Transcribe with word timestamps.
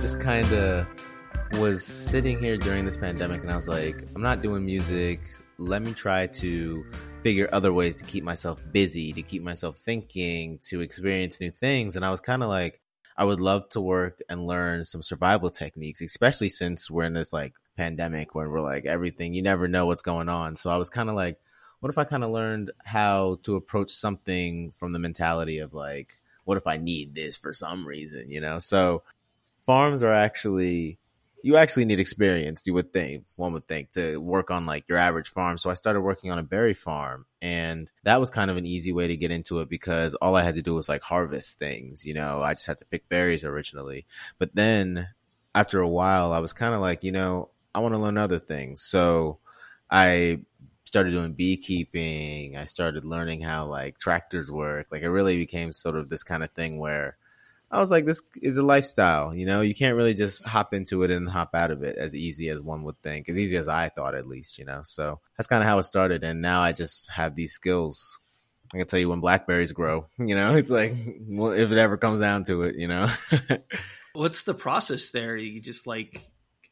just 0.00 0.20
kind 0.20 0.52
of 0.52 0.86
was 1.54 1.84
sitting 1.84 2.38
here 2.38 2.56
during 2.56 2.84
this 2.84 2.96
pandemic 2.96 3.42
and 3.42 3.50
I 3.50 3.54
was 3.54 3.68
like, 3.68 4.04
I'm 4.14 4.22
not 4.22 4.42
doing 4.42 4.64
music. 4.64 5.20
Let 5.58 5.82
me 5.82 5.94
try 5.94 6.26
to 6.26 6.84
figure 7.22 7.48
other 7.52 7.72
ways 7.72 7.94
to 7.96 8.04
keep 8.04 8.22
myself 8.22 8.62
busy, 8.72 9.12
to 9.12 9.22
keep 9.22 9.42
myself 9.42 9.78
thinking, 9.78 10.58
to 10.64 10.80
experience 10.80 11.40
new 11.40 11.50
things. 11.50 11.96
And 11.96 12.04
I 12.04 12.10
was 12.10 12.20
kind 12.20 12.42
of 12.42 12.48
like, 12.48 12.80
I 13.16 13.24
would 13.24 13.40
love 13.40 13.68
to 13.70 13.80
work 13.80 14.20
and 14.28 14.46
learn 14.46 14.84
some 14.84 15.02
survival 15.02 15.50
techniques, 15.50 16.02
especially 16.02 16.50
since 16.50 16.90
we're 16.90 17.04
in 17.04 17.14
this 17.14 17.32
like 17.32 17.54
pandemic 17.76 18.34
where 18.34 18.50
we're 18.50 18.60
like 18.60 18.84
everything, 18.84 19.32
you 19.32 19.42
never 19.42 19.66
know 19.66 19.86
what's 19.86 20.02
going 20.02 20.28
on. 20.28 20.56
So 20.56 20.70
I 20.70 20.76
was 20.76 20.90
kind 20.90 21.08
of 21.08 21.14
like, 21.14 21.38
what 21.80 21.88
if 21.88 21.96
I 21.96 22.04
kind 22.04 22.24
of 22.24 22.30
learned 22.30 22.70
how 22.84 23.38
to 23.44 23.56
approach 23.56 23.92
something 23.92 24.72
from 24.72 24.92
the 24.92 24.98
mentality 24.98 25.58
of 25.58 25.72
like, 25.72 26.20
what 26.44 26.56
if 26.58 26.66
I 26.66 26.76
need 26.76 27.14
this 27.14 27.36
for 27.36 27.52
some 27.52 27.86
reason, 27.86 28.30
you 28.30 28.40
know? 28.40 28.58
So 28.58 29.02
farms 29.66 30.02
are 30.02 30.12
actually 30.12 30.98
you 31.46 31.56
actually 31.56 31.84
need 31.84 32.00
experience, 32.00 32.66
you 32.66 32.74
would 32.74 32.92
think, 32.92 33.24
one 33.36 33.52
would 33.52 33.64
think, 33.64 33.92
to 33.92 34.16
work 34.16 34.50
on 34.50 34.66
like 34.66 34.84
your 34.88 34.98
average 34.98 35.28
farm. 35.28 35.56
So 35.58 35.70
I 35.70 35.74
started 35.74 36.00
working 36.00 36.32
on 36.32 36.40
a 36.40 36.42
berry 36.42 36.74
farm, 36.74 37.24
and 37.40 37.88
that 38.02 38.18
was 38.18 38.30
kind 38.30 38.50
of 38.50 38.56
an 38.56 38.66
easy 38.66 38.92
way 38.92 39.06
to 39.06 39.16
get 39.16 39.30
into 39.30 39.60
it 39.60 39.68
because 39.68 40.16
all 40.16 40.34
I 40.34 40.42
had 40.42 40.56
to 40.56 40.62
do 40.62 40.74
was 40.74 40.88
like 40.88 41.02
harvest 41.02 41.60
things. 41.60 42.04
You 42.04 42.14
know, 42.14 42.42
I 42.42 42.54
just 42.54 42.66
had 42.66 42.78
to 42.78 42.84
pick 42.84 43.08
berries 43.08 43.44
originally. 43.44 44.06
But 44.38 44.56
then 44.56 45.06
after 45.54 45.80
a 45.80 45.88
while, 45.88 46.32
I 46.32 46.40
was 46.40 46.52
kind 46.52 46.74
of 46.74 46.80
like, 46.80 47.04
you 47.04 47.12
know, 47.12 47.50
I 47.72 47.78
want 47.78 47.94
to 47.94 48.00
learn 48.00 48.18
other 48.18 48.40
things. 48.40 48.82
So 48.82 49.38
I 49.88 50.40
started 50.82 51.12
doing 51.12 51.34
beekeeping. 51.34 52.56
I 52.56 52.64
started 52.64 53.04
learning 53.04 53.42
how 53.42 53.66
like 53.66 53.98
tractors 53.98 54.50
work. 54.50 54.88
Like 54.90 55.02
it 55.02 55.10
really 55.10 55.36
became 55.36 55.72
sort 55.72 55.94
of 55.94 56.08
this 56.08 56.24
kind 56.24 56.42
of 56.42 56.50
thing 56.50 56.80
where 56.80 57.16
I 57.70 57.80
was 57.80 57.90
like, 57.90 58.04
this 58.04 58.22
is 58.40 58.58
a 58.58 58.62
lifestyle. 58.62 59.34
You 59.34 59.46
know, 59.46 59.60
you 59.60 59.74
can't 59.74 59.96
really 59.96 60.14
just 60.14 60.44
hop 60.44 60.72
into 60.72 61.02
it 61.02 61.10
and 61.10 61.28
hop 61.28 61.50
out 61.54 61.70
of 61.70 61.82
it 61.82 61.96
as 61.96 62.14
easy 62.14 62.48
as 62.48 62.62
one 62.62 62.84
would 62.84 63.00
think, 63.02 63.28
as 63.28 63.36
easy 63.36 63.56
as 63.56 63.66
I 63.66 63.88
thought, 63.88 64.14
at 64.14 64.28
least. 64.28 64.58
You 64.58 64.64
know, 64.64 64.82
so 64.84 65.20
that's 65.36 65.48
kind 65.48 65.62
of 65.62 65.68
how 65.68 65.78
it 65.78 65.84
started. 65.84 66.22
And 66.22 66.40
now 66.40 66.60
I 66.60 66.72
just 66.72 67.10
have 67.10 67.34
these 67.34 67.52
skills. 67.52 68.20
I 68.72 68.78
can 68.78 68.86
tell 68.86 69.00
you 69.00 69.08
when 69.08 69.20
blackberries 69.20 69.72
grow. 69.72 70.06
You 70.18 70.34
know, 70.34 70.56
it's 70.56 70.70
like 70.70 70.94
well, 71.28 71.52
if 71.52 71.70
it 71.72 71.78
ever 71.78 71.96
comes 71.96 72.20
down 72.20 72.44
to 72.44 72.62
it. 72.62 72.76
You 72.76 72.88
know, 72.88 73.08
what's 74.12 74.42
the 74.42 74.54
process 74.54 75.10
there? 75.10 75.36
You 75.36 75.60
just 75.60 75.86
like 75.86 76.24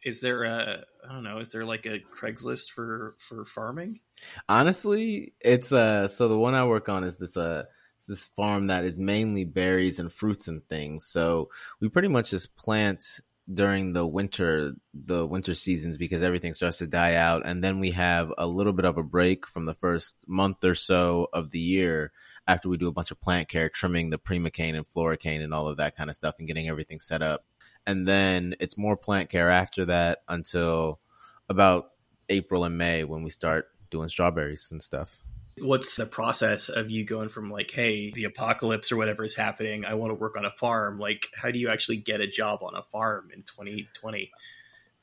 is 0.04 0.20
there 0.20 0.44
a 0.44 0.84
I 1.08 1.12
don't 1.12 1.24
know, 1.24 1.38
is 1.38 1.48
there 1.48 1.64
like 1.64 1.86
a 1.86 1.98
Craigslist 1.98 2.70
for 2.70 3.16
for 3.28 3.44
farming? 3.44 4.00
Honestly, 4.48 5.32
it's 5.40 5.72
uh 5.72 6.08
so 6.08 6.28
the 6.28 6.38
one 6.38 6.54
I 6.54 6.66
work 6.66 6.88
on 6.88 7.04
is 7.04 7.16
this 7.16 7.36
uh 7.36 7.64
this 8.06 8.24
farm 8.24 8.68
that 8.68 8.84
is 8.84 8.98
mainly 8.98 9.44
berries 9.44 9.98
and 9.98 10.12
fruits 10.12 10.48
and 10.48 10.66
things. 10.68 11.06
So 11.06 11.50
we 11.80 11.88
pretty 11.88 12.08
much 12.08 12.30
just 12.30 12.56
plant 12.56 13.20
during 13.52 13.92
the 13.92 14.06
winter 14.06 14.72
the 14.94 15.26
winter 15.26 15.54
seasons 15.54 15.98
because 15.98 16.22
everything 16.22 16.54
starts 16.54 16.78
to 16.78 16.86
die 16.86 17.14
out 17.14 17.42
and 17.44 17.62
then 17.62 17.78
we 17.78 17.90
have 17.90 18.32
a 18.38 18.46
little 18.46 18.72
bit 18.72 18.86
of 18.86 18.96
a 18.96 19.02
break 19.02 19.46
from 19.46 19.66
the 19.66 19.74
first 19.74 20.16
month 20.26 20.64
or 20.64 20.74
so 20.74 21.28
of 21.30 21.50
the 21.50 21.58
year 21.58 22.10
after 22.48 22.70
we 22.70 22.78
do 22.78 22.88
a 22.88 22.92
bunch 22.92 23.10
of 23.10 23.20
plant 23.20 23.46
care 23.46 23.68
trimming 23.68 24.08
the 24.08 24.18
primocane 24.18 24.74
and 24.74 24.86
floricane 24.86 25.44
and 25.44 25.52
all 25.52 25.68
of 25.68 25.76
that 25.76 25.94
kind 25.94 26.08
of 26.08 26.16
stuff 26.16 26.36
and 26.38 26.48
getting 26.48 26.70
everything 26.70 26.98
set 26.98 27.20
up 27.20 27.44
and 27.86 28.08
then 28.08 28.54
it's 28.60 28.78
more 28.78 28.96
plant 28.96 29.28
care 29.28 29.50
after 29.50 29.84
that 29.84 30.20
until 30.28 31.00
about 31.48 31.90
April 32.28 32.64
and 32.64 32.78
May 32.78 33.04
when 33.04 33.22
we 33.22 33.30
start 33.30 33.68
doing 33.90 34.08
strawberries 34.08 34.68
and 34.70 34.82
stuff. 34.82 35.20
What's 35.58 35.96
the 35.96 36.06
process 36.06 36.68
of 36.68 36.90
you 36.90 37.04
going 37.04 37.28
from 37.28 37.50
like, 37.50 37.70
hey, 37.70 38.10
the 38.10 38.24
apocalypse 38.24 38.90
or 38.90 38.96
whatever 38.96 39.24
is 39.24 39.34
happening, 39.34 39.84
I 39.84 39.94
want 39.94 40.10
to 40.10 40.14
work 40.14 40.36
on 40.36 40.44
a 40.44 40.50
farm? 40.50 40.98
Like, 40.98 41.28
how 41.34 41.50
do 41.50 41.58
you 41.58 41.68
actually 41.68 41.98
get 41.98 42.20
a 42.20 42.26
job 42.26 42.60
on 42.62 42.74
a 42.74 42.82
farm 42.90 43.30
in 43.32 43.42
2020? 43.42 44.30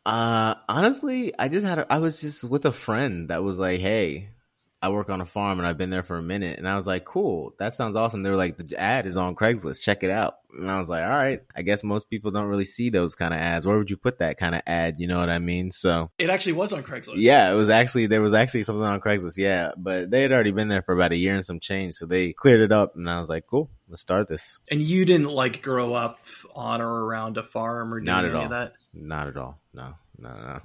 Uh, 0.06 0.56
honestly, 0.68 1.32
I 1.38 1.48
just 1.48 1.66
had, 1.66 1.80
a, 1.80 1.94
I 1.94 2.00
was 2.00 2.22
just 2.22 2.44
with 2.44 2.66
a 2.66 2.72
friend 2.72 3.30
that 3.30 3.44
was 3.44 3.58
like, 3.58 3.80
hey, 3.80 4.30
I 4.84 4.90
work 4.90 5.10
on 5.12 5.22
a 5.22 5.26
farm 5.26 5.60
and 5.60 5.68
I've 5.68 5.78
been 5.78 5.92
there 5.92 6.02
for 6.02 6.18
a 6.18 6.24
minute. 6.24 6.58
And 6.58 6.68
I 6.68 6.76
was 6.76 6.88
like, 6.88 7.06
cool, 7.06 7.54
that 7.60 7.76
sounds 7.76 7.96
awesome. 7.96 8.24
They 8.24 8.32
were 8.32 8.36
like, 8.36 8.58
the 8.58 8.80
ad 8.80 9.06
is 9.06 9.16
on 9.16 9.36
Craigslist. 9.36 9.82
Check 9.82 10.04
it 10.04 10.10
out. 10.10 10.38
And 10.58 10.72
I 10.72 10.80
was 10.80 10.90
like, 10.90 11.04
all 11.04 11.10
right, 11.10 11.40
I 11.56 11.62
guess 11.62 11.84
most 11.84 12.10
people 12.10 12.32
don't 12.32 12.48
really 12.48 12.64
see 12.66 12.90
those 12.90 13.14
kind 13.14 13.32
of 13.32 13.40
ads. 13.40 13.68
Where 13.68 13.78
would 13.78 13.92
you 13.92 13.98
put 13.98 14.20
that 14.20 14.38
kind 14.38 14.56
of 14.56 14.62
ad? 14.66 14.96
You 14.98 15.08
know 15.08 15.20
what 15.20 15.30
I 15.30 15.38
mean? 15.38 15.70
So 15.70 16.10
it 16.18 16.32
actually 16.32 16.54
was 16.54 16.74
on 16.74 16.82
Craigslist. 16.84 17.14
Yeah, 17.18 17.52
it 17.52 17.56
was 17.56 17.70
actually, 17.70 18.08
there 18.08 18.24
was 18.24 18.34
actually 18.34 18.64
something 18.64 18.84
on 18.84 19.02
Craigslist. 19.02 19.38
Yeah. 19.38 19.72
But 19.78 20.10
they 20.10 20.24
had 20.24 20.32
already 20.32 20.52
been 20.52 20.68
there 20.68 20.82
for 20.82 20.96
about 20.96 21.12
a 21.12 21.16
year 21.18 21.36
and 21.36 21.46
some 21.46 21.60
change. 21.60 21.94
So 21.94 22.08
they 22.08 22.34
cleared 22.34 22.62
it 22.62 22.72
up. 22.72 22.96
And 22.96 23.08
I 23.08 23.20
was 23.20 23.30
like, 23.30 23.46
cool, 23.46 23.70
let's 23.88 24.02
start 24.02 24.28
this. 24.28 24.58
And 24.70 24.82
you 24.82 25.06
didn't 25.06 25.30
like 25.30 25.62
grow 25.62 25.94
up 25.94 26.20
on 26.56 26.82
or 26.82 27.06
around 27.06 27.38
a 27.38 27.44
farm 27.44 27.94
or 27.94 28.00
Not 28.02 28.26
at 28.26 28.34
all. 28.34 28.50
that? 28.50 28.74
Not 28.94 29.28
at 29.28 29.38
all. 29.38 29.60
No, 29.76 29.94
no, 30.18 30.30
no 30.30 30.60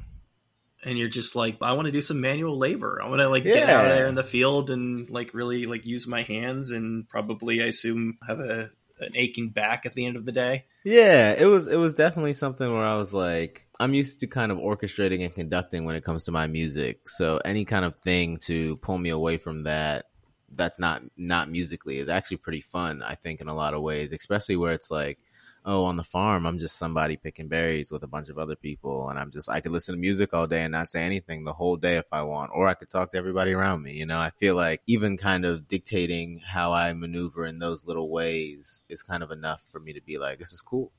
and 0.87 0.97
you're 0.97 1.09
just 1.09 1.37
like 1.37 1.59
i 1.61 1.73
want 1.73 1.87
to 1.87 1.93
do 1.93 2.01
some 2.01 2.21
manual 2.21 2.57
labor. 2.57 3.01
I 3.03 3.09
want 3.09 3.21
to 3.21 3.29
like 3.29 3.45
yeah. 3.45 3.55
get 3.55 3.69
out 3.69 3.89
there 3.89 4.07
in 4.07 4.15
the 4.15 4.25
field 4.25 4.71
and 4.71 5.11
like 5.11 5.35
really 5.35 5.67
like 5.67 5.85
use 5.85 6.07
my 6.07 6.23
hands 6.23 6.71
and 6.71 7.07
probably 7.09 7.63
i 7.63 7.67
assume 7.67 8.19
have 8.27 8.41
a 8.41 8.71
an 8.99 9.13
aching 9.15 9.51
back 9.51 9.85
at 9.85 9.93
the 9.93 10.07
end 10.07 10.17
of 10.17 10.25
the 10.25 10.33
day. 10.33 10.65
Yeah 10.85 11.33
it 11.33 11.45
was 11.45 11.67
it 11.67 11.77
was 11.77 11.93
definitely 11.93 12.33
something 12.33 12.73
where 12.73 12.85
i 12.85 12.97
was 12.97 13.13
like 13.13 13.67
i'm 13.79 13.93
used 13.93 14.21
to 14.21 14.27
kind 14.27 14.51
of 14.51 14.57
orchestrating 14.57 15.23
and 15.23 15.35
conducting 15.35 15.85
when 15.85 15.97
it 15.97 16.05
comes 16.05 16.25
to 16.25 16.33
my 16.33 16.47
music. 16.47 17.09
So 17.09 17.39
any 17.45 17.67
kind 17.67 17.85
of 17.85 17.97
thing 17.97 18.39
to 18.47 18.77
pull 18.79 18.97
me 18.97 19.11
away 19.11 19.37
from 19.37 19.65
that 19.65 20.07
that's 20.53 20.79
not 20.79 21.03
not 21.17 21.51
musically 21.51 21.99
is 21.99 22.09
actually 22.09 22.37
pretty 22.37 22.61
fun 22.61 23.03
i 23.03 23.17
think 23.17 23.41
in 23.41 23.49
a 23.49 23.55
lot 23.55 23.75
of 23.75 23.83
ways 23.83 24.13
especially 24.13 24.55
where 24.55 24.73
it's 24.73 24.93
like 24.93 25.19
oh, 25.67 25.85
on 25.85 25.97
the 25.97 26.05
farm, 26.05 26.47
I'm 26.47 26.59
just 26.59 26.79
somebody 26.79 27.17
picking 27.17 27.49
berries 27.49 27.91
with 27.91 28.05
a 28.05 28.07
bunch 28.07 28.29
of 28.29 28.39
other 28.39 28.55
people. 28.55 29.11
And 29.11 29.19
I'm 29.19 29.33
just, 29.33 29.51
I 29.51 29.61
could 29.61 29.73
listen 29.73 29.97
to 29.97 30.01
music 30.01 30.33
all 30.33 30.47
day 30.47 30.63
and 30.63 30.73
not 30.73 30.87
say 30.87 31.03
anything 31.03 31.43
the 31.43 31.53
whole 31.53 31.77
day 31.77 31.97
if 31.97 32.07
I 32.13 32.23
want, 32.23 32.53
or 32.55 32.69
I 32.69 32.75
could 32.75 32.89
talk 32.89 33.11
to 33.11 33.19
everybody 33.19 33.53
around 33.53 33.83
me. 33.83 33.93
You 33.93 34.07
know, 34.07 34.21
I 34.21 34.31
feel 34.31 34.55
like 34.55 34.81
even 34.87 35.17
kind 35.17 35.45
of 35.45 35.67
dictating 35.67 36.41
how 36.47 36.73
I 36.73 36.93
maneuver 36.93 37.45
in 37.45 37.59
those 37.59 37.85
little 37.85 38.09
ways 38.11 38.83
is 38.89 39.03
kind 39.03 39.25
of 39.25 39.33
enough 39.33 39.65
for 39.69 39.81
me 39.81 39.93
to 39.93 40.01
be 40.01 40.19
like, 40.19 40.39
this 40.39 40.53
is 40.53 40.63
cool. 40.63 40.93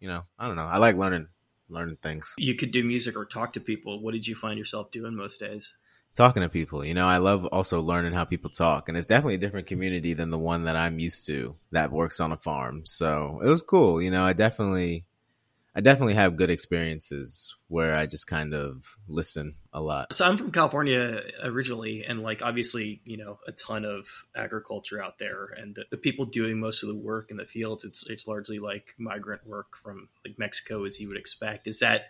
You 0.00 0.08
know, 0.08 0.24
I 0.38 0.46
don't 0.46 0.56
know. 0.56 0.64
I 0.64 0.76
like 0.76 0.96
learning, 0.96 1.28
learning 1.70 1.96
things. 2.02 2.34
You 2.36 2.54
could 2.54 2.72
do 2.72 2.84
music 2.84 3.16
or 3.16 3.24
talk 3.24 3.54
to 3.54 3.60
people. 3.60 4.02
What 4.02 4.12
did 4.12 4.26
you 4.26 4.34
find 4.34 4.58
yourself 4.58 4.90
doing 4.90 5.14
most 5.14 5.40
days? 5.40 5.74
Talking 6.14 6.42
to 6.42 6.48
people. 6.48 6.84
You 6.84 6.94
know, 6.94 7.06
I 7.06 7.18
love 7.18 7.46
also 7.46 7.80
learning 7.80 8.12
how 8.12 8.24
people 8.24 8.50
talk, 8.50 8.88
and 8.88 8.96
it's 8.96 9.06
definitely 9.06 9.34
a 9.34 9.38
different 9.38 9.66
community 9.66 10.12
than 10.12 10.30
the 10.30 10.38
one 10.38 10.64
that 10.64 10.76
I'm 10.76 10.98
used 10.98 11.26
to 11.26 11.56
that 11.72 11.92
works 11.92 12.20
on 12.20 12.32
a 12.32 12.36
farm. 12.36 12.84
So 12.84 13.40
it 13.44 13.48
was 13.48 13.62
cool. 13.62 14.02
You 14.02 14.10
know, 14.10 14.24
I 14.24 14.32
definitely, 14.32 15.04
I 15.74 15.80
definitely 15.80 16.14
have 16.14 16.36
good 16.36 16.50
experiences 16.50 17.54
where 17.68 17.94
I 17.94 18.06
just 18.06 18.26
kind 18.26 18.54
of 18.54 18.98
listen 19.06 19.54
a 19.72 19.80
lot. 19.80 20.12
So 20.12 20.26
I'm 20.26 20.36
from 20.36 20.50
California 20.50 21.22
originally, 21.44 22.04
and 22.04 22.22
like 22.22 22.42
obviously, 22.42 23.00
you 23.04 23.16
know, 23.16 23.38
a 23.46 23.52
ton 23.52 23.84
of 23.84 24.08
agriculture 24.34 25.02
out 25.02 25.18
there, 25.18 25.54
and 25.56 25.76
the, 25.76 25.84
the 25.90 25.96
people 25.96 26.26
doing 26.26 26.58
most 26.58 26.82
of 26.82 26.88
the 26.88 26.96
work 26.96 27.30
in 27.30 27.36
the 27.36 27.46
fields, 27.46 27.84
it's 27.84 28.04
it's 28.08 28.26
largely 28.26 28.58
like 28.58 28.94
migrant 28.98 29.46
work 29.46 29.76
from 29.80 30.08
like 30.24 30.38
Mexico, 30.38 30.84
as 30.84 30.98
you 30.98 31.06
would 31.08 31.16
expect. 31.16 31.68
Is 31.68 31.78
that 31.78 32.06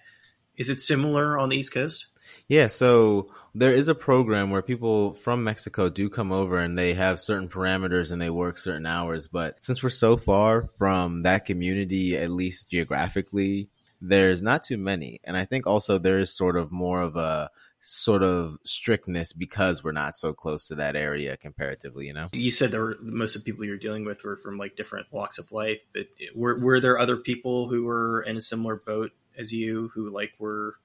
is 0.56 0.71
it 0.71 0.81
similar 0.81 1.38
on 1.38 1.49
the 1.49 1.56
East 1.56 1.73
Coast? 1.73 2.06
Yeah, 2.49 2.67
so 2.67 3.29
there 3.55 3.73
is 3.73 3.88
a 3.88 3.94
program 3.94 4.50
where 4.50 4.62
people 4.62 5.14
from 5.14 5.44
Mexico 5.44 5.88
do 5.88 6.08
come 6.08 6.32
over 6.32 6.58
and 6.58 6.76
they 6.76 6.94
have 6.94 7.19
certain 7.19 7.49
parameters 7.49 8.12
and 8.12 8.20
they 8.20 8.31
work 8.31 8.58
certain 8.58 8.87
hours. 8.87 9.26
But 9.26 9.64
since 9.64 9.82
we're 9.82 9.91
so 9.91 10.17
far 10.17 10.67
from 10.76 11.23
that 11.23 11.44
community, 11.44 12.17
at 12.17 12.31
least 12.31 12.70
geographically, 12.70 13.70
there's 14.00 14.43
not 14.43 14.62
too 14.62 14.79
many. 14.79 15.20
And 15.25 15.37
I 15.37 15.44
think 15.44 15.67
also 15.67 15.99
there 15.99 16.19
is 16.19 16.37
sort 16.37 16.56
of 16.56 16.73
more 16.73 17.02
of 17.02 17.17
a 17.17 17.50
sort 17.82 18.23
of 18.23 18.58
strictness 18.64 19.32
because 19.32 19.82
we're 19.82 19.93
not 19.93 20.17
so 20.17 20.32
close 20.32 20.67
to 20.67 20.75
that 20.75 20.97
area 20.97 21.37
comparatively 21.37 22.06
you 22.06 22.12
know 22.12 22.29
you 22.32 22.50
said 22.50 22.70
there 22.70 22.82
were 22.82 22.97
most 23.00 23.35
of 23.35 23.43
the 23.43 23.50
people 23.50 23.64
you're 23.64 23.79
dealing 23.79 24.05
with 24.05 24.23
were 24.23 24.37
from 24.37 24.58
like 24.58 24.76
different 24.76 25.06
walks 25.11 25.38
of 25.38 25.50
life 25.50 25.79
but 25.94 26.06
were, 26.35 26.61
were 26.61 26.79
there 26.79 26.99
other 26.99 27.17
people 27.17 27.70
who 27.70 27.85
were 27.85 28.20
in 28.23 28.37
a 28.37 28.41
similar 28.41 28.76
boat 28.76 29.12
as 29.38 29.53
you 29.53 29.91
who 29.94 30.11
like 30.11 30.32
were 30.38 30.77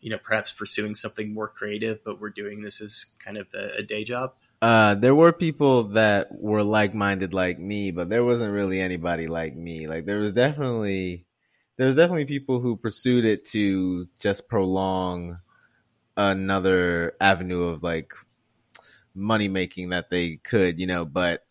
you 0.00 0.10
know 0.10 0.18
perhaps 0.22 0.52
pursuing 0.52 0.94
something 0.94 1.32
more 1.32 1.48
creative 1.48 2.02
but 2.04 2.20
were 2.20 2.30
doing 2.30 2.62
this 2.62 2.80
as 2.80 3.06
kind 3.18 3.36
of 3.36 3.46
a, 3.54 3.78
a 3.78 3.82
day 3.82 4.04
job? 4.04 4.34
Uh, 4.60 4.96
there 4.96 5.14
were 5.14 5.32
people 5.32 5.84
that 5.84 6.26
were 6.32 6.64
like-minded 6.64 7.32
like 7.32 7.58
me 7.58 7.90
but 7.90 8.08
there 8.08 8.24
wasn't 8.24 8.52
really 8.52 8.80
anybody 8.80 9.26
like 9.26 9.54
me. 9.54 9.86
Like 9.86 10.04
there 10.04 10.18
was 10.18 10.32
definitely 10.32 11.26
there 11.76 11.86
was 11.86 11.96
definitely 11.96 12.24
people 12.24 12.60
who 12.60 12.76
pursued 12.76 13.24
it 13.24 13.44
to 13.46 14.06
just 14.18 14.48
prolong 14.48 15.38
another 16.16 17.14
avenue 17.20 17.62
of 17.62 17.82
like 17.82 18.12
money 19.14 19.48
making 19.48 19.90
that 19.90 20.10
they 20.10 20.36
could 20.36 20.78
you 20.78 20.86
know 20.86 21.04
but 21.04 21.44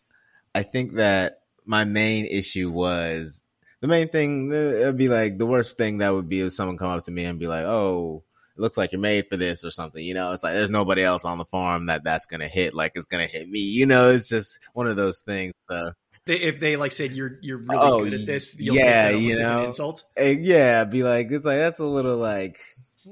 i 0.54 0.62
think 0.62 0.94
that 0.94 1.40
my 1.64 1.84
main 1.84 2.24
issue 2.26 2.70
was 2.70 3.42
the 3.80 3.88
main 3.88 4.08
thing 4.08 4.50
it'd 4.52 4.96
be 4.96 5.08
like 5.08 5.38
the 5.38 5.46
worst 5.46 5.76
thing 5.78 5.98
that 5.98 6.10
would 6.12 6.28
be 6.28 6.40
if 6.40 6.52
someone 6.52 6.76
come 6.76 6.90
up 6.90 7.04
to 7.04 7.10
me 7.10 7.24
and 7.24 7.38
be 7.38 7.46
like, 7.46 7.64
"Oh, 7.64 8.24
it 8.56 8.60
looks 8.60 8.76
like 8.76 8.92
you're 8.92 9.00
made 9.00 9.26
for 9.28 9.36
this" 9.36 9.64
or 9.64 9.70
something. 9.70 10.04
You 10.04 10.14
know, 10.14 10.32
it's 10.32 10.42
like 10.42 10.54
there's 10.54 10.70
nobody 10.70 11.02
else 11.02 11.24
on 11.24 11.38
the 11.38 11.44
farm 11.44 11.86
that 11.86 12.04
that's 12.04 12.26
gonna 12.26 12.48
hit 12.48 12.74
like 12.74 12.92
it's 12.94 13.06
gonna 13.06 13.26
hit 13.26 13.48
me. 13.48 13.60
You 13.60 13.86
know, 13.86 14.10
it's 14.10 14.28
just 14.28 14.58
one 14.72 14.86
of 14.86 14.96
those 14.96 15.20
things. 15.20 15.52
So 15.70 15.92
They, 16.26 16.36
if 16.40 16.60
they 16.60 16.76
like 16.76 16.92
said 16.92 17.12
you're 17.12 17.38
you're 17.40 17.58
really 17.58 17.78
Oh, 17.78 18.04
good 18.04 18.14
at 18.14 18.26
this, 18.26 18.56
yeah, 18.60 18.72
take 18.72 18.82
that 18.84 19.14
almost 19.14 19.24
you 19.24 19.40
as 19.40 19.48
an 19.48 19.54
know. 19.54 19.64
insult. 19.66 20.04
Eh, 20.16 20.36
yeah, 20.40 20.84
be 20.84 21.02
like 21.02 21.30
it's 21.30 21.46
like 21.46 21.58
that's 21.58 21.78
a 21.78 21.86
little 21.86 22.16
like 22.18 22.58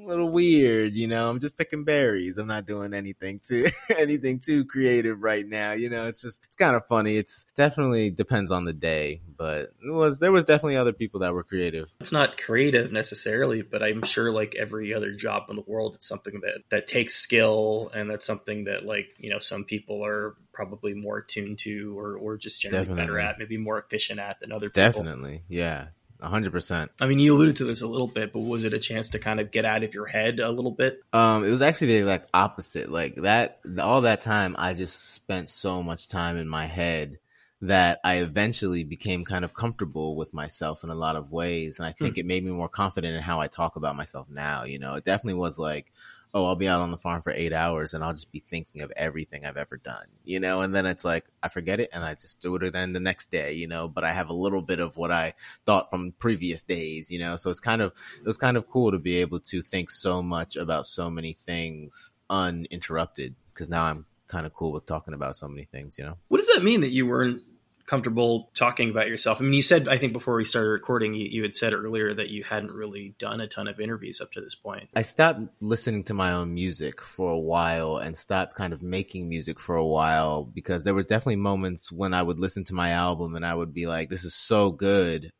a 0.02 0.06
little 0.06 0.30
weird, 0.30 0.96
you 0.96 1.06
know. 1.06 1.30
I'm 1.30 1.40
just 1.40 1.56
picking 1.56 1.84
berries. 1.84 2.38
I'm 2.38 2.46
not 2.46 2.66
doing 2.66 2.94
anything 2.94 3.40
too 3.46 3.68
anything 3.96 4.40
too 4.40 4.64
creative 4.64 5.22
right 5.22 5.46
now. 5.46 5.72
You 5.72 5.90
know, 5.90 6.06
it's 6.06 6.22
just 6.22 6.44
it's 6.44 6.56
kind 6.56 6.76
of 6.76 6.86
funny. 6.86 7.16
It's 7.16 7.46
definitely 7.56 8.10
depends 8.10 8.52
on 8.52 8.64
the 8.64 8.72
day, 8.72 9.20
but 9.36 9.70
it 9.86 9.92
was 9.92 10.18
there 10.18 10.32
was 10.32 10.44
definitely 10.44 10.76
other 10.76 10.92
people 10.92 11.20
that 11.20 11.32
were 11.32 11.44
creative. 11.44 11.94
It's 12.00 12.12
not 12.12 12.38
creative 12.38 12.92
necessarily, 12.92 13.62
but 13.62 13.82
I'm 13.82 14.02
sure 14.02 14.30
like 14.32 14.54
every 14.54 14.94
other 14.94 15.12
job 15.12 15.44
in 15.50 15.56
the 15.56 15.64
world, 15.66 15.94
it's 15.94 16.08
something 16.08 16.40
that 16.40 16.62
that 16.70 16.86
takes 16.86 17.14
skill, 17.14 17.90
and 17.94 18.10
that's 18.10 18.26
something 18.26 18.64
that 18.64 18.84
like 18.84 19.08
you 19.18 19.30
know 19.30 19.38
some 19.38 19.64
people 19.64 20.04
are 20.04 20.34
probably 20.52 20.94
more 20.94 21.18
attuned 21.18 21.58
to, 21.60 21.98
or 21.98 22.16
or 22.16 22.36
just 22.36 22.60
generally 22.60 22.94
better 22.94 23.18
at, 23.18 23.38
maybe 23.38 23.56
more 23.58 23.78
efficient 23.78 24.18
at 24.20 24.40
than 24.40 24.52
other 24.52 24.70
people. 24.70 24.82
Definitely, 24.82 25.42
yeah, 25.48 25.88
hundred 26.20 26.52
percent. 26.52 26.90
I 27.00 27.06
mean, 27.06 27.18
you 27.18 27.34
alluded 27.34 27.56
to 27.56 27.64
this 27.64 27.82
a 27.82 27.86
little 27.86 28.06
bit, 28.06 28.32
but 28.32 28.40
was 28.40 28.64
it 28.64 28.72
a 28.72 28.78
chance 28.78 29.10
to 29.10 29.18
kind 29.18 29.40
of 29.40 29.50
get 29.50 29.64
out 29.64 29.82
of 29.82 29.94
your 29.94 30.06
head 30.06 30.40
a 30.40 30.50
little 30.50 30.70
bit? 30.70 31.00
Um, 31.12 31.44
it 31.44 31.50
was 31.50 31.62
actually 31.62 32.00
the 32.00 32.04
like 32.04 32.26
opposite. 32.32 32.90
Like 32.90 33.16
that, 33.16 33.60
all 33.78 34.02
that 34.02 34.20
time, 34.20 34.56
I 34.58 34.74
just 34.74 35.14
spent 35.14 35.48
so 35.48 35.82
much 35.82 36.08
time 36.08 36.36
in 36.36 36.48
my 36.48 36.66
head 36.66 37.18
that 37.62 38.00
I 38.04 38.16
eventually 38.16 38.84
became 38.84 39.24
kind 39.24 39.44
of 39.44 39.54
comfortable 39.54 40.14
with 40.14 40.34
myself 40.34 40.84
in 40.84 40.90
a 40.90 40.94
lot 40.94 41.16
of 41.16 41.32
ways, 41.32 41.78
and 41.78 41.86
I 41.86 41.92
think 41.92 42.18
it 42.18 42.26
made 42.26 42.44
me 42.44 42.50
more 42.50 42.68
confident 42.68 43.14
in 43.14 43.22
how 43.22 43.40
I 43.40 43.48
talk 43.48 43.76
about 43.76 43.96
myself 43.96 44.28
now. 44.28 44.64
You 44.64 44.78
know, 44.78 44.94
it 44.94 45.04
definitely 45.04 45.40
was 45.40 45.58
like, 45.58 45.92
oh, 46.36 46.44
I'll 46.44 46.54
be 46.54 46.68
out 46.68 46.82
on 46.82 46.90
the 46.90 46.98
farm 46.98 47.22
for 47.22 47.32
eight 47.32 47.54
hours, 47.54 47.94
and 47.94 48.04
I'll 48.04 48.12
just 48.12 48.30
be 48.30 48.40
thinking 48.40 48.82
of 48.82 48.92
everything 48.94 49.46
I've 49.46 49.56
ever 49.56 49.78
done. 49.78 50.04
You 50.22 50.38
know, 50.38 50.60
and 50.60 50.74
then 50.74 50.84
it's 50.84 51.02
like 51.02 51.24
I 51.42 51.48
forget 51.48 51.80
it, 51.80 51.88
and 51.94 52.04
I 52.04 52.14
just 52.14 52.40
do 52.40 52.54
it 52.56 52.72
then 52.74 52.92
the 52.92 53.00
next 53.00 53.30
day. 53.30 53.54
You 53.54 53.66
know, 53.66 53.88
but 53.88 54.04
I 54.04 54.12
have 54.12 54.28
a 54.28 54.34
little 54.34 54.60
bit 54.60 54.78
of 54.78 54.98
what 54.98 55.10
I 55.10 55.32
thought 55.64 55.88
from 55.88 56.12
previous 56.18 56.62
days. 56.62 57.10
You 57.10 57.20
know, 57.20 57.36
so 57.36 57.48
it's 57.48 57.60
kind 57.60 57.80
of 57.80 57.94
it 58.18 58.26
was 58.26 58.36
kind 58.36 58.58
of 58.58 58.68
cool 58.68 58.92
to 58.92 58.98
be 58.98 59.16
able 59.16 59.40
to 59.40 59.62
think 59.62 59.90
so 59.90 60.20
much 60.20 60.56
about 60.56 60.86
so 60.86 61.08
many 61.08 61.32
things 61.32 62.12
uninterrupted 62.28 63.34
because 63.54 63.70
now 63.70 63.84
I'm 63.84 64.04
kind 64.28 64.44
of 64.44 64.52
cool 64.52 64.72
with 64.72 64.84
talking 64.84 65.14
about 65.14 65.36
so 65.36 65.48
many 65.48 65.64
things, 65.64 65.96
you 65.98 66.04
know? 66.04 66.16
What 66.28 66.38
does 66.38 66.48
that 66.48 66.62
mean 66.62 66.80
that 66.80 66.90
you 66.90 67.06
weren't 67.06 67.44
comfortable 67.86 68.50
talking 68.54 68.90
about 68.90 69.08
yourself? 69.08 69.40
I 69.40 69.44
mean, 69.44 69.52
you 69.52 69.62
said, 69.62 69.88
I 69.88 69.98
think 69.98 70.12
before 70.12 70.36
we 70.36 70.44
started 70.44 70.70
recording, 70.70 71.14
you, 71.14 71.26
you 71.26 71.42
had 71.42 71.54
said 71.54 71.72
earlier 71.72 72.12
that 72.12 72.28
you 72.28 72.44
hadn't 72.44 72.72
really 72.72 73.14
done 73.18 73.40
a 73.40 73.46
ton 73.46 73.68
of 73.68 73.80
interviews 73.80 74.20
up 74.20 74.32
to 74.32 74.40
this 74.40 74.54
point. 74.54 74.88
I 74.94 75.02
stopped 75.02 75.40
listening 75.60 76.04
to 76.04 76.14
my 76.14 76.32
own 76.32 76.52
music 76.52 77.00
for 77.00 77.30
a 77.30 77.38
while 77.38 77.96
and 77.98 78.16
stopped 78.16 78.54
kind 78.54 78.72
of 78.72 78.82
making 78.82 79.28
music 79.28 79.60
for 79.60 79.76
a 79.76 79.86
while 79.86 80.44
because 80.44 80.84
there 80.84 80.94
was 80.94 81.06
definitely 81.06 81.36
moments 81.36 81.90
when 81.90 82.12
I 82.12 82.22
would 82.22 82.40
listen 82.40 82.64
to 82.64 82.74
my 82.74 82.90
album 82.90 83.34
and 83.36 83.46
I 83.46 83.54
would 83.54 83.72
be 83.72 83.86
like, 83.86 84.08
this 84.08 84.24
is 84.24 84.34
so 84.34 84.72
good. 84.72 85.30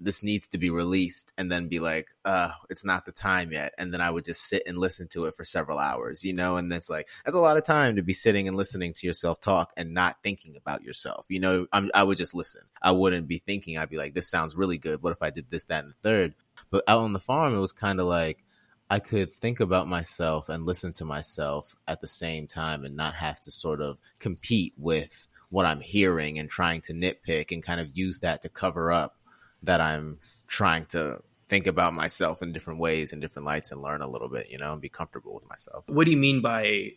This 0.00 0.22
needs 0.22 0.46
to 0.48 0.58
be 0.58 0.70
released, 0.70 1.32
and 1.36 1.50
then 1.50 1.68
be 1.68 1.80
like, 1.80 2.08
uh, 2.24 2.50
it's 2.70 2.84
not 2.84 3.04
the 3.04 3.12
time 3.12 3.50
yet. 3.50 3.72
And 3.78 3.92
then 3.92 4.00
I 4.00 4.10
would 4.10 4.24
just 4.24 4.42
sit 4.42 4.62
and 4.66 4.78
listen 4.78 5.08
to 5.08 5.24
it 5.24 5.34
for 5.34 5.44
several 5.44 5.78
hours, 5.78 6.24
you 6.24 6.32
know? 6.32 6.56
And 6.56 6.72
it's 6.72 6.88
like, 6.88 7.08
that's 7.24 7.34
a 7.34 7.40
lot 7.40 7.56
of 7.56 7.64
time 7.64 7.96
to 7.96 8.02
be 8.02 8.12
sitting 8.12 8.46
and 8.46 8.56
listening 8.56 8.92
to 8.92 9.06
yourself 9.06 9.40
talk 9.40 9.72
and 9.76 9.94
not 9.94 10.22
thinking 10.22 10.56
about 10.56 10.82
yourself. 10.82 11.26
You 11.28 11.40
know, 11.40 11.66
I'm, 11.72 11.90
I 11.94 12.04
would 12.04 12.16
just 12.16 12.34
listen. 12.34 12.62
I 12.80 12.92
wouldn't 12.92 13.26
be 13.26 13.38
thinking, 13.38 13.76
I'd 13.76 13.90
be 13.90 13.96
like, 13.96 14.14
this 14.14 14.30
sounds 14.30 14.56
really 14.56 14.78
good. 14.78 15.02
What 15.02 15.12
if 15.12 15.22
I 15.22 15.30
did 15.30 15.50
this, 15.50 15.64
that, 15.64 15.84
and 15.84 15.92
the 15.92 16.08
third? 16.08 16.34
But 16.70 16.84
out 16.86 17.02
on 17.02 17.12
the 17.12 17.18
farm, 17.18 17.54
it 17.54 17.60
was 17.60 17.72
kind 17.72 17.98
of 17.98 18.06
like, 18.06 18.44
I 18.90 19.00
could 19.00 19.30
think 19.30 19.60
about 19.60 19.86
myself 19.86 20.48
and 20.48 20.64
listen 20.64 20.94
to 20.94 21.04
myself 21.04 21.76
at 21.86 22.00
the 22.00 22.08
same 22.08 22.46
time 22.46 22.84
and 22.84 22.96
not 22.96 23.14
have 23.16 23.38
to 23.42 23.50
sort 23.50 23.82
of 23.82 24.00
compete 24.18 24.72
with 24.78 25.28
what 25.50 25.66
I'm 25.66 25.80
hearing 25.80 26.38
and 26.38 26.48
trying 26.48 26.80
to 26.82 26.94
nitpick 26.94 27.52
and 27.52 27.62
kind 27.62 27.80
of 27.80 27.96
use 27.96 28.20
that 28.20 28.42
to 28.42 28.48
cover 28.48 28.90
up 28.90 29.17
that 29.62 29.80
I'm 29.80 30.18
trying 30.46 30.86
to 30.86 31.20
think 31.48 31.66
about 31.66 31.94
myself 31.94 32.42
in 32.42 32.52
different 32.52 32.78
ways 32.78 33.12
and 33.12 33.22
different 33.22 33.46
lights 33.46 33.70
and 33.72 33.80
learn 33.80 34.02
a 34.02 34.08
little 34.08 34.28
bit, 34.28 34.50
you 34.50 34.58
know, 34.58 34.72
and 34.72 34.80
be 34.80 34.88
comfortable 34.88 35.34
with 35.34 35.48
myself. 35.48 35.84
What 35.86 36.04
do 36.04 36.10
you 36.10 36.16
mean 36.16 36.42
by 36.42 36.92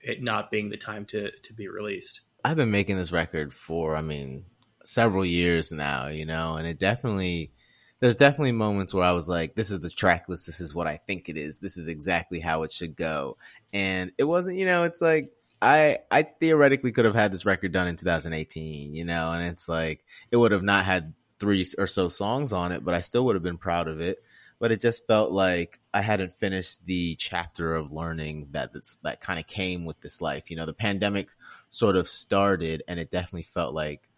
it 0.00 0.22
not 0.22 0.50
being 0.50 0.68
the 0.68 0.76
time 0.76 1.06
to, 1.06 1.30
to 1.30 1.52
be 1.52 1.68
released? 1.68 2.20
I've 2.44 2.56
been 2.56 2.70
making 2.70 2.96
this 2.96 3.12
record 3.12 3.54
for, 3.54 3.96
I 3.96 4.02
mean, 4.02 4.44
several 4.84 5.24
years 5.24 5.72
now, 5.72 6.08
you 6.08 6.26
know, 6.26 6.56
and 6.56 6.66
it 6.66 6.78
definitely, 6.78 7.52
there's 8.00 8.16
definitely 8.16 8.52
moments 8.52 8.92
where 8.92 9.04
I 9.04 9.12
was 9.12 9.28
like, 9.28 9.54
this 9.54 9.70
is 9.70 9.80
the 9.80 9.88
track 9.88 10.28
list. 10.28 10.44
This 10.44 10.60
is 10.60 10.74
what 10.74 10.86
I 10.86 10.98
think 10.98 11.30
it 11.30 11.38
is. 11.38 11.58
This 11.58 11.78
is 11.78 11.88
exactly 11.88 12.40
how 12.40 12.64
it 12.64 12.70
should 12.70 12.96
go. 12.96 13.38
And 13.72 14.12
it 14.18 14.24
wasn't, 14.24 14.56
you 14.58 14.66
know, 14.66 14.84
it's 14.84 15.00
like, 15.00 15.30
I, 15.62 16.00
I 16.10 16.24
theoretically 16.24 16.92
could 16.92 17.06
have 17.06 17.14
had 17.14 17.32
this 17.32 17.46
record 17.46 17.72
done 17.72 17.88
in 17.88 17.96
2018, 17.96 18.94
you 18.94 19.06
know, 19.06 19.32
and 19.32 19.42
it's 19.42 19.66
like, 19.66 20.04
it 20.30 20.36
would 20.36 20.52
have 20.52 20.62
not 20.62 20.84
had 20.84 21.14
three 21.38 21.64
or 21.78 21.86
so 21.86 22.08
songs 22.08 22.52
on 22.52 22.72
it, 22.72 22.84
but 22.84 22.94
I 22.94 23.00
still 23.00 23.24
would 23.24 23.36
have 23.36 23.42
been 23.42 23.58
proud 23.58 23.88
of 23.88 24.00
it. 24.00 24.22
But 24.60 24.72
it 24.72 24.80
just 24.80 25.06
felt 25.06 25.32
like 25.32 25.80
I 25.92 26.00
hadn't 26.00 26.32
finished 26.32 26.86
the 26.86 27.16
chapter 27.16 27.74
of 27.74 27.92
learning 27.92 28.48
that 28.52 28.72
that 29.02 29.20
kind 29.20 29.38
of 29.38 29.46
came 29.46 29.84
with 29.84 30.00
this 30.00 30.20
life. 30.20 30.48
You 30.48 30.56
know, 30.56 30.64
the 30.64 30.72
pandemic 30.72 31.30
sort 31.70 31.96
of 31.96 32.08
started, 32.08 32.82
and 32.86 33.00
it 33.00 33.10
definitely 33.10 33.42
felt 33.42 33.74
like 33.74 34.08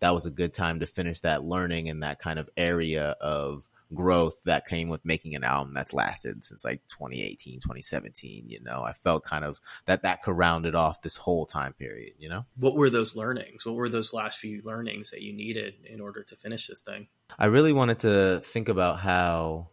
that 0.00 0.12
was 0.12 0.26
a 0.26 0.30
good 0.30 0.52
time 0.52 0.80
to 0.80 0.86
finish 0.86 1.20
that 1.20 1.44
learning 1.44 1.86
in 1.86 2.00
that 2.00 2.18
kind 2.18 2.38
of 2.38 2.50
area 2.56 3.10
of 3.20 3.68
growth 3.92 4.42
that 4.44 4.66
came 4.66 4.88
with 4.88 5.04
making 5.04 5.34
an 5.34 5.44
album 5.44 5.74
that's 5.74 5.92
lasted 5.92 6.42
since 6.42 6.64
like 6.64 6.80
2018 6.88 7.60
2017 7.60 8.44
you 8.48 8.58
know 8.62 8.82
i 8.82 8.92
felt 8.92 9.22
kind 9.24 9.44
of 9.44 9.60
that 9.84 10.02
that 10.02 10.22
could 10.22 10.36
round 10.36 10.64
it 10.66 10.74
off 10.74 11.02
this 11.02 11.16
whole 11.16 11.44
time 11.46 11.72
period 11.74 12.12
you 12.18 12.28
know 12.28 12.44
What 12.56 12.74
were 12.76 12.90
those 12.90 13.16
learnings? 13.16 13.66
What 13.66 13.74
were 13.74 13.88
those 13.88 14.12
last 14.12 14.38
few 14.38 14.62
learnings 14.64 15.10
that 15.10 15.22
you 15.22 15.32
needed 15.32 15.74
in 15.84 16.00
order 16.00 16.22
to 16.22 16.36
finish 16.36 16.66
this 16.66 16.80
thing? 16.80 17.08
I 17.38 17.46
really 17.46 17.72
wanted 17.72 17.98
to 18.00 18.40
think 18.44 18.68
about 18.68 19.00
how 19.00 19.68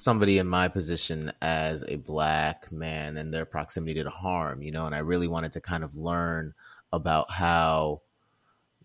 somebody 0.00 0.38
in 0.38 0.46
my 0.46 0.68
position 0.68 1.32
as 1.42 1.84
a 1.86 1.96
black 1.96 2.72
man 2.72 3.16
and 3.16 3.32
their 3.32 3.44
proximity 3.44 4.02
to 4.02 4.10
harm, 4.10 4.62
you 4.62 4.72
know, 4.72 4.86
and 4.86 4.94
I 4.94 4.98
really 4.98 5.28
wanted 5.28 5.52
to 5.52 5.60
kind 5.60 5.84
of 5.84 5.94
learn 5.96 6.54
about 6.92 7.30
how 7.30 8.02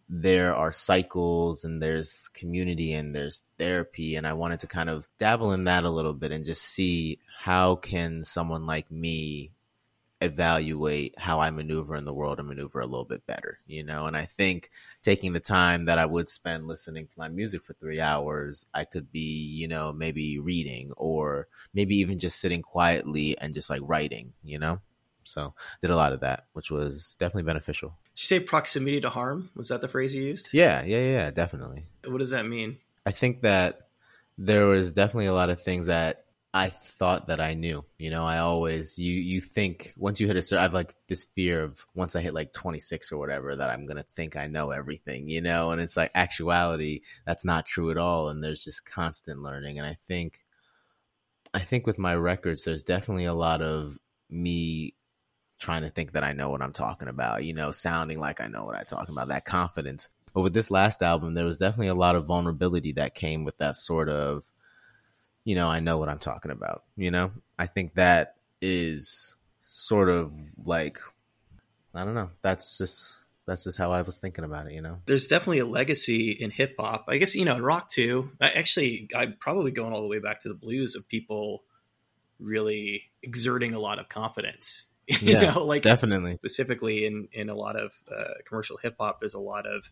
there 0.09 0.55
are 0.55 0.71
cycles 0.71 1.63
and 1.63 1.81
there's 1.81 2.29
community 2.33 2.93
and 2.93 3.15
there's 3.15 3.43
therapy 3.59 4.15
and 4.15 4.25
I 4.25 4.33
wanted 4.33 4.59
to 4.61 4.67
kind 4.67 4.89
of 4.89 5.07
dabble 5.19 5.53
in 5.53 5.65
that 5.65 5.83
a 5.83 5.89
little 5.89 6.13
bit 6.13 6.31
and 6.31 6.43
just 6.43 6.63
see 6.63 7.19
how 7.37 7.75
can 7.75 8.23
someone 8.23 8.65
like 8.65 8.89
me 8.91 9.51
evaluate 10.21 11.17
how 11.17 11.39
I 11.39 11.49
maneuver 11.51 11.95
in 11.95 12.03
the 12.03 12.13
world 12.13 12.39
and 12.39 12.47
maneuver 12.47 12.81
a 12.81 12.85
little 12.85 13.05
bit 13.05 13.25
better, 13.25 13.59
you 13.67 13.83
know? 13.83 14.05
And 14.05 14.17
I 14.17 14.25
think 14.25 14.69
taking 15.01 15.31
the 15.33 15.39
time 15.39 15.85
that 15.85 15.97
I 15.97 16.05
would 16.05 16.27
spend 16.27 16.67
listening 16.67 17.07
to 17.07 17.19
my 17.19 17.29
music 17.29 17.63
for 17.63 17.73
three 17.73 18.01
hours, 18.01 18.65
I 18.73 18.83
could 18.83 19.11
be, 19.11 19.19
you 19.19 19.67
know, 19.67 19.93
maybe 19.93 20.39
reading 20.39 20.91
or 20.97 21.47
maybe 21.73 21.95
even 21.97 22.19
just 22.19 22.41
sitting 22.41 22.61
quietly 22.61 23.37
and 23.39 23.53
just 23.53 23.69
like 23.69 23.81
writing, 23.83 24.33
you 24.43 24.59
know? 24.59 24.81
So 25.29 25.53
did 25.81 25.89
a 25.89 25.95
lot 25.95 26.13
of 26.13 26.21
that, 26.21 26.45
which 26.53 26.71
was 26.71 27.15
definitely 27.19 27.43
beneficial. 27.43 27.89
Did 28.15 28.21
you 28.21 28.25
say 28.25 28.39
proximity 28.39 28.99
to 29.01 29.09
harm? 29.09 29.49
Was 29.55 29.69
that 29.69 29.81
the 29.81 29.87
phrase 29.87 30.15
you 30.15 30.23
used? 30.23 30.49
Yeah, 30.53 30.83
yeah, 30.83 31.01
yeah, 31.01 31.31
definitely. 31.31 31.85
What 32.05 32.17
does 32.17 32.31
that 32.31 32.45
mean? 32.45 32.77
I 33.05 33.11
think 33.11 33.41
that 33.41 33.87
there 34.37 34.67
was 34.67 34.93
definitely 34.93 35.27
a 35.27 35.33
lot 35.33 35.49
of 35.49 35.61
things 35.61 35.87
that 35.87 36.25
I 36.53 36.69
thought 36.69 37.27
that 37.27 37.39
I 37.39 37.53
knew. 37.53 37.83
You 37.99 38.09
know, 38.09 38.25
I 38.25 38.39
always 38.39 38.97
you 38.97 39.13
you 39.13 39.39
think 39.39 39.93
once 39.97 40.19
you 40.19 40.25
hit 40.25 40.35
a 40.35 40.41
certain, 40.41 40.63
I've 40.63 40.73
like 40.73 40.95
this 41.07 41.23
fear 41.23 41.63
of 41.63 41.85
once 41.93 42.15
I 42.15 42.21
hit 42.21 42.33
like 42.33 42.53
26 42.53 43.11
or 43.11 43.17
whatever 43.17 43.55
that 43.55 43.69
I'm 43.69 43.85
gonna 43.85 44.03
think 44.03 44.35
I 44.35 44.47
know 44.47 44.71
everything. 44.71 45.29
You 45.29 45.41
know, 45.41 45.71
and 45.71 45.79
it's 45.79 45.95
like 45.95 46.11
actuality 46.15 47.01
that's 47.25 47.45
not 47.45 47.67
true 47.67 47.91
at 47.91 47.97
all, 47.97 48.29
and 48.29 48.43
there's 48.43 48.63
just 48.63 48.85
constant 48.85 49.43
learning. 49.43 49.77
And 49.77 49.85
I 49.85 49.93
think, 49.93 50.39
I 51.53 51.59
think 51.59 51.85
with 51.85 51.99
my 51.99 52.15
records, 52.15 52.63
there's 52.63 52.83
definitely 52.83 53.25
a 53.25 53.33
lot 53.33 53.61
of 53.61 53.99
me 54.29 54.95
trying 55.59 55.83
to 55.83 55.89
think 55.89 56.13
that 56.13 56.23
I 56.23 56.33
know 56.33 56.49
what 56.49 56.61
I'm 56.61 56.73
talking 56.73 57.07
about. 57.07 57.43
You 57.43 57.53
know, 57.53 57.71
sounding 57.71 58.19
like 58.19 58.41
I 58.41 58.47
know 58.47 58.65
what 58.65 58.75
I'm 58.75 58.85
talking 58.85 59.13
about. 59.13 59.27
That 59.27 59.45
confidence. 59.45 60.09
But 60.33 60.41
with 60.41 60.53
this 60.53 60.71
last 60.71 61.01
album, 61.01 61.33
there 61.33 61.45
was 61.45 61.57
definitely 61.57 61.87
a 61.87 61.95
lot 61.95 62.15
of 62.15 62.25
vulnerability 62.25 62.93
that 62.93 63.15
came 63.15 63.43
with 63.43 63.57
that 63.57 63.75
sort 63.75 64.09
of 64.09 64.51
you 65.49 65.55
know, 65.55 65.67
I 65.67 65.79
know 65.79 65.97
what 65.97 66.09
I'm 66.09 66.19
talking 66.19 66.51
about. 66.51 66.83
You 66.95 67.09
know, 67.09 67.31
I 67.57 67.65
think 67.65 67.95
that 67.95 68.35
is 68.61 69.35
sort 69.61 70.09
of 70.09 70.31
like, 70.65 70.99
I 71.95 72.05
don't 72.05 72.13
know. 72.13 72.29
That's 72.41 72.77
just 72.77 73.25
that's 73.47 73.63
just 73.63 73.79
how 73.79 73.91
I 73.91 74.03
was 74.03 74.17
thinking 74.17 74.43
about 74.43 74.67
it. 74.67 74.73
You 74.73 74.81
know, 74.81 74.99
There's 75.07 75.27
definitely 75.27 75.59
a 75.59 75.65
legacy 75.65 76.31
in 76.31 76.51
hip 76.51 76.75
hop. 76.79 77.05
I 77.07 77.17
guess 77.17 77.33
you 77.33 77.45
know 77.45 77.55
in 77.55 77.63
rock 77.63 77.89
too. 77.89 78.31
I, 78.39 78.49
actually, 78.49 79.09
I'm 79.15 79.37
probably 79.39 79.71
going 79.71 79.91
all 79.91 80.01
the 80.01 80.07
way 80.07 80.19
back 80.19 80.41
to 80.41 80.49
the 80.49 80.53
blues 80.53 80.95
of 80.95 81.07
people 81.07 81.63
really 82.39 83.09
exerting 83.23 83.73
a 83.73 83.79
lot 83.79 83.97
of 83.97 84.07
confidence. 84.07 84.85
you 85.21 85.33
Yeah, 85.33 85.53
know, 85.53 85.63
like 85.65 85.83
definitely. 85.83 86.35
specifically 86.35 87.05
in 87.05 87.27
in 87.31 87.49
a 87.49 87.55
lot 87.55 87.75
of 87.75 87.91
uh, 88.11 88.33
commercial 88.45 88.77
hip 88.77 88.95
hop, 88.99 89.19
there's 89.19 89.33
a 89.33 89.39
lot 89.39 89.65
of 89.65 89.89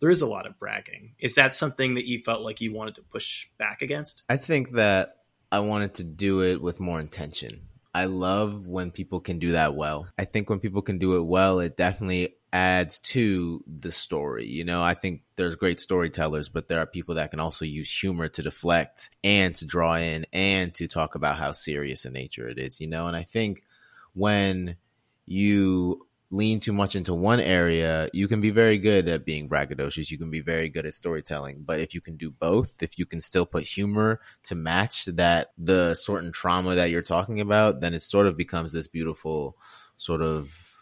there 0.00 0.10
is 0.10 0.22
a 0.22 0.26
lot 0.26 0.46
of 0.46 0.58
bragging. 0.58 1.14
Is 1.18 1.36
that 1.36 1.54
something 1.54 1.94
that 1.94 2.06
you 2.06 2.22
felt 2.22 2.42
like 2.42 2.60
you 2.60 2.72
wanted 2.72 2.96
to 2.96 3.02
push 3.02 3.46
back 3.58 3.82
against? 3.82 4.22
I 4.28 4.36
think 4.36 4.72
that 4.72 5.16
I 5.50 5.60
wanted 5.60 5.94
to 5.94 6.04
do 6.04 6.42
it 6.42 6.62
with 6.62 6.80
more 6.80 7.00
intention. 7.00 7.68
I 7.94 8.06
love 8.06 8.66
when 8.66 8.90
people 8.90 9.20
can 9.20 9.38
do 9.38 9.52
that 9.52 9.74
well. 9.74 10.08
I 10.18 10.24
think 10.24 10.48
when 10.48 10.60
people 10.60 10.82
can 10.82 10.98
do 10.98 11.16
it 11.16 11.24
well, 11.24 11.60
it 11.60 11.76
definitely 11.76 12.36
adds 12.52 12.98
to 13.00 13.62
the 13.66 13.90
story. 13.90 14.46
You 14.46 14.64
know, 14.64 14.82
I 14.82 14.94
think 14.94 15.22
there's 15.36 15.56
great 15.56 15.78
storytellers, 15.78 16.48
but 16.48 16.68
there 16.68 16.80
are 16.80 16.86
people 16.86 17.16
that 17.16 17.30
can 17.30 17.40
also 17.40 17.64
use 17.64 17.94
humor 17.96 18.28
to 18.28 18.42
deflect 18.42 19.10
and 19.22 19.54
to 19.56 19.66
draw 19.66 19.96
in 19.96 20.26
and 20.32 20.74
to 20.74 20.88
talk 20.88 21.14
about 21.14 21.36
how 21.36 21.52
serious 21.52 22.04
in 22.04 22.12
nature 22.12 22.48
it 22.48 22.58
is, 22.58 22.80
you 22.80 22.88
know? 22.88 23.06
And 23.06 23.16
I 23.16 23.24
think 23.24 23.62
when 24.14 24.76
you 25.26 26.06
lean 26.32 26.58
too 26.58 26.72
much 26.72 26.96
into 26.96 27.12
one 27.12 27.40
area, 27.40 28.08
you 28.14 28.26
can 28.26 28.40
be 28.40 28.50
very 28.50 28.78
good 28.78 29.06
at 29.06 29.26
being 29.26 29.48
braggadocious. 29.48 30.10
You 30.10 30.18
can 30.18 30.30
be 30.30 30.40
very 30.40 30.70
good 30.70 30.86
at 30.86 30.94
storytelling. 30.94 31.62
But 31.64 31.80
if 31.80 31.94
you 31.94 32.00
can 32.00 32.16
do 32.16 32.30
both, 32.30 32.82
if 32.82 32.98
you 32.98 33.04
can 33.04 33.20
still 33.20 33.44
put 33.44 33.64
humor 33.64 34.20
to 34.44 34.54
match 34.54 35.04
that 35.04 35.52
the 35.58 35.94
certain 35.94 36.32
trauma 36.32 36.74
that 36.74 36.90
you're 36.90 37.02
talking 37.02 37.40
about, 37.40 37.80
then 37.80 37.92
it 37.92 38.00
sort 38.00 38.26
of 38.26 38.36
becomes 38.36 38.72
this 38.72 38.88
beautiful 38.88 39.58
sort 39.98 40.22
of 40.22 40.72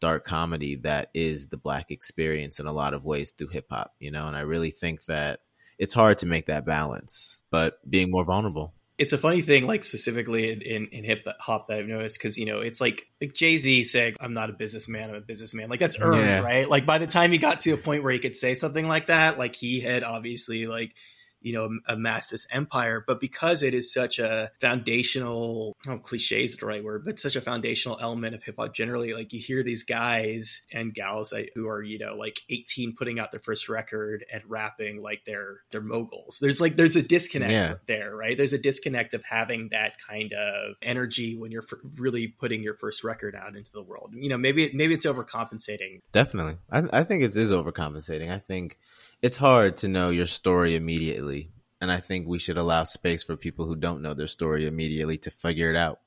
dark 0.00 0.24
comedy 0.24 0.76
that 0.76 1.10
is 1.12 1.48
the 1.48 1.58
black 1.58 1.90
experience 1.90 2.58
in 2.58 2.66
a 2.66 2.72
lot 2.72 2.94
of 2.94 3.04
ways 3.04 3.32
through 3.32 3.48
hip 3.48 3.66
hop, 3.68 3.94
you 3.98 4.10
know, 4.10 4.26
and 4.26 4.36
I 4.36 4.40
really 4.40 4.70
think 4.70 5.04
that 5.06 5.40
it's 5.78 5.92
hard 5.92 6.18
to 6.18 6.26
make 6.26 6.46
that 6.46 6.64
balance, 6.64 7.40
but 7.50 7.78
being 7.90 8.10
more 8.10 8.24
vulnerable 8.24 8.74
it's 9.00 9.14
a 9.14 9.18
funny 9.18 9.40
thing, 9.40 9.66
like 9.66 9.82
specifically 9.82 10.52
in, 10.52 10.60
in, 10.60 10.86
in 10.88 11.04
hip 11.04 11.26
hop 11.38 11.68
that 11.68 11.78
I've 11.78 11.86
noticed 11.86 12.18
because 12.18 12.36
you 12.36 12.44
know 12.44 12.60
it's 12.60 12.82
like 12.82 13.08
like 13.18 13.32
Jay 13.32 13.56
Z 13.56 13.84
saying, 13.84 14.16
"I'm 14.20 14.34
not 14.34 14.50
a 14.50 14.52
businessman, 14.52 15.08
I'm 15.08 15.16
a 15.16 15.20
businessman." 15.22 15.70
Like 15.70 15.80
that's 15.80 15.98
earned, 15.98 16.16
yeah. 16.16 16.40
right? 16.40 16.68
Like 16.68 16.84
by 16.84 16.98
the 16.98 17.06
time 17.06 17.32
he 17.32 17.38
got 17.38 17.60
to 17.60 17.70
a 17.70 17.78
point 17.78 18.04
where 18.04 18.12
he 18.12 18.18
could 18.18 18.36
say 18.36 18.54
something 18.54 18.86
like 18.86 19.06
that, 19.06 19.38
like 19.38 19.56
he 19.56 19.80
had 19.80 20.04
obviously 20.04 20.66
like 20.66 20.92
you 21.40 21.52
know 21.52 21.70
amass 21.86 22.28
this 22.28 22.46
empire. 22.50 23.02
But 23.06 23.20
because 23.20 23.62
it 23.62 23.74
is 23.74 23.92
such 23.92 24.18
a 24.18 24.50
foundational 24.60 25.76
oh 25.88 25.98
cliche 25.98 26.44
is 26.44 26.56
the 26.56 26.66
right 26.66 26.82
word 26.84 27.04
but 27.04 27.18
such 27.18 27.36
a 27.36 27.40
foundational 27.40 27.98
element 28.00 28.34
of 28.34 28.42
hip-hop 28.42 28.74
generally 28.74 29.12
like 29.12 29.32
you 29.32 29.40
hear 29.40 29.62
these 29.62 29.84
guys 29.84 30.62
and 30.72 30.94
gals 30.94 31.32
who 31.54 31.68
are 31.68 31.82
you 31.82 31.98
know 31.98 32.14
like 32.14 32.40
18 32.48 32.94
putting 32.96 33.18
out 33.18 33.30
their 33.30 33.40
first 33.40 33.68
record 33.68 34.24
and 34.32 34.42
rapping 34.46 35.02
like 35.02 35.22
they're 35.24 35.60
they're 35.70 35.80
moguls. 35.80 36.38
There's 36.40 36.60
like 36.60 36.76
there's 36.76 36.96
a 36.96 37.02
disconnect 37.02 37.52
yeah. 37.52 37.74
there 37.86 38.14
right? 38.14 38.36
There's 38.36 38.52
a 38.52 38.58
disconnect 38.58 39.14
of 39.14 39.22
having 39.24 39.68
that 39.70 39.94
kind 40.06 40.32
of 40.32 40.76
energy 40.82 41.36
when 41.36 41.50
you're 41.50 41.66
really 41.96 42.28
putting 42.28 42.62
your 42.62 42.74
first 42.74 43.04
record 43.04 43.34
out 43.34 43.56
into 43.56 43.72
the 43.72 43.82
world. 43.82 44.14
You 44.14 44.28
know 44.28 44.38
maybe 44.38 44.70
maybe 44.74 44.94
it's 44.94 45.06
overcompensating. 45.06 46.00
Definitely. 46.12 46.56
I, 46.70 46.82
I 46.92 47.04
think 47.04 47.22
it 47.22 47.34
is 47.36 47.50
overcompensating. 47.50 48.30
I 48.30 48.38
think 48.38 48.78
it's 49.22 49.36
hard 49.36 49.78
to 49.78 49.88
know 49.88 50.10
your 50.10 50.26
story 50.26 50.74
immediately. 50.74 51.50
And 51.80 51.90
I 51.90 51.98
think 52.00 52.28
we 52.28 52.38
should 52.38 52.58
allow 52.58 52.84
space 52.84 53.22
for 53.22 53.36
people 53.36 53.66
who 53.66 53.76
don't 53.76 54.02
know 54.02 54.14
their 54.14 54.26
story 54.26 54.66
immediately 54.66 55.18
to 55.18 55.30
figure 55.30 55.70
it 55.70 55.76
out. 55.76 56.00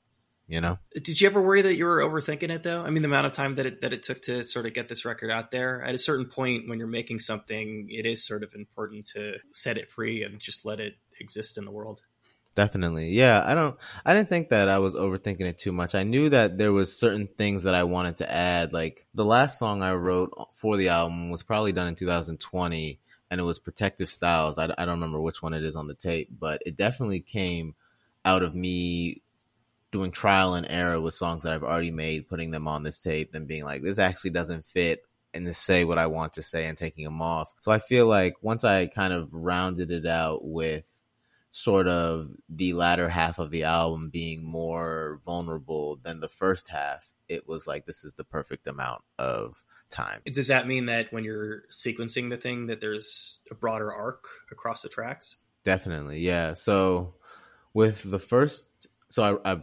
You 0.46 0.60
know? 0.60 0.78
Did 0.92 1.20
you 1.20 1.26
ever 1.26 1.40
worry 1.40 1.62
that 1.62 1.74
you 1.76 1.86
were 1.86 2.00
overthinking 2.00 2.50
it 2.50 2.62
though? 2.62 2.84
I 2.84 2.90
mean, 2.90 3.02
the 3.02 3.08
amount 3.08 3.26
of 3.26 3.32
time 3.32 3.54
that 3.54 3.64
it 3.64 3.80
that 3.80 3.94
it 3.94 4.02
took 4.02 4.20
to 4.22 4.44
sort 4.44 4.66
of 4.66 4.74
get 4.74 4.88
this 4.88 5.06
record 5.06 5.30
out 5.30 5.50
there. 5.50 5.82
At 5.82 5.94
a 5.94 5.98
certain 5.98 6.26
point 6.26 6.68
when 6.68 6.78
you're 6.78 6.86
making 6.86 7.20
something, 7.20 7.88
it 7.90 8.04
is 8.04 8.26
sort 8.26 8.42
of 8.42 8.54
important 8.54 9.06
to 9.14 9.36
set 9.52 9.78
it 9.78 9.90
free 9.90 10.22
and 10.22 10.38
just 10.38 10.66
let 10.66 10.80
it 10.80 10.96
exist 11.18 11.56
in 11.56 11.64
the 11.64 11.70
world. 11.70 12.02
Definitely. 12.54 13.08
Yeah, 13.10 13.42
I 13.44 13.54
don't 13.54 13.76
I 14.04 14.12
didn't 14.12 14.28
think 14.28 14.50
that 14.50 14.68
I 14.68 14.78
was 14.78 14.94
overthinking 14.94 15.40
it 15.40 15.58
too 15.58 15.72
much. 15.72 15.94
I 15.94 16.02
knew 16.02 16.28
that 16.28 16.58
there 16.58 16.72
was 16.72 16.96
certain 16.96 17.26
things 17.26 17.62
that 17.62 17.74
I 17.74 17.84
wanted 17.84 18.18
to 18.18 18.30
add. 18.30 18.74
Like 18.74 19.06
the 19.14 19.24
last 19.24 19.58
song 19.58 19.82
I 19.82 19.94
wrote 19.94 20.30
for 20.52 20.76
the 20.76 20.90
album 20.90 21.30
was 21.30 21.42
probably 21.42 21.72
done 21.72 21.88
in 21.88 21.96
2020 21.96 23.00
and 23.34 23.40
it 23.40 23.44
was 23.44 23.58
Protective 23.58 24.08
Styles. 24.08 24.58
I, 24.58 24.72
I 24.78 24.84
don't 24.84 25.00
remember 25.00 25.20
which 25.20 25.42
one 25.42 25.54
it 25.54 25.64
is 25.64 25.74
on 25.74 25.88
the 25.88 25.94
tape, 25.94 26.28
but 26.38 26.62
it 26.64 26.76
definitely 26.76 27.18
came 27.18 27.74
out 28.24 28.44
of 28.44 28.54
me 28.54 29.22
doing 29.90 30.12
trial 30.12 30.54
and 30.54 30.68
error 30.70 31.00
with 31.00 31.14
songs 31.14 31.42
that 31.42 31.52
I've 31.52 31.64
already 31.64 31.90
made, 31.90 32.28
putting 32.28 32.52
them 32.52 32.68
on 32.68 32.84
this 32.84 33.00
tape, 33.00 33.32
then 33.32 33.46
being 33.46 33.64
like, 33.64 33.82
this 33.82 33.98
actually 33.98 34.30
doesn't 34.30 34.64
fit 34.64 35.02
and 35.34 35.44
to 35.46 35.52
say 35.52 35.84
what 35.84 35.98
I 35.98 36.06
want 36.06 36.34
to 36.34 36.42
say 36.42 36.66
and 36.66 36.78
taking 36.78 37.02
them 37.02 37.20
off. 37.20 37.52
So 37.58 37.72
I 37.72 37.80
feel 37.80 38.06
like 38.06 38.34
once 38.40 38.62
I 38.62 38.86
kind 38.86 39.12
of 39.12 39.34
rounded 39.34 39.90
it 39.90 40.06
out 40.06 40.44
with 40.44 40.88
sort 41.56 41.86
of 41.86 42.30
the 42.48 42.72
latter 42.72 43.08
half 43.08 43.38
of 43.38 43.52
the 43.52 43.62
album 43.62 44.10
being 44.10 44.44
more 44.44 45.20
vulnerable 45.24 46.00
than 46.02 46.18
the 46.18 46.26
first 46.26 46.66
half, 46.66 47.14
it 47.28 47.46
was 47.46 47.64
like 47.64 47.86
this 47.86 48.02
is 48.02 48.14
the 48.14 48.24
perfect 48.24 48.66
amount 48.66 49.02
of 49.20 49.62
time. 49.88 50.20
Does 50.26 50.48
that 50.48 50.66
mean 50.66 50.86
that 50.86 51.12
when 51.12 51.22
you're 51.22 51.62
sequencing 51.70 52.28
the 52.28 52.36
thing 52.36 52.66
that 52.66 52.80
there's 52.80 53.38
a 53.52 53.54
broader 53.54 53.94
arc 53.94 54.24
across 54.50 54.82
the 54.82 54.88
tracks? 54.88 55.36
Definitely, 55.62 56.18
yeah. 56.18 56.54
So 56.54 57.14
with 57.72 58.10
the 58.10 58.18
first, 58.18 58.88
so 59.08 59.40
I, 59.44 59.52
I 59.52 59.60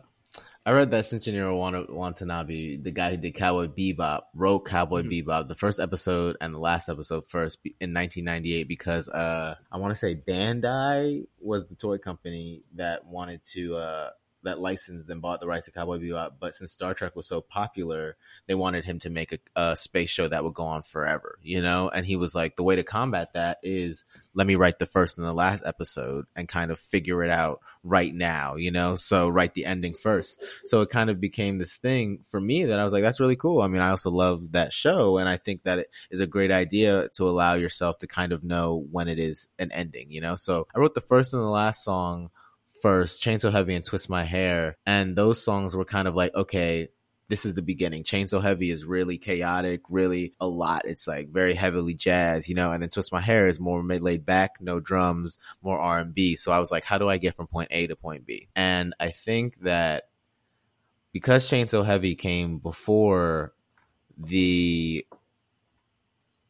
I 0.63 0.73
read 0.73 0.91
that 0.91 1.05
Shinichiro 1.05 1.89
Watanabe, 1.89 2.77
the 2.77 2.91
guy 2.91 3.09
who 3.09 3.17
did 3.17 3.33
Cowboy 3.33 3.67
Bebop, 3.67 4.21
wrote 4.35 4.59
Cowboy 4.59 5.01
mm-hmm. 5.01 5.29
Bebop, 5.29 5.47
the 5.47 5.55
first 5.55 5.79
episode 5.79 6.37
and 6.39 6.53
the 6.53 6.59
last 6.59 6.87
episode 6.87 7.25
first 7.25 7.57
in 7.63 7.95
1998 7.95 8.67
because 8.67 9.09
uh, 9.09 9.55
I 9.71 9.77
want 9.77 9.91
to 9.91 9.95
say 9.95 10.15
Bandai 10.15 11.25
was 11.39 11.65
the 11.65 11.73
toy 11.73 11.97
company 11.97 12.61
that 12.75 13.05
wanted 13.05 13.43
to 13.53 13.75
uh, 13.75 14.09
that 14.43 14.59
licensed 14.59 15.09
and 15.09 15.21
bought 15.21 15.39
the 15.39 15.47
rights 15.47 15.65
to 15.65 15.71
Cowboy 15.71 15.99
Bebop. 15.99 16.33
But 16.39 16.55
since 16.55 16.71
Star 16.71 16.93
Trek 16.93 17.15
was 17.15 17.27
so 17.27 17.41
popular, 17.41 18.17
they 18.47 18.55
wanted 18.55 18.85
him 18.85 18.99
to 18.99 19.09
make 19.09 19.33
a, 19.33 19.39
a, 19.55 19.75
space 19.75 20.09
show 20.09 20.27
that 20.27 20.43
would 20.43 20.53
go 20.53 20.63
on 20.63 20.81
forever, 20.81 21.37
you 21.41 21.61
know? 21.61 21.89
And 21.89 22.05
he 22.05 22.15
was 22.15 22.35
like, 22.35 22.55
the 22.55 22.63
way 22.63 22.75
to 22.75 22.83
combat 22.83 23.33
that 23.33 23.59
is 23.63 24.05
let 24.33 24.47
me 24.47 24.55
write 24.55 24.79
the 24.79 24.85
first 24.85 25.17
and 25.17 25.27
the 25.27 25.33
last 25.33 25.63
episode 25.65 26.25
and 26.35 26.47
kind 26.47 26.71
of 26.71 26.79
figure 26.79 27.23
it 27.23 27.29
out 27.29 27.59
right 27.83 28.13
now, 28.13 28.55
you 28.55 28.71
know? 28.71 28.95
So 28.95 29.27
write 29.29 29.53
the 29.53 29.65
ending 29.65 29.93
first. 29.93 30.43
So 30.65 30.81
it 30.81 30.89
kind 30.89 31.09
of 31.09 31.19
became 31.19 31.57
this 31.57 31.77
thing 31.77 32.19
for 32.27 32.39
me 32.39 32.65
that 32.65 32.79
I 32.79 32.83
was 32.83 32.93
like, 32.93 33.03
that's 33.03 33.19
really 33.19 33.35
cool. 33.35 33.61
I 33.61 33.67
mean, 33.67 33.81
I 33.81 33.89
also 33.89 34.09
love 34.09 34.51
that 34.53 34.73
show. 34.73 35.17
And 35.17 35.27
I 35.27 35.37
think 35.37 35.63
that 35.63 35.79
it 35.79 35.89
is 36.09 36.21
a 36.21 36.27
great 36.27 36.51
idea 36.51 37.09
to 37.15 37.27
allow 37.27 37.55
yourself 37.55 37.97
to 37.99 38.07
kind 38.07 38.31
of 38.31 38.43
know 38.43 38.85
when 38.91 39.07
it 39.07 39.19
is 39.19 39.47
an 39.59 39.71
ending, 39.71 40.11
you 40.11 40.21
know? 40.21 40.35
So 40.35 40.67
I 40.75 40.79
wrote 40.79 40.93
the 40.93 41.01
first 41.01 41.33
and 41.33 41.41
the 41.41 41.47
last 41.47 41.83
song 41.83 42.29
first, 42.81 43.23
Chainsaw 43.23 43.51
Heavy 43.51 43.75
and 43.75 43.85
Twist 43.85 44.09
My 44.09 44.23
Hair. 44.23 44.77
And 44.85 45.15
those 45.15 45.43
songs 45.43 45.75
were 45.75 45.85
kind 45.85 46.07
of 46.07 46.15
like, 46.15 46.33
okay, 46.35 46.89
this 47.29 47.45
is 47.45 47.53
the 47.53 47.61
beginning. 47.61 48.03
Chainsaw 48.03 48.41
Heavy 48.41 48.71
is 48.71 48.83
really 48.83 49.17
chaotic, 49.17 49.81
really 49.89 50.33
a 50.39 50.47
lot. 50.47 50.81
It's 50.85 51.07
like 51.07 51.29
very 51.29 51.53
heavily 51.53 51.93
jazz, 51.93 52.49
you 52.49 52.55
know, 52.55 52.71
and 52.71 52.81
then 52.81 52.89
Twist 52.89 53.13
My 53.13 53.21
Hair 53.21 53.47
is 53.47 53.59
more 53.59 53.81
laid 53.83 54.25
back, 54.25 54.55
no 54.59 54.79
drums, 54.79 55.37
more 55.61 55.79
R 55.79 55.99
and 55.99 56.13
B. 56.13 56.35
So 56.35 56.51
I 56.51 56.59
was 56.59 56.71
like, 56.71 56.83
how 56.83 56.97
do 56.97 57.07
I 57.07 57.17
get 57.17 57.35
from 57.35 57.47
point 57.47 57.69
A 57.71 57.87
to 57.87 57.95
point 57.95 58.25
B? 58.25 58.49
And 58.55 58.93
I 58.99 59.11
think 59.11 59.61
that 59.61 60.09
because 61.13 61.49
Chainsaw 61.49 61.85
Heavy 61.85 62.15
came 62.15 62.59
before 62.59 63.53
the 64.17 65.05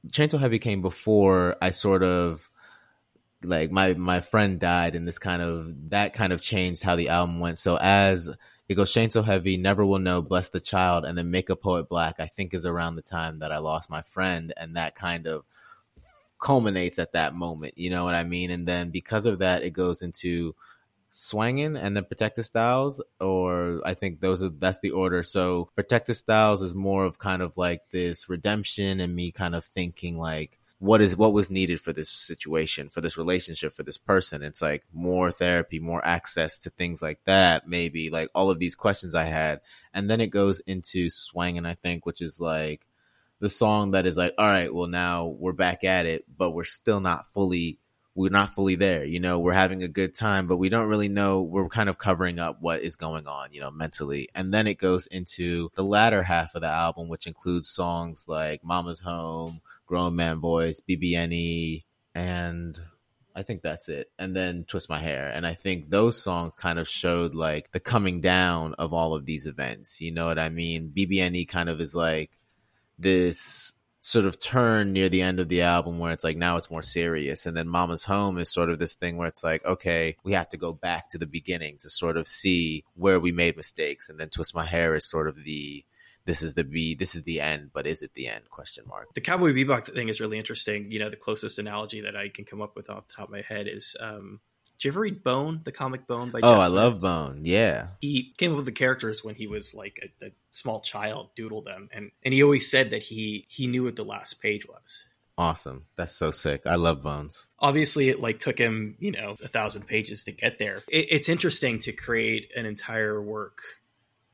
Chainsaw 0.07 0.39
Heavy 0.39 0.59
came 0.59 0.81
before 0.81 1.55
I 1.61 1.69
sort 1.69 2.03
of 2.03 2.49
like 3.43 3.71
my 3.71 3.93
my 3.93 4.19
friend 4.19 4.59
died 4.59 4.95
and 4.95 5.07
this 5.07 5.19
kind 5.19 5.41
of 5.41 5.89
that 5.89 6.13
kind 6.13 6.33
of 6.33 6.41
changed 6.41 6.83
how 6.83 6.95
the 6.95 7.09
album 7.09 7.39
went. 7.39 7.57
So 7.57 7.77
as 7.79 8.29
it 8.71 8.75
goes 8.75 8.93
Chainsaw 8.93 9.25
Heavy 9.25 9.57
never 9.57 9.85
will 9.85 9.99
know 9.99 10.21
bless 10.21 10.47
the 10.49 10.61
child 10.61 11.03
and 11.03 11.17
then 11.17 11.29
make 11.29 11.49
a 11.49 11.57
poet 11.57 11.89
black 11.89 12.15
i 12.19 12.27
think 12.27 12.53
is 12.53 12.65
around 12.65 12.95
the 12.95 13.01
time 13.01 13.39
that 13.39 13.51
i 13.51 13.57
lost 13.57 13.89
my 13.89 14.01
friend 14.01 14.53
and 14.55 14.77
that 14.77 14.95
kind 14.95 15.27
of 15.27 15.43
culminates 16.39 16.97
at 16.97 17.11
that 17.11 17.33
moment 17.33 17.77
you 17.77 17.89
know 17.89 18.05
what 18.05 18.15
i 18.15 18.23
mean? 18.23 18.49
And 18.49 18.65
then 18.65 18.89
because 18.89 19.25
of 19.25 19.39
that 19.39 19.63
it 19.63 19.71
goes 19.71 20.01
into 20.01 20.55
swanging 21.09 21.75
and 21.75 21.97
then 21.97 22.05
protective 22.05 22.45
styles 22.45 23.03
or 23.19 23.81
i 23.83 23.93
think 23.93 24.21
those 24.21 24.41
are 24.41 24.49
that's 24.49 24.79
the 24.79 24.91
order. 24.91 25.21
So 25.23 25.69
protective 25.75 26.15
styles 26.15 26.61
is 26.61 26.73
more 26.73 27.03
of 27.03 27.19
kind 27.19 27.41
of 27.41 27.57
like 27.57 27.81
this 27.91 28.29
redemption 28.29 29.01
and 29.01 29.13
me 29.13 29.31
kind 29.31 29.53
of 29.53 29.65
thinking 29.65 30.17
like 30.17 30.57
what 30.81 30.99
is 30.99 31.15
what 31.15 31.31
was 31.31 31.51
needed 31.51 31.79
for 31.79 31.93
this 31.93 32.09
situation 32.09 32.89
for 32.89 33.01
this 33.01 33.15
relationship 33.15 33.71
for 33.71 33.83
this 33.83 33.99
person. 33.99 34.41
It's 34.41 34.63
like 34.63 34.83
more 34.91 35.29
therapy 35.29 35.79
more 35.79 36.03
access 36.03 36.57
to 36.57 36.71
things 36.71 37.03
like 37.03 37.19
that 37.25 37.67
maybe 37.67 38.09
like 38.09 38.29
all 38.33 38.49
of 38.49 38.57
these 38.57 38.73
questions 38.73 39.13
i 39.13 39.25
had. 39.25 39.61
And 39.93 40.09
then 40.09 40.19
it 40.19 40.31
goes 40.31 40.59
into 40.61 41.11
swanging 41.11 41.67
i 41.67 41.75
think 41.75 42.07
which 42.07 42.19
is 42.19 42.39
like 42.39 42.87
the 43.39 43.47
song 43.47 43.91
that 43.91 44.07
is 44.07 44.17
like 44.17 44.33
all 44.39 44.47
right 44.47 44.73
well 44.73 44.87
now 44.87 45.27
we're 45.27 45.53
back 45.53 45.83
at 45.83 46.07
it 46.07 46.25
but 46.35 46.49
we're 46.49 46.63
still 46.63 46.99
not 46.99 47.27
fully 47.27 47.77
we're 48.15 48.31
not 48.31 48.49
fully 48.49 48.73
there. 48.73 49.05
You 49.05 49.19
know 49.19 49.37
we're 49.39 49.53
having 49.53 49.83
a 49.83 49.87
good 49.87 50.15
time 50.15 50.47
but 50.47 50.57
we 50.57 50.69
don't 50.69 50.89
really 50.89 51.09
know 51.09 51.43
we're 51.43 51.69
kind 51.69 51.89
of 51.89 51.99
covering 51.99 52.39
up 52.39 52.57
what 52.59 52.81
is 52.81 52.95
going 52.95 53.27
on 53.27 53.49
you 53.53 53.61
know 53.61 53.69
mentally. 53.69 54.29
And 54.33 54.51
then 54.51 54.65
it 54.65 54.79
goes 54.79 55.05
into 55.05 55.69
the 55.75 55.83
latter 55.83 56.23
half 56.23 56.55
of 56.55 56.61
the 56.61 56.69
album 56.69 57.07
which 57.07 57.27
includes 57.27 57.69
songs 57.69 58.25
like 58.27 58.63
mama's 58.63 59.01
home 59.01 59.61
Grown 59.91 60.15
Man 60.15 60.39
Voice, 60.39 60.79
BBNE, 60.89 61.83
and 62.15 62.79
I 63.35 63.43
think 63.43 63.61
that's 63.61 63.89
it. 63.89 64.09
And 64.17 64.33
then 64.33 64.63
Twist 64.63 64.89
My 64.89 64.99
Hair. 64.99 65.29
And 65.35 65.45
I 65.45 65.53
think 65.53 65.89
those 65.89 66.17
songs 66.17 66.53
kind 66.55 66.79
of 66.79 66.87
showed 66.87 67.35
like 67.35 67.73
the 67.73 67.81
coming 67.81 68.21
down 68.21 68.73
of 68.75 68.93
all 68.93 69.13
of 69.13 69.25
these 69.25 69.45
events. 69.45 69.99
You 69.99 70.13
know 70.13 70.27
what 70.27 70.39
I 70.39 70.47
mean? 70.47 70.91
BBNE 70.95 71.45
kind 71.49 71.67
of 71.67 71.81
is 71.81 71.93
like 71.93 72.31
this 72.97 73.73
sort 73.99 74.23
of 74.23 74.39
turn 74.39 74.93
near 74.93 75.09
the 75.09 75.23
end 75.23 75.41
of 75.41 75.49
the 75.49 75.63
album 75.63 75.99
where 75.99 76.13
it's 76.13 76.23
like 76.23 76.37
now 76.37 76.55
it's 76.55 76.71
more 76.71 76.81
serious. 76.81 77.45
And 77.45 77.57
then 77.57 77.67
Mama's 77.67 78.05
Home 78.05 78.37
is 78.37 78.47
sort 78.47 78.69
of 78.69 78.79
this 78.79 78.95
thing 78.95 79.17
where 79.17 79.27
it's 79.27 79.43
like, 79.43 79.65
okay, 79.65 80.15
we 80.23 80.31
have 80.31 80.47
to 80.49 80.57
go 80.57 80.71
back 80.71 81.09
to 81.09 81.17
the 81.17 81.27
beginning 81.27 81.79
to 81.79 81.89
sort 81.89 82.15
of 82.15 82.29
see 82.29 82.85
where 82.95 83.19
we 83.19 83.33
made 83.33 83.57
mistakes. 83.57 84.09
And 84.09 84.17
then 84.17 84.29
Twist 84.29 84.55
My 84.55 84.63
Hair 84.63 84.95
is 84.95 85.03
sort 85.03 85.27
of 85.27 85.43
the 85.43 85.83
this 86.31 86.41
is 86.41 86.53
the 86.53 86.63
be 86.63 86.95
this 86.95 87.13
is 87.13 87.23
the 87.23 87.41
end, 87.41 87.71
but 87.73 87.85
is 87.85 88.01
it 88.01 88.13
the 88.13 88.27
end? 88.29 88.49
Question 88.49 88.85
mark. 88.87 89.13
The 89.13 89.19
Cowboy 89.19 89.51
Bebop 89.51 89.93
thing 89.93 90.07
is 90.07 90.21
really 90.21 90.37
interesting. 90.37 90.89
You 90.89 90.99
know, 90.99 91.09
the 91.09 91.17
closest 91.17 91.59
analogy 91.59 91.99
that 92.01 92.15
I 92.15 92.29
can 92.29 92.45
come 92.45 92.61
up 92.61 92.77
with 92.77 92.89
off 92.89 93.07
the 93.09 93.13
top 93.15 93.25
of 93.25 93.31
my 93.31 93.41
head 93.41 93.67
is 93.67 93.97
um, 93.99 94.39
did 94.77 94.85
you 94.85 94.91
ever 94.91 95.01
read 95.01 95.23
Bone, 95.25 95.59
the 95.65 95.73
comic 95.73 96.07
Bone 96.07 96.29
by? 96.29 96.39
Oh, 96.41 96.53
Jeff 96.53 96.59
I 96.61 96.67
Smith? 96.67 96.75
love 96.75 97.01
Bone. 97.01 97.41
Yeah, 97.43 97.87
He 97.99 98.33
came 98.37 98.51
up 98.51 98.57
with 98.57 98.65
the 98.65 98.71
characters 98.71 99.25
when 99.25 99.35
he 99.35 99.45
was 99.47 99.73
like 99.73 99.99
a, 100.21 100.27
a 100.27 100.31
small 100.51 100.79
child, 100.79 101.31
doodled 101.37 101.65
them, 101.65 101.89
and 101.91 102.11
and 102.23 102.33
he 102.33 102.41
always 102.43 102.71
said 102.71 102.91
that 102.91 103.03
he 103.03 103.45
he 103.49 103.67
knew 103.67 103.83
what 103.83 103.97
the 103.97 104.05
last 104.05 104.41
page 104.41 104.65
was. 104.69 105.03
awesome. 105.37 105.85
That's 105.97 106.15
so 106.15 106.31
sick. 106.31 106.61
I 106.65 106.75
love 106.75 107.03
Bones. 107.03 107.45
Obviously, 107.59 108.07
it 108.09 108.21
like 108.21 108.39
took 108.39 108.57
him 108.57 108.95
you 108.99 109.11
know 109.11 109.35
a 109.43 109.49
thousand 109.49 109.85
pages 109.85 110.23
to 110.23 110.31
get 110.31 110.59
there. 110.59 110.77
It, 110.87 111.07
it's 111.11 111.27
interesting 111.27 111.79
to 111.81 111.91
create 111.91 112.51
an 112.55 112.65
entire 112.65 113.21
work, 113.21 113.57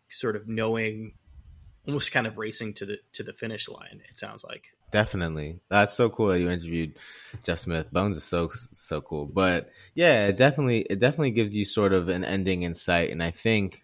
sort 0.10 0.36
of 0.36 0.48
knowing, 0.48 1.14
almost 1.88 2.12
kind 2.12 2.28
of 2.28 2.38
racing 2.38 2.74
to 2.76 2.86
the 2.86 3.00
to 3.14 3.24
the 3.24 3.34
finish 3.34 3.68
line. 3.70 4.02
It 4.10 4.18
sounds 4.18 4.44
like. 4.44 4.66
Definitely. 4.92 5.60
That's 5.70 5.94
so 5.94 6.10
cool 6.10 6.28
that 6.28 6.40
you 6.40 6.50
interviewed 6.50 6.94
Jeff 7.44 7.60
Smith. 7.60 7.92
Bones 7.92 8.18
is 8.18 8.24
so 8.24 8.50
so 8.50 9.02
cool. 9.02 9.26
But 9.26 9.72
yeah, 9.96 10.28
it 10.28 10.38
definitely 10.38 10.82
it 10.82 11.00
definitely 11.00 11.32
gives 11.32 11.56
you 11.56 11.66
sort 11.66 11.94
of 11.94 12.10
an 12.10 12.24
ending 12.24 12.62
in 12.62 12.74
sight 12.74 13.12
and 13.12 13.24
I 13.24 13.32
think 13.32 13.84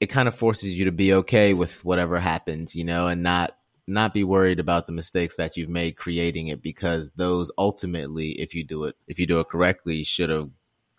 it 0.00 0.06
kind 0.06 0.28
of 0.28 0.34
forces 0.34 0.70
you 0.70 0.86
to 0.86 0.92
be 0.92 1.12
okay 1.12 1.52
with 1.52 1.84
whatever 1.84 2.18
happens, 2.18 2.74
you 2.74 2.84
know, 2.84 3.06
and 3.06 3.22
not 3.22 3.56
not 3.86 4.14
be 4.14 4.24
worried 4.24 4.60
about 4.60 4.86
the 4.86 4.92
mistakes 4.92 5.36
that 5.36 5.56
you've 5.56 5.68
made 5.68 5.96
creating 5.96 6.46
it 6.46 6.62
because 6.62 7.10
those 7.16 7.50
ultimately 7.58 8.30
if 8.30 8.54
you 8.54 8.62
do 8.64 8.84
it 8.84 8.94
if 9.08 9.18
you 9.18 9.26
do 9.26 9.40
it 9.40 9.48
correctly 9.48 10.04
should 10.04 10.30
have 10.30 10.48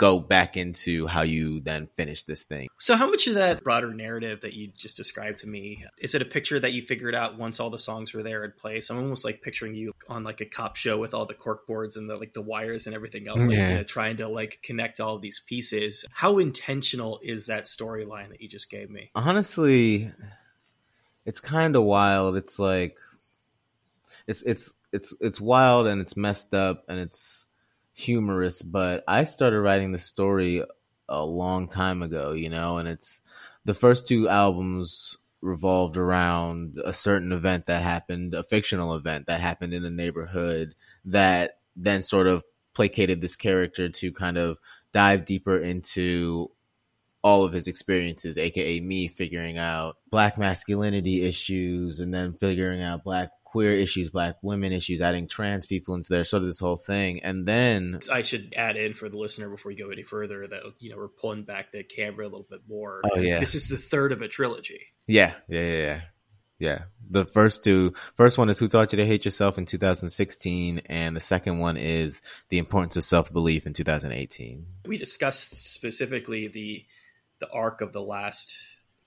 go 0.01 0.17
back 0.19 0.57
into 0.57 1.05
how 1.05 1.21
you 1.21 1.59
then 1.59 1.85
finish 1.85 2.23
this 2.23 2.43
thing. 2.43 2.67
So, 2.79 2.95
how 2.95 3.07
much 3.07 3.27
of 3.27 3.35
that 3.35 3.63
broader 3.63 3.93
narrative 3.93 4.41
that 4.41 4.53
you 4.53 4.69
just 4.75 4.97
described 4.97 5.37
to 5.39 5.47
me 5.47 5.85
is 5.99 6.15
it 6.15 6.23
a 6.23 6.25
picture 6.25 6.59
that 6.59 6.73
you 6.73 6.81
figured 6.87 7.13
out 7.13 7.37
once 7.37 7.59
all 7.59 7.69
the 7.69 7.77
songs 7.77 8.11
were 8.11 8.23
there 8.23 8.43
in 8.43 8.51
place? 8.51 8.89
I'm 8.89 8.97
almost 8.97 9.23
like 9.23 9.43
picturing 9.43 9.75
you 9.75 9.93
on 10.09 10.23
like 10.23 10.41
a 10.41 10.45
cop 10.45 10.75
show 10.75 10.97
with 10.97 11.13
all 11.13 11.27
the 11.27 11.35
cork 11.35 11.67
boards 11.67 11.97
and 11.97 12.09
the 12.09 12.15
like 12.15 12.33
the 12.33 12.41
wires 12.41 12.87
and 12.87 12.95
everything 12.95 13.27
else, 13.27 13.41
like, 13.45 13.55
Yeah. 13.55 13.69
you 13.69 13.75
know, 13.75 13.83
trying 13.83 14.17
to 14.17 14.27
like 14.27 14.59
connect 14.63 14.99
all 14.99 15.19
these 15.19 15.39
pieces. 15.45 16.03
How 16.11 16.39
intentional 16.39 17.19
is 17.21 17.45
that 17.45 17.65
storyline 17.65 18.29
that 18.29 18.41
you 18.41 18.47
just 18.49 18.71
gave 18.71 18.89
me? 18.89 19.11
honestly 19.13 20.11
it's 21.25 21.39
kind 21.39 21.75
of 21.75 21.83
wild 21.83 22.35
it's 22.35 22.57
like 22.57 22.97
it's 24.25 24.41
it's 24.41 24.73
it's 24.91 25.13
it's 25.21 25.39
wild 25.39 25.85
and 25.85 26.01
it's 26.01 26.17
messed 26.17 26.53
up 26.55 26.83
and 26.89 26.99
it's 26.99 27.45
humorous 27.93 28.61
but 28.61 29.03
i 29.07 29.23
started 29.23 29.59
writing 29.59 29.91
the 29.91 29.99
story 29.99 30.63
a 31.09 31.25
long 31.25 31.67
time 31.67 32.01
ago 32.01 32.31
you 32.31 32.49
know 32.49 32.77
and 32.77 32.87
it's 32.87 33.21
the 33.65 33.73
first 33.73 34.07
two 34.07 34.29
albums 34.29 35.17
revolved 35.41 35.97
around 35.97 36.77
a 36.85 36.93
certain 36.93 37.31
event 37.31 37.65
that 37.65 37.81
happened 37.81 38.33
a 38.33 38.43
fictional 38.43 38.95
event 38.95 39.25
that 39.27 39.41
happened 39.41 39.73
in 39.73 39.83
a 39.83 39.89
neighborhood 39.89 40.75
that 41.03 41.59
then 41.75 42.01
sort 42.01 42.27
of 42.27 42.43
placated 42.73 43.21
this 43.21 43.35
character 43.35 43.89
to 43.89 44.11
kind 44.11 44.37
of 44.37 44.59
dive 44.91 45.25
deeper 45.25 45.57
into 45.57 46.49
all 47.23 47.43
of 47.43 47.53
his 47.53 47.67
experiences, 47.67 48.37
aka 48.37 48.79
me 48.79 49.07
figuring 49.07 49.57
out 49.57 49.97
black 50.09 50.37
masculinity 50.37 51.23
issues 51.23 51.99
and 51.99 52.13
then 52.13 52.33
figuring 52.33 52.81
out 52.81 53.03
black 53.03 53.31
queer 53.51 53.71
issues, 53.71 54.09
black 54.09 54.35
women 54.41 54.71
issues, 54.71 55.01
adding 55.01 55.27
trans 55.27 55.65
people 55.65 55.93
into 55.93 56.07
there, 56.09 56.23
sort 56.23 56.41
of 56.41 56.47
this 56.47 56.59
whole 56.59 56.77
thing. 56.77 57.21
And 57.21 57.45
then 57.45 57.99
I 58.11 58.21
should 58.23 58.53
add 58.55 58.77
in 58.77 58.93
for 58.93 59.09
the 59.09 59.17
listener 59.17 59.49
before 59.49 59.69
we 59.69 59.75
go 59.75 59.89
any 59.89 60.03
further 60.03 60.47
that 60.47 60.63
you 60.79 60.89
know 60.89 60.97
we're 60.97 61.09
pulling 61.09 61.43
back 61.43 61.71
the 61.71 61.83
camera 61.83 62.25
a 62.25 62.29
little 62.29 62.47
bit 62.49 62.61
more. 62.67 63.01
Oh, 63.03 63.19
yeah. 63.19 63.39
this 63.39 63.53
is 63.53 63.67
the 63.67 63.77
third 63.77 64.13
of 64.13 64.21
a 64.21 64.29
trilogy. 64.29 64.79
yeah, 65.07 65.33
yeah, 65.47 65.61
yeah, 65.61 65.77
yeah. 65.77 66.01
Yeah. 66.59 66.83
The 67.09 67.25
first 67.25 67.63
two 67.63 67.93
first 68.13 68.37
one 68.37 68.49
is 68.51 68.59
Who 68.59 68.67
Taught 68.67 68.93
You 68.93 68.97
to 68.97 69.05
Hate 69.05 69.25
Yourself 69.25 69.57
in 69.57 69.65
2016 69.65 70.83
and 70.85 71.15
the 71.15 71.19
second 71.19 71.57
one 71.57 71.75
is 71.75 72.21
The 72.49 72.59
Importance 72.59 72.95
of 72.95 73.03
Self-Belief 73.03 73.65
in 73.65 73.73
2018. 73.73 74.67
We 74.85 74.97
discussed 74.99 75.57
specifically 75.73 76.47
the 76.49 76.85
the 77.39 77.49
arc 77.49 77.81
of 77.81 77.93
the 77.93 78.01
last 78.01 78.55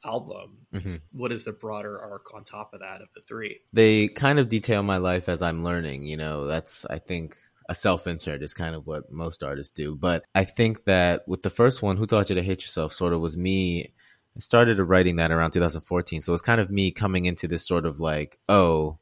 album. 0.05 0.67
Mhm. 0.75 1.01
What 1.13 1.33
is 1.33 1.45
the 1.45 1.53
broader 1.53 2.01
arc 2.01 2.35
on 2.35 2.45
top 2.45 2.75
of 2.75 2.81
that 2.81 3.01
of 3.01 3.09
the 3.15 3.23
three? 3.23 3.61
they 3.73 4.09
kind 4.09 4.39
of 4.39 4.49
detail 4.49 4.83
my 4.83 4.97
life 4.99 5.29
as 5.29 5.43
I'm 5.43 5.65
learning. 5.65 6.07
You 6.07 6.17
know, 6.17 6.47
that's 6.47 6.85
I 6.87 6.99
think 6.99 7.37
a 7.69 7.75
self 7.75 8.07
insert 8.07 8.43
is 8.43 8.53
kind 8.55 8.75
of 8.75 8.87
what 8.87 9.11
most 9.11 9.43
artists 9.43 9.73
do. 9.73 9.97
But 9.97 10.25
I 10.35 10.45
think 10.45 10.85
that 10.85 11.27
with 11.27 11.43
the 11.43 11.51
first 11.51 11.83
one, 11.83 11.97
Who 11.97 12.07
Taught 12.07 12.29
You 12.31 12.37
to 12.37 12.43
Hate 12.43 12.63
Yourself, 12.63 12.93
sort 12.93 13.13
of 13.13 13.21
was 13.21 13.37
me. 13.37 13.95
I 14.37 14.41
started 14.41 14.79
writing 14.81 15.17
that 15.17 15.31
around 15.31 15.53
2014, 15.53 16.21
so 16.21 16.33
it 16.33 16.35
was 16.35 16.43
kind 16.43 16.61
of 16.61 16.69
me 16.71 16.91
coming 16.91 17.25
into 17.27 17.47
this 17.47 17.67
sort 17.67 17.87
of 17.87 18.01
like, 18.01 18.39
oh, 18.49 18.99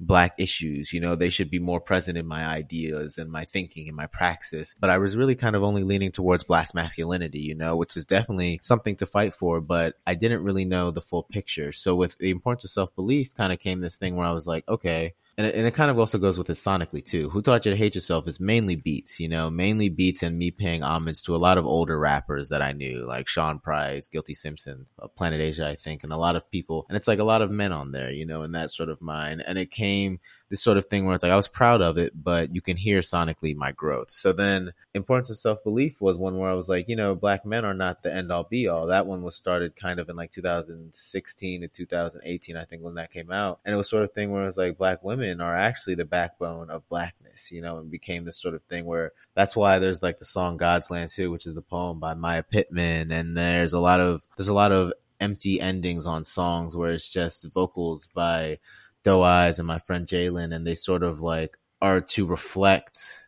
black 0.00 0.34
issues 0.38 0.92
you 0.92 1.00
know 1.00 1.16
they 1.16 1.28
should 1.28 1.50
be 1.50 1.58
more 1.58 1.80
present 1.80 2.16
in 2.16 2.24
my 2.26 2.46
ideas 2.46 3.18
and 3.18 3.30
my 3.32 3.44
thinking 3.44 3.88
and 3.88 3.96
my 3.96 4.06
praxis. 4.06 4.74
But 4.78 4.90
i 4.90 4.98
was 4.98 5.16
really 5.16 5.34
kind 5.34 5.56
of 5.56 5.62
only 5.62 5.82
leaning 5.82 6.12
towards 6.12 6.44
black 6.44 6.68
masculinity 6.74 7.40
you 7.40 7.54
know 7.54 7.76
which 7.76 7.96
is 7.96 8.04
definitely 8.04 8.60
something 8.62 8.96
to 8.96 9.06
fight 9.06 9.32
for 9.32 9.60
but 9.60 9.94
i 10.06 10.14
didn't 10.14 10.44
really 10.44 10.64
know 10.64 10.90
the 10.90 11.00
full 11.00 11.24
picture. 11.24 11.72
So 11.72 11.94
with 11.94 12.16
the 12.18 12.30
importance 12.30 12.64
of 12.64 12.70
self-belief 12.70 13.34
kind 13.34 13.52
of 13.52 13.58
came 13.58 13.80
this 13.80 13.96
thing 13.96 14.16
where 14.16 14.26
i 14.26 14.32
was 14.32 14.46
like 14.46 14.68
okay 14.68 15.14
and 15.38 15.46
it, 15.46 15.54
and 15.54 15.66
it 15.68 15.72
kind 15.72 15.88
of 15.88 15.98
also 16.00 16.18
goes 16.18 16.36
with 16.36 16.50
it 16.50 16.54
sonically 16.54 17.02
too. 17.02 17.30
Who 17.30 17.40
taught 17.40 17.64
you 17.64 17.70
to 17.70 17.76
hate 17.76 17.94
yourself 17.94 18.26
is 18.26 18.40
mainly 18.40 18.74
beats, 18.74 19.20
you 19.20 19.28
know, 19.28 19.48
mainly 19.48 19.88
beats 19.88 20.24
and 20.24 20.36
me 20.36 20.50
paying 20.50 20.82
homage 20.82 21.22
to 21.22 21.36
a 21.36 21.38
lot 21.38 21.56
of 21.56 21.64
older 21.64 21.96
rappers 21.96 22.48
that 22.48 22.60
I 22.60 22.72
knew, 22.72 23.06
like 23.06 23.28
Sean 23.28 23.60
Price, 23.60 24.08
Guilty 24.08 24.34
Simpson, 24.34 24.86
uh, 25.00 25.06
Planet 25.06 25.40
Asia, 25.40 25.68
I 25.68 25.76
think, 25.76 26.02
and 26.02 26.12
a 26.12 26.16
lot 26.18 26.34
of 26.34 26.50
people. 26.50 26.86
And 26.88 26.96
it's 26.96 27.06
like 27.06 27.20
a 27.20 27.24
lot 27.24 27.40
of 27.40 27.52
men 27.52 27.70
on 27.70 27.92
there, 27.92 28.10
you 28.10 28.26
know, 28.26 28.42
in 28.42 28.50
that 28.52 28.72
sort 28.72 28.88
of 28.88 29.00
mind. 29.00 29.44
And 29.46 29.58
it 29.58 29.70
came 29.70 30.18
this 30.50 30.62
sort 30.62 30.78
of 30.78 30.86
thing 30.86 31.04
where 31.04 31.14
it's 31.14 31.22
like 31.22 31.32
I 31.32 31.36
was 31.36 31.48
proud 31.48 31.82
of 31.82 31.98
it, 31.98 32.12
but 32.14 32.54
you 32.54 32.60
can 32.60 32.76
hear 32.76 33.00
sonically 33.00 33.54
my 33.54 33.72
growth. 33.72 34.10
So 34.10 34.32
then, 34.32 34.72
importance 34.94 35.30
of 35.30 35.36
self 35.36 35.62
belief 35.62 36.00
was 36.00 36.16
one 36.16 36.38
where 36.38 36.50
I 36.50 36.54
was 36.54 36.68
like, 36.68 36.88
you 36.88 36.96
know, 36.96 37.14
black 37.14 37.44
men 37.44 37.64
are 37.64 37.74
not 37.74 38.02
the 38.02 38.14
end 38.14 38.32
all 38.32 38.44
be 38.44 38.66
all. 38.66 38.86
That 38.86 39.06
one 39.06 39.22
was 39.22 39.34
started 39.34 39.76
kind 39.76 40.00
of 40.00 40.08
in 40.08 40.16
like 40.16 40.32
2016 40.32 41.60
to 41.60 41.68
2018, 41.68 42.56
I 42.56 42.64
think, 42.64 42.82
when 42.82 42.94
that 42.94 43.12
came 43.12 43.30
out, 43.30 43.60
and 43.64 43.74
it 43.74 43.76
was 43.76 43.90
sort 43.90 44.04
of 44.04 44.12
thing 44.12 44.30
where 44.30 44.42
it 44.42 44.46
was 44.46 44.56
like 44.56 44.78
black 44.78 45.02
women 45.04 45.40
are 45.40 45.56
actually 45.56 45.96
the 45.96 46.04
backbone 46.04 46.70
of 46.70 46.88
blackness, 46.88 47.52
you 47.52 47.60
know, 47.60 47.78
and 47.78 47.90
became 47.90 48.24
this 48.24 48.40
sort 48.40 48.54
of 48.54 48.62
thing 48.62 48.86
where 48.86 49.12
that's 49.34 49.54
why 49.54 49.78
there's 49.78 50.02
like 50.02 50.18
the 50.18 50.24
song 50.24 50.56
God's 50.56 50.90
Land 50.90 51.10
too, 51.10 51.30
which 51.30 51.46
is 51.46 51.54
the 51.54 51.62
poem 51.62 52.00
by 52.00 52.14
Maya 52.14 52.42
Pittman, 52.42 53.12
and 53.12 53.36
there's 53.36 53.74
a 53.74 53.80
lot 53.80 54.00
of 54.00 54.26
there's 54.36 54.48
a 54.48 54.54
lot 54.54 54.72
of 54.72 54.92
empty 55.20 55.60
endings 55.60 56.06
on 56.06 56.24
songs 56.24 56.76
where 56.76 56.92
it's 56.92 57.08
just 57.08 57.52
vocals 57.52 58.08
by 58.14 58.58
Doe 59.04 59.22
Eyes 59.22 59.58
and 59.58 59.66
my 59.66 59.78
friend 59.78 60.06
Jalen, 60.06 60.54
and 60.54 60.66
they 60.66 60.74
sort 60.74 61.02
of 61.02 61.20
like 61.20 61.56
are 61.80 62.00
to 62.00 62.26
reflect 62.26 63.26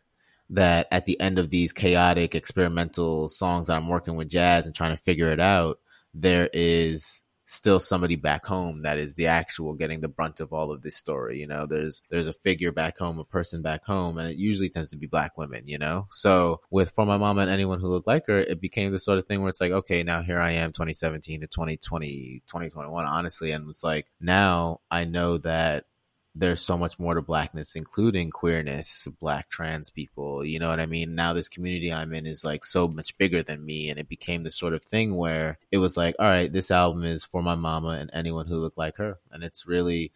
that 0.49 0.87
at 0.91 1.05
the 1.05 1.19
end 1.19 1.39
of 1.39 1.49
these 1.49 1.71
chaotic 1.71 2.35
experimental 2.35 3.29
songs 3.29 3.67
that 3.67 3.77
I'm 3.77 3.87
working 3.87 4.15
with 4.15 4.29
jazz 4.29 4.65
and 4.65 4.75
trying 4.75 4.95
to 4.95 5.01
figure 5.01 5.31
it 5.31 5.39
out, 5.39 5.79
there 6.13 6.49
is 6.51 7.23
still 7.51 7.79
somebody 7.79 8.15
back 8.15 8.45
home 8.45 8.81
that 8.83 8.97
is 8.97 9.15
the 9.15 9.27
actual 9.27 9.73
getting 9.73 9.99
the 9.99 10.07
brunt 10.07 10.39
of 10.39 10.53
all 10.53 10.71
of 10.71 10.81
this 10.81 10.95
story. 10.95 11.39
You 11.39 11.47
know, 11.47 11.65
there's 11.65 12.01
there's 12.09 12.27
a 12.27 12.33
figure 12.33 12.71
back 12.71 12.97
home, 12.97 13.19
a 13.19 13.25
person 13.25 13.61
back 13.61 13.83
home, 13.83 14.17
and 14.17 14.29
it 14.29 14.37
usually 14.37 14.69
tends 14.69 14.89
to 14.91 14.97
be 14.97 15.07
black 15.07 15.37
women, 15.37 15.67
you 15.67 15.77
know? 15.77 16.07
So 16.11 16.61
with 16.69 16.89
for 16.91 17.05
my 17.05 17.17
mom 17.17 17.37
and 17.39 17.51
anyone 17.51 17.81
who 17.81 17.87
looked 17.87 18.07
like 18.07 18.27
her, 18.27 18.39
it 18.39 18.61
became 18.61 18.91
the 18.91 18.99
sort 18.99 19.17
of 19.17 19.25
thing 19.25 19.41
where 19.41 19.49
it's 19.49 19.59
like, 19.59 19.71
okay, 19.71 20.01
now 20.01 20.21
here 20.21 20.39
I 20.39 20.51
am 20.51 20.71
2017 20.71 21.41
to 21.41 21.47
2020, 21.47 22.41
2021, 22.47 23.05
honestly, 23.05 23.51
and 23.51 23.67
it's 23.69 23.83
like 23.83 24.07
now 24.21 24.79
I 24.89 25.03
know 25.03 25.37
that 25.39 25.85
there's 26.33 26.61
so 26.61 26.77
much 26.77 26.97
more 26.97 27.15
to 27.15 27.21
blackness, 27.21 27.75
including 27.75 28.29
queerness, 28.29 29.07
black 29.19 29.49
trans 29.49 29.89
people. 29.89 30.45
You 30.45 30.59
know 30.59 30.69
what 30.69 30.79
I 30.79 30.85
mean? 30.85 31.15
Now 31.15 31.33
this 31.33 31.49
community 31.49 31.91
I'm 31.91 32.13
in 32.13 32.25
is 32.25 32.43
like 32.43 32.63
so 32.63 32.87
much 32.87 33.17
bigger 33.17 33.43
than 33.43 33.65
me, 33.65 33.89
and 33.89 33.99
it 33.99 34.07
became 34.07 34.43
the 34.43 34.51
sort 34.51 34.73
of 34.73 34.83
thing 34.83 35.15
where 35.15 35.59
it 35.71 35.77
was 35.77 35.97
like, 35.97 36.15
all 36.19 36.29
right, 36.29 36.51
this 36.51 36.71
album 36.71 37.03
is 37.03 37.25
for 37.25 37.43
my 37.43 37.55
mama 37.55 37.89
and 37.89 38.09
anyone 38.13 38.47
who 38.47 38.57
looked 38.57 38.77
like 38.77 38.97
her, 38.97 39.19
and 39.31 39.43
it's 39.43 39.67
really 39.67 40.11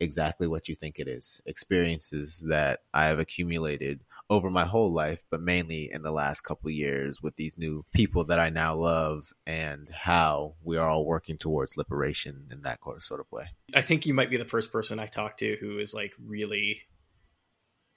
exactly 0.00 0.46
what 0.46 0.68
you 0.68 0.74
think 0.74 0.98
it 0.98 1.08
is. 1.08 1.40
Experiences 1.46 2.44
that 2.48 2.80
I 2.92 3.06
have 3.06 3.18
accumulated 3.18 4.00
over 4.34 4.50
my 4.50 4.64
whole 4.64 4.92
life, 4.92 5.22
but 5.30 5.40
mainly 5.40 5.90
in 5.92 6.02
the 6.02 6.10
last 6.10 6.42
couple 6.42 6.70
years 6.70 7.22
with 7.22 7.36
these 7.36 7.56
new 7.58 7.84
people 7.92 8.24
that 8.26 8.38
I 8.38 8.50
now 8.50 8.76
love 8.76 9.24
and 9.46 9.88
how 9.92 10.54
we 10.62 10.76
are 10.76 10.88
all 10.88 11.04
working 11.04 11.38
towards 11.38 11.76
liberation 11.76 12.48
in 12.50 12.62
that 12.62 12.80
sort 12.98 13.20
of 13.20 13.30
way. 13.32 13.46
I 13.74 13.82
think 13.82 14.06
you 14.06 14.14
might 14.14 14.30
be 14.30 14.36
the 14.36 14.44
first 14.44 14.72
person 14.72 14.98
I 14.98 15.06
talked 15.06 15.40
to 15.40 15.56
who 15.60 15.78
is 15.78 15.94
like 15.94 16.12
really 16.24 16.82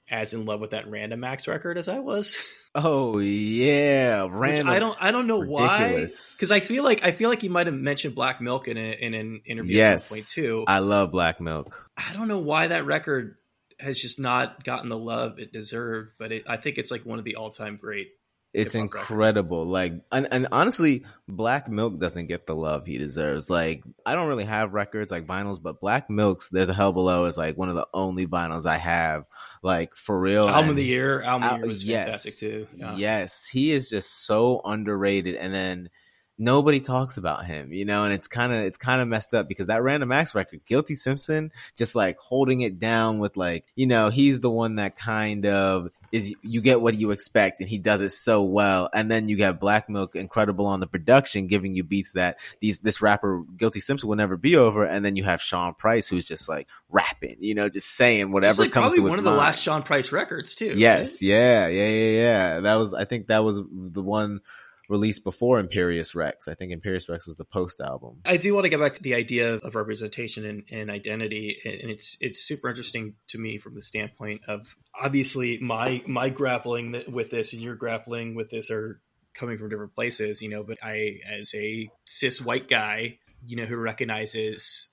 as 0.10 0.34
in 0.34 0.46
love 0.46 0.62
with 0.62 0.72
that 0.72 0.90
Random 0.90 1.24
Axe 1.24 1.48
record 1.48 1.78
as 1.78 1.88
I 1.88 2.00
was. 2.00 2.42
Oh 2.80 3.18
yeah, 3.18 4.26
Which 4.26 4.34
random. 4.34 4.68
I 4.68 4.78
don't 4.78 4.98
I 5.02 5.10
don't 5.10 5.26
know 5.26 5.40
why 5.40 6.06
because 6.06 6.52
I 6.52 6.60
feel 6.60 6.84
like 6.84 7.04
I 7.04 7.12
feel 7.12 7.28
like 7.28 7.42
you 7.42 7.50
might 7.50 7.66
have 7.66 7.76
mentioned 7.76 8.14
Black 8.14 8.40
Milk 8.40 8.68
in, 8.68 8.78
a, 8.78 8.92
in 8.92 9.16
an 9.16 9.42
interview 9.48 9.78
Yes, 9.78 9.94
at 9.94 10.02
some 10.02 10.16
point 10.16 10.28
too. 10.28 10.64
I 10.68 10.78
love 10.80 11.10
Black 11.10 11.42
Milk. 11.42 11.90
I 11.98 12.14
don't 12.14 12.28
know 12.28 12.38
why 12.38 12.68
that 12.68 12.86
record 12.86 13.38
has 13.80 14.00
just 14.00 14.20
not 14.20 14.64
gotten 14.64 14.90
the 14.90 14.98
love 14.98 15.40
it 15.40 15.54
deserved, 15.54 16.12
but 16.18 16.32
it, 16.32 16.44
I 16.48 16.58
think 16.58 16.78
it's 16.78 16.92
like 16.92 17.06
one 17.06 17.20
of 17.20 17.26
the 17.26 17.36
all 17.36 17.50
time 17.50 17.78
great 17.78 18.10
it's 18.58 18.76
incredible. 18.76 19.66
Records. 19.66 19.72
Like, 19.72 19.94
and, 20.12 20.28
and 20.32 20.48
honestly, 20.52 21.06
Black 21.28 21.70
Milk 21.70 22.00
doesn't 22.00 22.28
get 22.28 22.48
the 22.48 22.56
love 22.56 22.86
he 22.86 22.98
deserves. 22.98 23.50
Like, 23.50 23.84
I 24.06 24.16
don't 24.16 24.28
really 24.28 24.46
have 24.46 24.74
records 24.74 25.12
like 25.12 25.28
vinyls, 25.28 25.62
but 25.62 25.80
Black 25.80 26.10
Milk's 26.10 26.50
"There's 26.50 26.70
a 26.70 26.74
Hell 26.74 26.94
Below" 26.94 27.26
is 27.26 27.38
like 27.38 27.58
one 27.58 27.70
of 27.70 27.76
the 27.76 27.88
only 27.94 28.26
vinyls 28.26 28.66
I 28.66 28.78
have. 28.78 29.26
Like 29.62 29.94
for 29.94 30.20
real, 30.20 30.48
album 30.48 30.62
and, 30.62 30.70
of 30.72 30.76
the 30.78 30.86
year. 30.86 31.22
Album 31.22 31.50
of 31.50 31.56
the 31.56 31.58
year 31.58 31.68
was 31.68 31.84
yes, 31.84 32.06
fantastic 32.06 32.38
too. 32.38 32.68
Yeah. 32.76 32.96
Yes, 32.96 33.48
he 33.48 33.74
is 33.74 33.90
just 33.90 34.26
so 34.26 34.62
underrated. 34.64 35.36
And 35.36 35.54
then 35.54 35.90
nobody 36.38 36.80
talks 36.80 37.18
about 37.18 37.46
him, 37.46 37.74
you 37.74 37.86
know, 37.86 38.04
and 38.04 38.14
it's 38.14 38.28
kind 38.28 38.54
of 38.54 38.60
it's 38.60 38.78
kind 38.78 39.02
of 39.02 39.08
messed 39.08 39.34
up 39.34 39.48
because 39.48 39.68
that 39.68 39.82
Random 39.82 40.12
Axe 40.12 40.36
record, 40.36 40.62
Guilty 40.66 40.96
Simpson, 40.96 41.52
just 41.76 41.96
like 41.96 42.20
holding 42.20 42.62
it 42.62 42.80
down 42.80 43.20
with 43.20 43.38
like, 43.38 43.66
you 43.76 43.88
know, 43.88 44.10
he's 44.10 44.40
the 44.40 44.50
one 44.50 44.76
that 44.76 44.96
kind 44.96 45.46
of 45.46 45.90
is 46.12 46.34
you 46.42 46.62
get 46.62 46.80
what 46.80 46.96
you 46.96 47.12
expect 47.12 47.60
and 47.60 47.68
he 47.68 47.78
does 47.78 48.02
it 48.02 48.10
so 48.10 48.44
well. 48.44 48.90
And 48.94 49.12
then 49.12 49.28
you 49.28 49.36
get 49.36 49.60
black 49.60 49.90
milk 49.90 50.16
incredible 50.16 50.66
on 50.66 50.80
the 50.80 50.88
production 50.88 51.48
giving 51.48 51.76
you 51.76 51.84
beats 51.84 52.14
that 52.14 52.40
these 52.62 52.80
this 52.80 53.02
rapper 53.02 53.44
guilty 53.58 53.80
simpson 53.80 54.08
will 54.08 54.16
never 54.16 54.38
be 54.38 54.56
over. 54.56 54.86
And 54.86 55.04
then 55.04 55.16
you 55.16 55.24
have 55.24 55.42
sean 55.42 55.74
price 55.74 56.08
who's 56.08 56.28
just 56.28 56.48
like 56.48 56.68
rapping 56.90 57.38
you 57.40 57.56
know 57.56 57.68
just 57.68 57.96
saying 57.96 58.32
whatever 58.32 58.52
just 58.52 58.60
like 58.60 58.72
comes 58.72 58.94
probably 58.94 59.00
to 59.00 59.10
one 59.10 59.20
of 59.20 59.26
the 59.26 59.32
last 59.32 59.62
sean 59.62 59.82
price 59.82 60.12
records 60.12 60.56
too 60.56 60.74
yes. 60.78 61.14
Right? 61.14 61.30
yeah. 61.30 61.68
Yeah. 61.68 61.88
Yeah. 61.88 62.22
Yeah. 62.22 62.60
That 62.62 62.76
was 62.76 62.94
i 62.94 63.06
think 63.06 63.28
that 63.28 63.44
was 63.44 63.60
the 63.70 64.02
one 64.02 64.42
released 64.90 65.24
before 65.24 65.60
Imperious 65.60 66.16
Rex. 66.16 66.48
I 66.48 66.54
think 66.54 66.72
Imperious 66.72 67.10
Rex 67.10 67.28
was 67.28 67.38
the 67.38 67.46
post 67.46 67.82
album. 67.82 68.22
I 68.26 68.38
do 68.38 68.54
want 68.54 68.66
to 68.66 68.70
get 68.70 68.80
back 68.80 68.94
to 68.94 69.04
the 69.04 69.16
idea 69.16 69.56
of 69.56 69.76
representation 69.76 70.46
and, 70.46 70.64
and, 70.72 70.92
identity, 70.92 71.58
and 71.66 71.92
it's 71.92 72.18
it's 72.22 72.40
super 72.40 72.70
interesting 72.70 73.16
to 73.30 73.38
me 73.38 73.58
from 73.58 73.76
the 73.76 73.82
standpoint 73.82 74.42
of 74.48 74.76
obviously 75.00 75.60
my 75.60 76.02
my 76.08 76.30
grappling 76.30 77.04
with 77.10 77.30
this 77.30 77.54
and 77.54 77.62
your 77.62 77.76
grappling 77.76 78.36
with 78.36 78.50
this 78.50 78.72
are 78.72 79.02
coming 79.34 79.58
from 79.58 79.70
different 79.70 79.94
places, 79.94 80.42
you 80.42 80.50
know. 80.50 80.64
But 80.64 80.78
I, 80.82 81.20
as 81.30 81.54
a 81.54 81.90
cis 82.06 82.42
white 82.42 82.68
guy, 82.68 83.20
you 83.46 83.58
know, 83.58 83.66
who 83.66 83.78
recognizes 83.78 84.90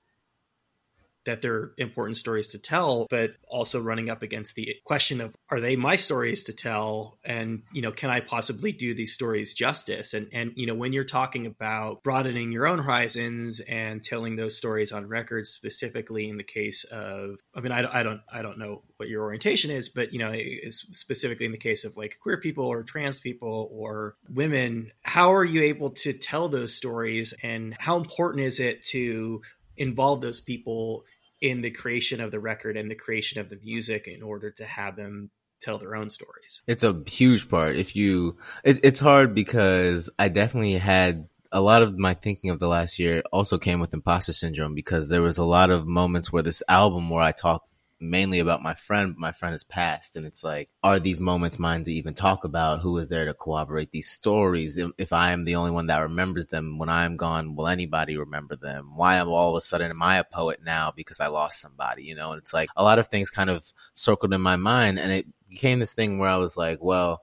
that 1.24 1.42
they're 1.42 1.72
important 1.78 2.16
stories 2.16 2.48
to 2.48 2.58
tell, 2.58 3.06
but 3.10 3.34
also 3.48 3.80
running 3.80 4.10
up 4.10 4.22
against 4.22 4.54
the 4.54 4.76
question 4.84 5.20
of 5.20 5.34
are 5.48 5.60
they 5.60 5.76
my 5.76 5.96
stories 5.96 6.44
to 6.44 6.52
tell? 6.52 7.18
And, 7.24 7.62
you 7.72 7.82
know, 7.82 7.92
can 7.92 8.10
I 8.10 8.20
possibly 8.20 8.72
do 8.72 8.94
these 8.94 9.12
stories 9.12 9.54
justice? 9.54 10.14
And, 10.14 10.28
and, 10.32 10.52
you 10.56 10.66
know, 10.66 10.74
when 10.74 10.92
you're 10.92 11.04
talking 11.04 11.46
about 11.46 12.02
broadening 12.02 12.52
your 12.52 12.66
own 12.66 12.78
horizons 12.78 13.60
and 13.60 14.02
telling 14.02 14.36
those 14.36 14.56
stories 14.56 14.92
on 14.92 15.08
record, 15.08 15.46
specifically 15.46 16.28
in 16.28 16.36
the 16.36 16.44
case 16.44 16.84
of, 16.84 17.38
I 17.54 17.60
mean, 17.60 17.72
I, 17.72 18.00
I 18.00 18.02
don't, 18.02 18.20
I 18.32 18.42
don't 18.42 18.58
know 18.58 18.82
what 18.96 19.08
your 19.08 19.22
orientation 19.22 19.70
is, 19.70 19.88
but, 19.88 20.12
you 20.12 20.18
know, 20.18 20.32
is 20.32 20.86
specifically 20.92 21.46
in 21.46 21.52
the 21.52 21.58
case 21.58 21.84
of 21.84 21.96
like 21.96 22.18
queer 22.20 22.38
people 22.38 22.66
or 22.66 22.82
trans 22.82 23.20
people 23.20 23.68
or 23.72 24.16
women, 24.32 24.92
how 25.02 25.34
are 25.34 25.44
you 25.44 25.62
able 25.62 25.90
to 25.90 26.12
tell 26.12 26.48
those 26.48 26.74
stories 26.74 27.34
and 27.42 27.74
how 27.78 27.96
important 27.96 28.44
is 28.44 28.60
it 28.60 28.82
to 28.82 29.42
involve 29.76 30.20
those 30.20 30.40
people 30.40 31.04
in 31.44 31.60
the 31.60 31.70
creation 31.70 32.22
of 32.22 32.30
the 32.30 32.40
record 32.40 32.74
and 32.74 32.90
the 32.90 32.94
creation 32.94 33.38
of 33.38 33.50
the 33.50 33.58
music 33.62 34.08
in 34.08 34.22
order 34.22 34.50
to 34.50 34.64
have 34.64 34.96
them 34.96 35.30
tell 35.60 35.78
their 35.78 35.94
own 35.94 36.08
stories. 36.08 36.62
It's 36.66 36.82
a 36.82 37.02
huge 37.06 37.50
part. 37.50 37.76
If 37.76 37.94
you, 37.94 38.38
it, 38.64 38.80
it's 38.82 38.98
hard 38.98 39.34
because 39.34 40.08
I 40.18 40.28
definitely 40.28 40.72
had 40.72 41.28
a 41.52 41.60
lot 41.60 41.82
of 41.82 41.98
my 41.98 42.14
thinking 42.14 42.48
of 42.48 42.60
the 42.60 42.66
last 42.66 42.98
year 42.98 43.22
also 43.30 43.58
came 43.58 43.78
with 43.78 43.92
imposter 43.92 44.32
syndrome 44.32 44.74
because 44.74 45.10
there 45.10 45.20
was 45.20 45.36
a 45.36 45.44
lot 45.44 45.70
of 45.70 45.86
moments 45.86 46.32
where 46.32 46.42
this 46.42 46.62
album 46.66 47.10
where 47.10 47.22
I 47.22 47.32
talked 47.32 47.68
mainly 48.00 48.38
about 48.38 48.62
my 48.62 48.74
friend, 48.74 49.14
but 49.14 49.20
my 49.20 49.32
friend 49.32 49.52
has 49.52 49.64
passed. 49.64 50.16
And 50.16 50.26
it's 50.26 50.44
like, 50.44 50.68
are 50.82 50.98
these 50.98 51.20
moments 51.20 51.58
mine 51.58 51.84
to 51.84 51.92
even 51.92 52.14
talk 52.14 52.44
about? 52.44 52.80
Who 52.80 52.96
is 52.98 53.08
there 53.08 53.24
to 53.24 53.34
corroborate 53.34 53.90
these 53.90 54.08
stories? 54.08 54.78
If 54.98 55.12
I 55.12 55.32
am 55.32 55.44
the 55.44 55.56
only 55.56 55.70
one 55.70 55.86
that 55.86 56.00
remembers 56.00 56.46
them 56.48 56.78
when 56.78 56.88
I'm 56.88 57.16
gone, 57.16 57.56
will 57.56 57.68
anybody 57.68 58.16
remember 58.16 58.56
them? 58.56 58.92
Why 58.96 59.16
am 59.16 59.28
all 59.28 59.50
of 59.50 59.56
a 59.56 59.60
sudden 59.60 59.90
am 59.90 60.02
I 60.02 60.18
a 60.18 60.24
poet 60.24 60.60
now 60.64 60.92
because 60.94 61.20
I 61.20 61.28
lost 61.28 61.60
somebody? 61.60 62.04
You 62.04 62.14
know, 62.14 62.32
and 62.32 62.40
it's 62.40 62.52
like 62.52 62.70
a 62.76 62.82
lot 62.82 62.98
of 62.98 63.08
things 63.08 63.30
kind 63.30 63.50
of 63.50 63.72
circled 63.94 64.34
in 64.34 64.40
my 64.40 64.56
mind. 64.56 64.98
And 64.98 65.12
it 65.12 65.26
became 65.48 65.78
this 65.78 65.94
thing 65.94 66.18
where 66.18 66.30
I 66.30 66.36
was 66.36 66.56
like, 66.56 66.82
well, 66.82 67.22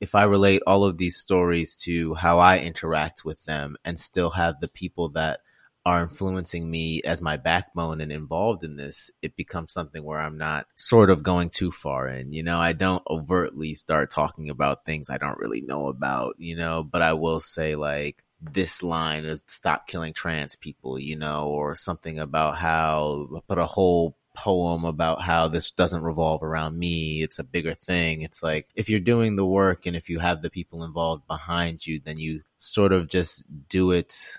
if 0.00 0.14
I 0.14 0.24
relate 0.24 0.62
all 0.66 0.84
of 0.84 0.96
these 0.96 1.16
stories 1.16 1.76
to 1.76 2.14
how 2.14 2.38
I 2.38 2.58
interact 2.58 3.24
with 3.24 3.44
them 3.44 3.76
and 3.84 3.98
still 3.98 4.30
have 4.30 4.60
the 4.60 4.68
people 4.68 5.10
that 5.10 5.40
are 5.86 6.02
influencing 6.02 6.70
me 6.70 7.00
as 7.04 7.22
my 7.22 7.36
backbone 7.36 8.00
and 8.00 8.12
involved 8.12 8.64
in 8.64 8.76
this, 8.76 9.10
it 9.22 9.36
becomes 9.36 9.72
something 9.72 10.04
where 10.04 10.18
I'm 10.18 10.36
not 10.36 10.66
sort 10.76 11.10
of 11.10 11.22
going 11.22 11.48
too 11.48 11.70
far 11.70 12.08
in. 12.08 12.32
You 12.32 12.42
know, 12.42 12.58
I 12.58 12.72
don't 12.72 13.02
overtly 13.08 13.74
start 13.74 14.10
talking 14.10 14.50
about 14.50 14.84
things 14.84 15.08
I 15.08 15.16
don't 15.16 15.38
really 15.38 15.62
know 15.62 15.88
about, 15.88 16.34
you 16.38 16.56
know, 16.56 16.82
but 16.82 17.02
I 17.02 17.14
will 17.14 17.40
say 17.40 17.76
like 17.76 18.24
this 18.42 18.82
line 18.82 19.26
of 19.26 19.42
stop 19.46 19.86
killing 19.86 20.12
trans 20.12 20.56
people, 20.56 20.98
you 20.98 21.16
know, 21.16 21.48
or 21.48 21.74
something 21.74 22.18
about 22.18 22.56
how 22.56 23.42
put 23.48 23.58
a 23.58 23.66
whole 23.66 24.16
poem 24.34 24.84
about 24.84 25.20
how 25.20 25.48
this 25.48 25.70
doesn't 25.70 26.02
revolve 26.02 26.42
around 26.42 26.78
me. 26.78 27.22
It's 27.22 27.38
a 27.38 27.44
bigger 27.44 27.74
thing. 27.74 28.22
It's 28.22 28.42
like 28.42 28.68
if 28.74 28.88
you're 28.88 29.00
doing 29.00 29.36
the 29.36 29.46
work 29.46 29.86
and 29.86 29.96
if 29.96 30.08
you 30.08 30.18
have 30.18 30.42
the 30.42 30.50
people 30.50 30.84
involved 30.84 31.26
behind 31.26 31.86
you, 31.86 32.00
then 32.00 32.18
you 32.18 32.42
sort 32.58 32.92
of 32.92 33.08
just 33.08 33.44
do 33.68 33.90
it 33.90 34.38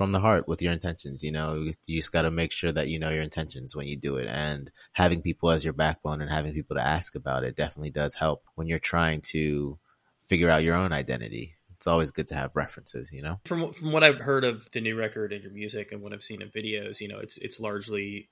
from 0.00 0.12
the 0.12 0.20
heart 0.20 0.48
with 0.48 0.62
your 0.62 0.72
intentions. 0.72 1.22
You 1.22 1.30
know, 1.30 1.56
you 1.84 1.96
just 2.00 2.10
got 2.10 2.22
to 2.22 2.30
make 2.30 2.52
sure 2.52 2.72
that 2.72 2.88
you 2.88 2.98
know 2.98 3.10
your 3.10 3.22
intentions 3.22 3.76
when 3.76 3.86
you 3.86 3.98
do 3.98 4.16
it. 4.16 4.28
And 4.28 4.70
having 4.92 5.20
people 5.20 5.50
as 5.50 5.62
your 5.62 5.74
backbone 5.74 6.22
and 6.22 6.30
having 6.30 6.54
people 6.54 6.76
to 6.76 6.82
ask 6.82 7.14
about 7.14 7.44
it 7.44 7.54
definitely 7.54 7.90
does 7.90 8.14
help 8.14 8.44
when 8.54 8.66
you're 8.66 8.78
trying 8.78 9.20
to 9.32 9.78
figure 10.18 10.48
out 10.48 10.62
your 10.62 10.74
own 10.74 10.94
identity. 10.94 11.52
It's 11.76 11.86
always 11.86 12.12
good 12.12 12.28
to 12.28 12.34
have 12.34 12.56
references, 12.56 13.12
you 13.12 13.20
know. 13.20 13.40
From 13.44 13.74
from 13.74 13.92
what 13.92 14.02
I've 14.02 14.20
heard 14.20 14.42
of 14.42 14.70
the 14.70 14.80
new 14.80 14.96
record 14.96 15.34
and 15.34 15.42
your 15.42 15.52
music 15.52 15.92
and 15.92 16.00
what 16.00 16.14
I've 16.14 16.22
seen 16.22 16.40
in 16.40 16.48
videos, 16.48 17.02
you 17.02 17.08
know, 17.08 17.18
it's 17.18 17.36
it's 17.36 17.60
largely 17.60 18.30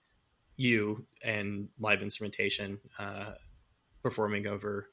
you 0.56 1.04
and 1.22 1.68
live 1.78 2.00
instrumentation 2.00 2.78
uh, 2.98 3.32
performing 4.02 4.46
over 4.46 4.88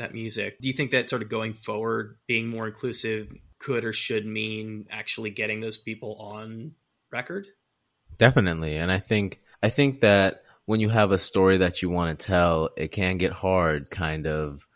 that 0.00 0.12
music. 0.12 0.58
Do 0.60 0.68
you 0.68 0.74
think 0.74 0.90
that 0.90 1.08
sort 1.08 1.22
of 1.22 1.28
going 1.28 1.54
forward, 1.54 2.18
being 2.26 2.48
more 2.48 2.66
inclusive, 2.66 3.32
could 3.58 3.84
or 3.84 3.92
should 3.92 4.26
mean 4.26 4.86
actually 4.90 5.30
getting 5.30 5.60
those 5.60 5.78
people 5.78 6.16
on 6.18 6.72
record? 7.12 7.46
Definitely. 8.18 8.76
And 8.76 8.90
I 8.90 8.98
think 8.98 9.40
I 9.62 9.70
think 9.70 10.00
that 10.00 10.42
when 10.66 10.80
you 10.80 10.88
have 10.88 11.12
a 11.12 11.18
story 11.18 11.58
that 11.58 11.82
you 11.82 11.90
want 11.90 12.18
to 12.18 12.26
tell, 12.26 12.70
it 12.76 12.88
can 12.88 13.16
get 13.16 13.32
hard 13.32 13.88
kind 13.90 14.26
of 14.26 14.66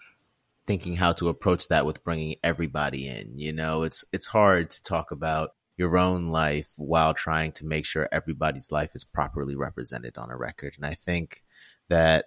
thinking 0.67 0.97
how 0.97 1.13
to 1.13 1.29
approach 1.29 1.69
that 1.69 1.87
with 1.87 2.05
bringing 2.05 2.37
everybody 2.43 3.09
in. 3.09 3.39
You 3.39 3.53
know, 3.53 3.83
it's 3.83 4.05
it's 4.13 4.27
hard 4.27 4.71
to 4.71 4.83
talk 4.83 5.11
about 5.11 5.51
your 5.77 5.97
own 5.99 6.29
life 6.29 6.73
while 6.77 7.15
trying 7.15 7.53
to 7.53 7.67
make 7.67 7.85
sure 7.85 8.09
everybody's 8.13 8.71
life 8.71 8.95
is 8.95 9.05
properly 9.05 9.57
represented 9.57 10.17
on 10.17 10.31
a 10.31 10.37
record. 10.37 10.75
And 10.77 10.87
I 10.87 10.95
think 10.95 11.43
that 11.89 12.27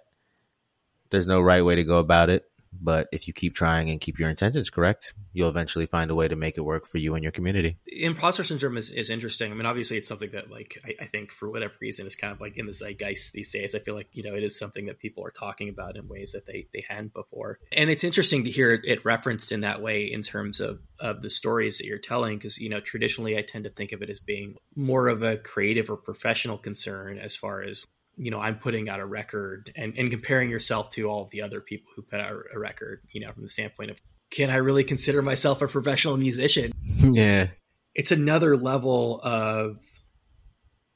there's 1.10 1.26
no 1.26 1.40
right 1.40 1.64
way 1.64 1.74
to 1.76 1.84
go 1.84 1.98
about 1.98 2.28
it. 2.28 2.44
But 2.80 3.08
if 3.12 3.26
you 3.26 3.34
keep 3.34 3.54
trying 3.54 3.90
and 3.90 4.00
keep 4.00 4.18
your 4.18 4.30
intentions 4.30 4.70
correct, 4.70 5.14
you'll 5.32 5.48
eventually 5.48 5.86
find 5.86 6.10
a 6.10 6.14
way 6.14 6.28
to 6.28 6.36
make 6.36 6.56
it 6.58 6.62
work 6.62 6.86
for 6.86 6.98
you 6.98 7.14
and 7.14 7.22
your 7.22 7.32
community. 7.32 7.78
Imposter 7.86 8.44
syndrome 8.44 8.76
is, 8.76 8.90
is 8.90 9.10
interesting. 9.10 9.50
I 9.50 9.54
mean, 9.54 9.66
obviously, 9.66 9.96
it's 9.96 10.08
something 10.08 10.30
that, 10.32 10.50
like, 10.50 10.78
I, 10.84 11.04
I, 11.04 11.06
think 11.06 11.32
for 11.32 11.50
whatever 11.50 11.74
reason 11.80 12.06
is 12.06 12.16
kind 12.16 12.32
of 12.32 12.40
like 12.40 12.56
in 12.56 12.66
the 12.66 12.72
zeitgeist 12.72 13.32
these 13.32 13.50
days. 13.50 13.74
I 13.74 13.80
feel 13.80 13.94
like, 13.94 14.08
you 14.12 14.22
know, 14.22 14.34
it 14.34 14.44
is 14.44 14.58
something 14.58 14.86
that 14.86 14.98
people 14.98 15.24
are 15.24 15.30
talking 15.30 15.68
about 15.68 15.96
in 15.96 16.08
ways 16.08 16.32
that 16.32 16.46
they, 16.46 16.66
they 16.72 16.84
hadn't 16.88 17.14
before. 17.14 17.58
And 17.72 17.90
it's 17.90 18.04
interesting 18.04 18.44
to 18.44 18.50
hear 18.50 18.72
it 18.72 19.04
referenced 19.04 19.52
in 19.52 19.60
that 19.62 19.82
way 19.82 20.04
in 20.04 20.22
terms 20.22 20.60
of, 20.60 20.80
of 21.00 21.22
the 21.22 21.30
stories 21.30 21.78
that 21.78 21.86
you're 21.86 21.98
telling, 21.98 22.36
because, 22.36 22.58
you 22.58 22.68
know, 22.68 22.80
traditionally 22.80 23.36
I 23.36 23.42
tend 23.42 23.64
to 23.64 23.70
think 23.70 23.92
of 23.92 24.02
it 24.02 24.10
as 24.10 24.20
being 24.20 24.56
more 24.76 25.08
of 25.08 25.22
a 25.22 25.36
creative 25.36 25.90
or 25.90 25.96
professional 25.96 26.58
concern 26.58 27.18
as 27.18 27.36
far 27.36 27.62
as 27.62 27.86
you 28.18 28.30
know, 28.30 28.40
I'm 28.40 28.58
putting 28.58 28.88
out 28.88 29.00
a 29.00 29.06
record 29.06 29.72
and, 29.76 29.96
and 29.96 30.10
comparing 30.10 30.50
yourself 30.50 30.90
to 30.90 31.08
all 31.08 31.22
of 31.22 31.30
the 31.30 31.42
other 31.42 31.60
people 31.60 31.92
who 31.94 32.02
put 32.02 32.20
out 32.20 32.32
a 32.52 32.58
record, 32.58 33.00
you 33.12 33.20
know, 33.20 33.32
from 33.32 33.44
the 33.44 33.48
standpoint 33.48 33.92
of 33.92 33.98
can 34.30 34.50
I 34.50 34.56
really 34.56 34.84
consider 34.84 35.22
myself 35.22 35.62
a 35.62 35.68
professional 35.68 36.16
musician? 36.16 36.72
Yeah. 37.00 37.48
It's 37.94 38.10
another 38.10 38.56
level 38.56 39.20
of 39.22 39.78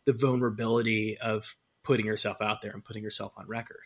the 0.04 0.12
vulnerability 0.12 1.16
of 1.18 1.54
putting 1.84 2.06
yourself 2.06 2.38
out 2.40 2.60
there 2.60 2.72
and 2.72 2.84
putting 2.84 3.04
yourself 3.04 3.32
on 3.36 3.46
record. 3.46 3.82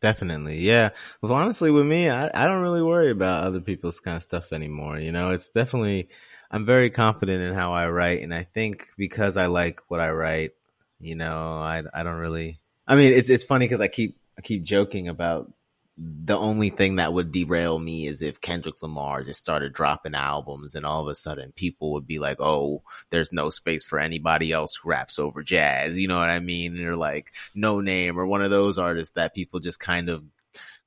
Definitely. 0.00 0.58
Yeah. 0.58 0.90
Well, 1.20 1.34
honestly, 1.34 1.70
with 1.70 1.86
me, 1.86 2.08
I, 2.08 2.30
I 2.34 2.48
don't 2.48 2.62
really 2.62 2.82
worry 2.82 3.10
about 3.10 3.44
other 3.44 3.60
people's 3.60 4.00
kind 4.00 4.16
of 4.16 4.22
stuff 4.22 4.52
anymore. 4.52 4.98
You 4.98 5.12
know, 5.12 5.30
it's 5.30 5.50
definitely, 5.50 6.08
I'm 6.50 6.64
very 6.64 6.88
confident 6.88 7.42
in 7.42 7.52
how 7.52 7.72
I 7.72 7.88
write. 7.90 8.22
And 8.22 8.34
I 8.34 8.44
think 8.44 8.88
because 8.96 9.36
I 9.36 9.46
like 9.46 9.80
what 9.88 10.00
I 10.00 10.10
write, 10.10 10.52
you 11.00 11.16
know, 11.16 11.36
I, 11.36 11.82
I 11.92 12.02
don't 12.02 12.16
really, 12.16 12.61
I 12.86 12.96
mean, 12.96 13.12
it's 13.12 13.28
it's 13.30 13.44
funny 13.44 13.66
because 13.66 13.80
I 13.80 13.88
keep 13.88 14.18
I 14.38 14.42
keep 14.42 14.62
joking 14.64 15.08
about 15.08 15.52
the 15.98 16.36
only 16.36 16.70
thing 16.70 16.96
that 16.96 17.12
would 17.12 17.30
derail 17.32 17.78
me 17.78 18.06
is 18.06 18.22
if 18.22 18.40
Kendrick 18.40 18.82
Lamar 18.82 19.22
just 19.22 19.38
started 19.38 19.74
dropping 19.74 20.14
albums 20.14 20.74
and 20.74 20.86
all 20.86 21.02
of 21.02 21.08
a 21.08 21.14
sudden 21.14 21.52
people 21.52 21.92
would 21.92 22.06
be 22.06 22.18
like, 22.18 22.38
"Oh, 22.40 22.82
there's 23.10 23.32
no 23.32 23.50
space 23.50 23.84
for 23.84 23.98
anybody 23.98 24.52
else 24.52 24.76
who 24.76 24.88
raps 24.88 25.18
over 25.18 25.42
jazz." 25.42 25.98
You 25.98 26.08
know 26.08 26.18
what 26.18 26.30
I 26.30 26.40
mean? 26.40 26.84
Or 26.84 26.96
like 26.96 27.32
Noname 27.56 28.16
or 28.16 28.26
one 28.26 28.42
of 28.42 28.50
those 28.50 28.78
artists 28.78 29.14
that 29.14 29.34
people 29.34 29.60
just 29.60 29.80
kind 29.80 30.08
of 30.08 30.24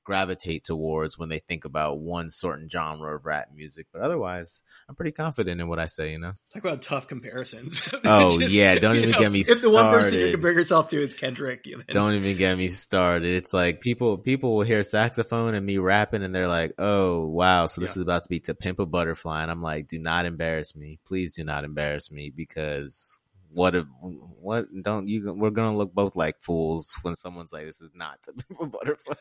gravitate 0.06 0.62
towards 0.64 1.18
when 1.18 1.28
they 1.28 1.40
think 1.40 1.64
about 1.64 1.98
one 1.98 2.30
certain 2.30 2.70
genre 2.70 3.16
of 3.16 3.26
rap 3.26 3.48
music. 3.54 3.88
But 3.92 4.02
otherwise, 4.02 4.62
I'm 4.88 4.94
pretty 4.94 5.10
confident 5.10 5.60
in 5.60 5.66
what 5.66 5.80
I 5.80 5.86
say. 5.86 6.12
You 6.12 6.20
know, 6.20 6.32
talk 6.54 6.64
about 6.64 6.80
tough 6.80 7.08
comparisons. 7.08 7.86
oh 8.04 8.38
Just, 8.38 8.54
yeah, 8.54 8.78
don't 8.78 8.96
even 8.96 9.10
know, 9.10 9.18
get 9.18 9.32
me. 9.32 9.40
If 9.40 9.46
started. 9.46 9.62
the 9.62 9.70
one 9.70 9.90
person 9.90 10.18
you 10.20 10.30
compare 10.30 10.52
yourself 10.52 10.88
to 10.88 11.02
is 11.02 11.14
Kendrick, 11.14 11.64
then... 11.64 11.84
don't 11.88 12.14
even 12.14 12.36
get 12.36 12.56
me 12.56 12.68
started. 12.68 13.34
It's 13.34 13.52
like 13.52 13.80
people 13.80 14.16
people 14.16 14.54
will 14.56 14.62
hear 14.62 14.82
saxophone 14.84 15.54
and 15.54 15.66
me 15.66 15.78
rapping, 15.78 16.22
and 16.22 16.34
they're 16.34 16.48
like, 16.48 16.72
"Oh 16.78 17.26
wow, 17.26 17.66
so 17.66 17.80
this 17.80 17.96
yeah. 17.96 18.00
is 18.00 18.02
about 18.02 18.22
to 18.22 18.30
be 18.30 18.40
to 18.40 18.54
pimp 18.54 18.78
a 18.78 18.86
butterfly," 18.86 19.42
and 19.42 19.50
I'm 19.50 19.62
like, 19.62 19.88
"Do 19.88 19.98
not 19.98 20.24
embarrass 20.24 20.76
me, 20.76 21.00
please. 21.04 21.34
Do 21.34 21.44
not 21.44 21.64
embarrass 21.64 22.10
me 22.10 22.30
because." 22.30 23.18
What 23.52 23.74
if 23.74 23.84
what 24.00 24.66
don't 24.82 25.08
you 25.08 25.32
we're 25.32 25.50
gonna 25.50 25.76
look 25.76 25.94
both 25.94 26.16
like 26.16 26.38
fools 26.40 26.98
when 27.02 27.14
someone's 27.14 27.52
like 27.52 27.64
this 27.64 27.80
is 27.80 27.90
not 27.94 28.18
a 28.60 28.66
butterfly. 28.66 29.14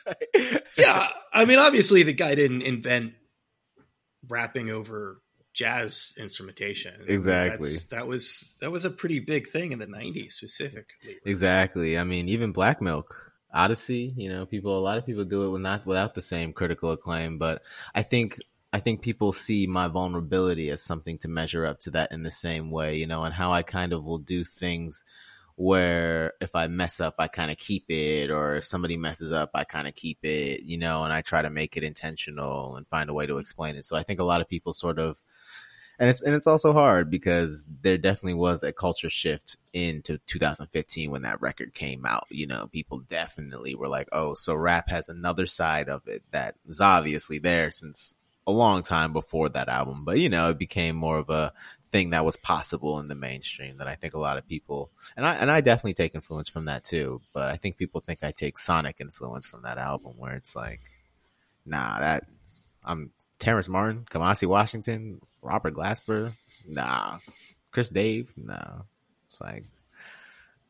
Yeah 0.78 1.08
i 1.34 1.46
mean 1.46 1.60
obviously 1.60 2.04
the 2.04 2.14
guy 2.14 2.36
didn't 2.36 2.62
invent 2.62 3.14
rapping 4.28 4.70
over 4.70 5.22
jazz 5.54 6.14
instrumentation. 6.18 7.06
Exactly. 7.08 7.70
that 7.92 8.08
was 8.08 8.54
that 8.60 8.72
was 8.72 8.84
a 8.84 8.90
pretty 8.90 9.22
big 9.22 9.48
thing 9.48 9.72
in 9.72 9.80
the 9.80 9.88
90s 9.88 10.34
specifically 10.34 11.18
exactly. 11.26 11.98
I 11.98 12.04
mean 12.04 12.28
even 12.30 12.52
black 12.52 12.82
milk 12.82 13.16
odyssey 13.54 14.14
you 14.18 14.28
know 14.28 14.46
people 14.46 14.78
a 14.78 14.82
lot 14.82 14.98
of 14.98 15.06
people 15.06 15.24
do 15.24 15.46
it 15.46 15.50
with 15.50 15.62
not 15.62 15.86
without 15.86 16.14
the 16.14 16.22
same 16.22 16.52
critical 16.52 16.92
acclaim 16.92 17.38
but 17.38 17.62
i 17.94 18.02
think 18.02 18.38
I 18.76 18.80
think 18.80 19.02
people 19.02 19.32
see 19.32 19.68
my 19.68 19.88
vulnerability 19.88 20.70
as 20.70 20.84
something 20.84 21.18
to 21.20 21.30
measure 21.30 21.66
up 21.66 21.80
to 21.80 21.92
that 21.92 22.12
in 22.12 22.24
the 22.24 22.30
same 22.30 22.72
way, 22.72 22.98
you 22.98 23.08
know, 23.08 23.24
and 23.24 23.34
how 23.34 23.54
I 23.54 23.62
kind 23.62 23.94
of 23.94 24.04
will 24.04 24.18
do 24.18 24.44
things 24.44 25.06
where 25.56 26.34
if 26.42 26.58
I 26.58 26.68
mess 26.68 27.00
up, 27.00 27.16
I 27.18 27.30
kind 27.30 27.50
of 27.50 27.56
keep 27.56 27.86
it, 27.88 28.30
or 28.30 28.58
if 28.58 28.66
somebody 28.66 28.98
messes 28.98 29.32
up, 29.32 29.52
I 29.54 29.64
kind 29.64 29.88
of 29.88 29.96
keep 29.96 30.18
it, 30.24 30.64
you 30.64 30.78
know, 30.78 31.06
and 31.06 31.14
I 31.14 31.22
try 31.22 31.42
to 31.42 31.50
make 31.50 31.78
it 31.78 31.86
intentional 31.86 32.76
and 32.76 32.86
find 32.86 33.10
a 33.10 33.14
way 33.14 33.26
to 33.26 33.38
explain 33.38 33.78
it. 33.78 33.86
So 33.86 33.96
I 33.96 34.04
think 34.04 34.20
a 34.20 34.26
lot 34.26 34.42
of 34.42 34.50
people 34.50 34.74
sort 34.74 35.00
of, 35.00 35.24
and 35.98 36.10
it's 36.10 36.22
and 36.22 36.36
it's 36.36 36.46
also 36.46 36.74
hard 36.74 37.10
because 37.10 37.66
there 37.82 37.98
definitely 37.98 38.34
was 38.34 38.62
a 38.62 38.74
culture 38.74 39.10
shift 39.10 39.56
into 39.72 40.18
2015 40.28 41.12
when 41.12 41.22
that 41.22 41.40
record 41.40 41.74
came 41.74 42.06
out. 42.06 42.28
You 42.30 42.48
know, 42.48 42.68
people 42.68 43.00
definitely 43.00 43.74
were 43.74 43.88
like, 43.88 44.10
"Oh, 44.12 44.34
so 44.34 44.54
rap 44.54 44.90
has 44.90 45.08
another 45.08 45.46
side 45.46 45.88
of 45.88 46.06
it 46.08 46.24
that 46.32 46.56
was 46.66 46.82
obviously 46.82 47.40
there 47.40 47.72
since 47.72 48.14
a 48.48 48.52
long 48.52 48.84
time 48.84 49.14
before 49.14 49.50
that 49.50 49.70
album, 49.70 50.06
but 50.06 50.20
you 50.20 50.30
know, 50.30 50.50
it 50.50 50.60
became 50.60 50.96
more 50.96 51.18
of 51.18 51.30
a 51.30 51.52
thing 51.90 52.12
that 52.12 52.26
was 52.26 52.38
possible 52.38 53.00
in 53.00 53.08
the 53.08 53.16
mainstream 53.16 53.78
that 53.78 53.88
I 53.88 53.96
think 53.96 54.14
a 54.14 54.20
lot 54.20 54.38
of 54.38 54.48
people 54.48 54.92
and 55.16 55.26
I 55.26 55.36
and 55.36 55.50
I 55.50 55.62
definitely 55.62 55.94
take 55.94 56.16
influence 56.16 56.50
from 56.50 56.66
that 56.66 56.84
too, 56.84 57.22
but 57.34 57.44
I 57.44 57.58
think 57.58 57.78
people 57.78 58.02
think 58.02 58.24
I 58.24 58.32
take 58.32 58.58
sonic 58.58 59.00
influence 59.00 59.48
from 59.48 59.62
that 59.64 59.78
album 59.78 60.14
where 60.18 60.34
it's 60.34 60.56
like 60.56 60.82
nah, 61.66 62.00
that 62.00 62.26
I'm 62.84 63.12
Terrace 63.40 63.68
Martin, 63.68 64.06
Kamasi 64.10 64.48
Washington, 64.48 65.20
Robert 65.42 65.74
Glasper, 65.74 66.34
nah. 66.68 67.20
Chris 67.72 67.90
Dave, 67.90 68.32
no. 68.38 68.84
It's 69.28 69.42
like 69.42 69.66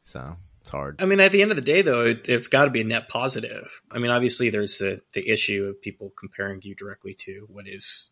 so 0.02 0.38
it's 0.66 0.72
hard. 0.72 1.00
I 1.00 1.06
mean, 1.06 1.20
at 1.20 1.32
the 1.32 1.44
end 1.44 1.52
of 1.52 1.58
the 1.58 1.62
day, 1.62 1.84
though, 1.84 2.02
it, 2.06 2.26
has 2.26 2.48
got 2.48 2.66
to 2.66 2.72
be 2.72 2.82
a 2.82 2.84
net 2.84 3.08
positive. 3.08 3.82
I 3.92 4.00
mean, 4.00 4.10
obviously, 4.10 4.50
there's 4.50 4.80
the, 4.80 5.00
the 5.14 5.30
issue 5.30 5.66
of 5.66 5.80
people 5.80 6.12
comparing 6.18 6.60
you 6.64 6.74
directly 6.74 7.14
to 7.20 7.46
what 7.52 7.68
is 7.68 8.10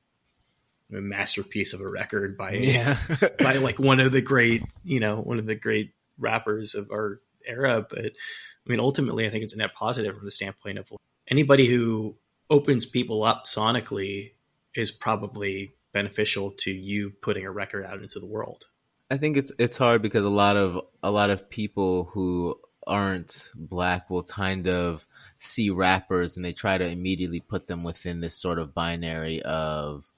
a 0.96 1.02
masterpiece 1.02 1.74
of 1.74 1.82
a 1.82 1.89
record 1.89 2.38
by 2.38 2.52
yeah. 2.52 3.00
by 3.39 3.56
like 3.56 3.80
one 3.80 4.00
of 4.00 4.12
the 4.12 4.22
great, 4.22 4.62
you 4.84 5.00
know, 5.00 5.20
one 5.20 5.39
of 5.39 5.48
the 5.48 5.56
great 5.56 5.94
rappers 6.20 6.76
of 6.76 6.92
our 6.92 7.22
era. 7.44 7.88
But 7.89 8.06
I 8.06 8.70
mean, 8.70 8.80
ultimately, 8.80 9.26
I 9.26 9.32
think 9.32 9.44
it's 9.44 9.56
a 9.56 9.58
net 9.58 9.74
positive 9.74 10.16
from 10.16 10.26
the 10.26 10.32
standpoint 10.32 10.78
of 10.78 10.92
anybody 11.28 11.66
who 11.66 12.18
opens 12.52 12.86
people 12.86 13.24
up 13.24 13.46
sonically 13.46 14.34
is 14.76 14.92
probably 14.92 15.74
beneficial 15.92 16.52
to 16.52 16.72
you 16.72 17.13
putting 17.24 17.48
a 17.48 17.52
record 17.52 17.84
out 17.84 18.00
into 18.00 18.20
the 18.20 18.28
world. 18.28 18.68
I 19.13 19.17
think 19.17 19.38
it's 19.38 19.52
it's 19.60 19.78
hard 19.78 20.02
because 20.02 20.26
a 20.26 20.30
lot 20.30 20.58
of 20.58 20.82
a 21.04 21.12
lot 21.12 21.30
of 21.30 21.47
people 21.47 22.06
who 22.06 22.60
aren't 22.88 23.52
black 23.54 24.10
will 24.10 24.23
kind 24.23 24.67
of 24.67 25.06
see 25.38 25.69
rappers 25.69 26.36
and 26.36 26.43
they 26.43 26.52
try 26.52 26.80
to 26.80 26.89
immediately 26.89 27.39
put 27.39 27.67
them 27.67 27.84
within 27.84 28.21
this 28.21 28.36
sort 28.36 28.58
of 28.58 28.73
binary 28.73 29.39
of 29.43 30.12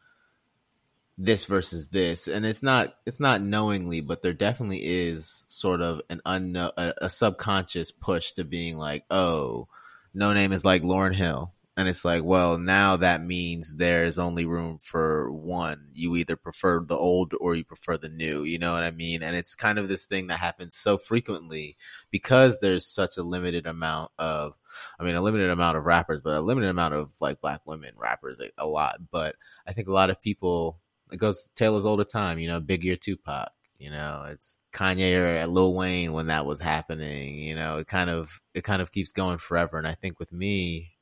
this 1.18 1.44
versus 1.44 1.90
this. 1.90 2.30
And 2.30 2.46
it's 2.46 2.64
not 2.64 2.96
it's 3.06 3.20
not 3.20 3.42
knowingly 3.42 4.00
but 4.00 4.22
there 4.22 4.32
definitely 4.32 4.80
is 4.82 5.44
sort 5.48 5.82
of 5.82 6.02
an 6.10 6.22
unknown 6.26 6.72
a, 6.78 6.94
a 7.02 7.10
subconscious 7.10 7.92
push 7.92 8.32
to 8.32 8.46
being 8.46 8.78
like 8.78 9.04
oh 9.12 9.68
Noname 10.16 10.54
is 10.54 10.64
like 10.64 10.84
Lauryn 10.84 11.14
Hill 11.14 11.52
and 11.78 11.90
it's 11.90 12.06
like, 12.06 12.24
well, 12.24 12.58
now 12.58 12.96
that 12.96 13.22
means 13.22 13.74
there's 13.76 14.18
only 14.18 14.46
room 14.46 14.78
for 14.78 15.30
one. 15.30 15.90
You 15.94 16.16
either 16.16 16.38
prefer 16.38 16.80
the 16.80 16.96
old 16.96 17.34
or 17.42 17.54
you 17.54 17.66
prefer 17.66 17.98
the 17.98 18.08
new. 18.08 18.44
You 18.44 18.60
know 18.60 18.74
what 18.74 18.84
I 18.84 18.92
mean? 18.92 19.22
And 19.22 19.36
it's 19.36 19.56
kind 19.56 19.78
of 19.78 19.90
this 19.90 20.06
thing 20.06 20.28
that 20.28 20.40
happens 20.40 20.76
so 20.76 20.98
frequently 20.98 21.76
because 22.12 22.58
there's 22.62 22.86
such 22.86 23.18
a 23.18 23.24
limited 23.24 23.68
amount 23.68 24.12
of, 24.18 24.54
I 24.98 25.04
mean, 25.04 25.16
a 25.16 25.22
limited 25.22 25.50
amount 25.50 25.76
of 25.78 25.84
rappers, 25.84 26.22
but 26.24 26.34
a 26.34 26.40
limited 26.40 26.70
amount 26.70 26.94
of 26.94 27.14
like 27.20 27.42
black 27.42 27.62
women 27.66 27.92
rappers, 27.98 28.40
a 28.58 28.66
lot. 28.66 29.00
But 29.12 29.36
I 29.68 29.74
think 29.74 29.90
a 29.90 29.94
lot 29.94 30.10
of 30.10 30.22
people, 30.22 30.80
it 31.12 31.18
goes 31.18 31.52
Taylor's 31.58 31.86
all 31.86 31.98
the 31.98 32.06
time, 32.06 32.40
you 32.40 32.48
know, 32.48 32.62
Biggie 32.62 32.94
or 32.94 32.96
Tupac. 32.96 33.52
You 33.78 33.92
know, 33.92 34.26
it's 34.30 34.58
Kanye 34.72 35.44
or 35.44 35.48
Lil 35.48 35.74
Wayne 35.74 36.14
when 36.14 36.28
that 36.28 36.46
was 36.46 36.62
happening. 36.62 37.38
You 37.38 37.56
know, 37.56 37.80
it 37.80 37.88
kind 37.88 38.10
of 38.10 38.42
it 38.54 38.64
kind 38.64 38.82
of 38.82 38.92
keeps 38.94 39.12
going 39.12 39.38
forever. 39.38 39.78
And 39.78 39.86
I 39.86 39.96
think 39.96 40.18
with 40.18 40.32
me, 40.32 40.95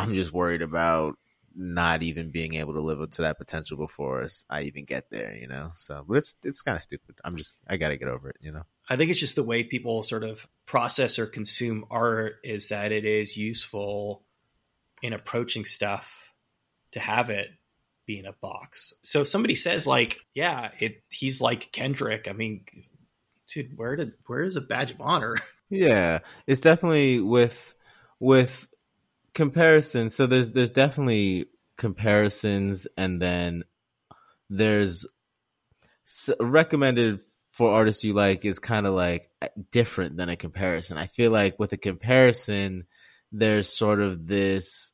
I'm 0.00 0.14
just 0.14 0.32
worried 0.32 0.62
about 0.62 1.16
not 1.54 2.02
even 2.02 2.30
being 2.30 2.54
able 2.54 2.74
to 2.74 2.80
live 2.80 3.00
up 3.00 3.10
to 3.12 3.22
that 3.22 3.38
potential 3.38 3.76
before 3.76 4.26
I 4.48 4.62
even 4.62 4.84
get 4.84 5.10
there, 5.10 5.34
you 5.34 5.48
know. 5.48 5.70
So, 5.72 6.04
but 6.06 6.18
it's 6.18 6.36
it's 6.44 6.62
kind 6.62 6.76
of 6.76 6.82
stupid. 6.82 7.16
I'm 7.24 7.36
just 7.36 7.56
I 7.68 7.76
got 7.76 7.88
to 7.88 7.96
get 7.96 8.08
over 8.08 8.30
it, 8.30 8.36
you 8.40 8.52
know. 8.52 8.62
I 8.88 8.96
think 8.96 9.10
it's 9.10 9.20
just 9.20 9.36
the 9.36 9.42
way 9.42 9.64
people 9.64 10.02
sort 10.02 10.24
of 10.24 10.46
process 10.66 11.18
or 11.18 11.26
consume 11.26 11.84
art 11.90 12.34
is 12.44 12.68
that 12.68 12.92
it 12.92 13.04
is 13.04 13.36
useful 13.36 14.24
in 15.02 15.12
approaching 15.12 15.64
stuff 15.64 16.32
to 16.92 17.00
have 17.00 17.30
it 17.30 17.48
be 18.06 18.18
in 18.18 18.26
a 18.26 18.32
box. 18.32 18.92
So 19.02 19.22
if 19.22 19.28
somebody 19.28 19.54
says 19.54 19.86
like, 19.86 20.18
yeah, 20.34 20.70
it 20.80 21.02
he's 21.12 21.40
like 21.40 21.72
Kendrick. 21.72 22.26
I 22.28 22.32
mean, 22.32 22.64
dude, 23.48 23.76
where 23.76 23.96
did 23.96 24.12
where 24.26 24.42
is 24.42 24.56
a 24.56 24.60
badge 24.60 24.90
of 24.90 25.00
honor? 25.00 25.36
Yeah, 25.72 26.18
it's 26.48 26.60
definitely 26.60 27.20
with 27.20 27.76
with 28.18 28.66
comparison. 29.34 30.10
So 30.10 30.26
there's 30.26 30.52
there's 30.52 30.70
definitely 30.70 31.46
comparisons, 31.76 32.86
and 32.96 33.20
then 33.20 33.64
there's 34.48 35.06
recommended 36.40 37.20
for 37.50 37.72
artists 37.72 38.04
you 38.04 38.14
like 38.14 38.44
is 38.44 38.58
kind 38.58 38.86
of 38.86 38.94
like 38.94 39.28
uh, 39.42 39.48
different 39.70 40.16
than 40.16 40.28
a 40.28 40.36
comparison. 40.36 40.96
I 40.96 41.06
feel 41.06 41.30
like 41.30 41.58
with 41.58 41.72
a 41.72 41.76
comparison, 41.76 42.86
there's 43.32 43.68
sort 43.68 44.00
of 44.00 44.26
this 44.26 44.92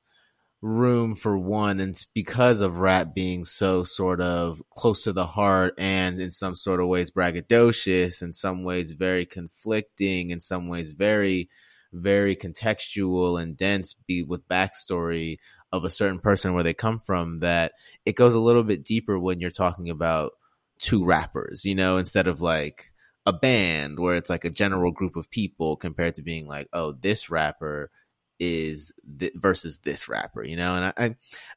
room 0.62 1.14
for 1.14 1.36
one 1.36 1.80
and 1.80 1.96
because 2.14 2.60
of 2.60 2.78
rap 2.78 3.14
being 3.14 3.44
so 3.44 3.84
sort 3.84 4.20
of 4.20 4.60
close 4.70 5.04
to 5.04 5.12
the 5.12 5.26
heart 5.26 5.74
and 5.78 6.18
in 6.18 6.30
some 6.30 6.54
sort 6.54 6.80
of 6.80 6.88
ways 6.88 7.10
braggadocious 7.10 8.22
in 8.22 8.32
some 8.32 8.64
ways 8.64 8.92
very 8.92 9.26
conflicting 9.26 10.30
in 10.30 10.40
some 10.40 10.66
ways 10.68 10.92
very 10.92 11.48
very 11.92 12.36
contextual 12.36 13.40
and 13.40 13.56
dense 13.56 13.94
be 14.06 14.22
with 14.22 14.48
backstory 14.48 15.36
of 15.72 15.84
a 15.84 15.90
certain 15.90 16.20
person 16.20 16.54
where 16.54 16.62
they 16.62 16.74
come 16.74 16.98
from 16.98 17.40
that 17.40 17.72
it 18.04 18.16
goes 18.16 18.34
a 18.34 18.40
little 18.40 18.62
bit 18.62 18.84
deeper 18.84 19.18
when 19.18 19.40
you're 19.40 19.50
talking 19.50 19.90
about 19.90 20.32
two 20.78 21.04
rappers, 21.04 21.64
you 21.64 21.74
know, 21.74 21.96
instead 21.96 22.28
of 22.28 22.40
like 22.40 22.92
a 23.24 23.32
band 23.32 23.98
where 23.98 24.16
it's 24.16 24.30
like 24.30 24.44
a 24.44 24.50
general 24.50 24.92
group 24.92 25.16
of 25.16 25.30
people 25.30 25.76
compared 25.76 26.14
to 26.14 26.22
being 26.22 26.46
like, 26.46 26.68
oh, 26.72 26.92
this 26.92 27.30
rapper 27.30 27.90
is 28.38 28.92
th- 29.18 29.32
versus 29.34 29.80
this 29.80 30.08
rapper, 30.08 30.44
you 30.44 30.56
know, 30.56 30.74
and 30.74 30.84
I, 30.84 30.92
I, 30.96 31.16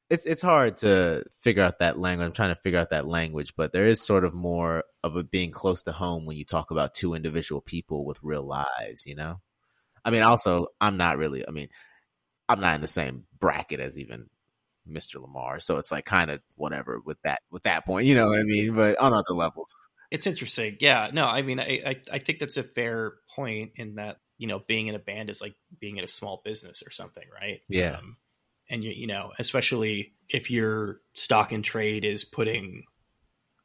it's 0.09 0.25
it's 0.25 0.41
hard 0.41 0.77
to 0.77 1.23
figure 1.41 1.61
out 1.61 1.79
that 1.79 1.99
language. 1.99 2.25
I'm 2.25 2.33
trying 2.33 2.55
to 2.55 2.61
figure 2.61 2.79
out 2.79 2.91
that 2.91 3.07
language, 3.07 3.55
but 3.55 3.73
there 3.73 3.85
is 3.85 4.01
sort 4.01 4.23
of 4.23 4.33
more 4.33 4.85
of 5.03 5.15
a 5.15 5.23
being 5.23 5.51
close 5.51 5.83
to 5.83 5.91
home 5.91 6.25
when 6.25 6.37
you 6.37 6.45
talk 6.45 6.71
about 6.71 6.93
two 6.93 7.13
individual 7.13 7.61
people 7.61 8.05
with 8.05 8.19
real 8.23 8.43
lives, 8.43 9.05
you 9.05 9.15
know. 9.15 9.41
I 10.03 10.11
mean, 10.11 10.23
also, 10.23 10.67
I'm 10.79 10.97
not 10.97 11.17
really. 11.17 11.47
I 11.47 11.51
mean, 11.51 11.69
I'm 12.47 12.59
not 12.59 12.75
in 12.75 12.81
the 12.81 12.87
same 12.87 13.25
bracket 13.39 13.79
as 13.79 13.97
even 13.97 14.27
Mr. 14.87 15.21
Lamar, 15.21 15.59
so 15.59 15.77
it's 15.77 15.91
like 15.91 16.05
kind 16.05 16.31
of 16.31 16.41
whatever 16.55 17.01
with 17.05 17.21
that 17.23 17.41
with 17.51 17.63
that 17.63 17.85
point. 17.85 18.05
You 18.05 18.15
know 18.15 18.27
what 18.27 18.39
I 18.39 18.43
mean? 18.43 18.73
But 18.73 18.97
on 18.99 19.13
other 19.13 19.33
levels, 19.33 19.73
it's 20.11 20.27
interesting. 20.27 20.77
Yeah, 20.79 21.09
no, 21.13 21.25
I 21.25 21.41
mean, 21.41 21.59
I 21.59 21.81
I, 21.85 22.01
I 22.13 22.19
think 22.19 22.39
that's 22.39 22.57
a 22.57 22.63
fair 22.63 23.13
point 23.35 23.71
in 23.75 23.95
that 23.95 24.17
you 24.37 24.47
know 24.47 24.59
being 24.67 24.87
in 24.87 24.95
a 24.95 24.99
band 24.99 25.29
is 25.29 25.41
like 25.41 25.55
being 25.79 25.97
in 25.97 26.03
a 26.03 26.07
small 26.07 26.41
business 26.43 26.83
or 26.85 26.91
something, 26.91 27.25
right? 27.33 27.61
Yeah. 27.67 27.97
Um, 27.97 28.17
and 28.69 28.83
you 28.83 28.91
you 28.91 29.07
know, 29.07 29.31
especially 29.37 30.13
if 30.27 30.49
your 30.49 31.01
stock 31.13 31.51
and 31.51 31.63
trade 31.63 32.05
is 32.05 32.23
putting 32.23 32.83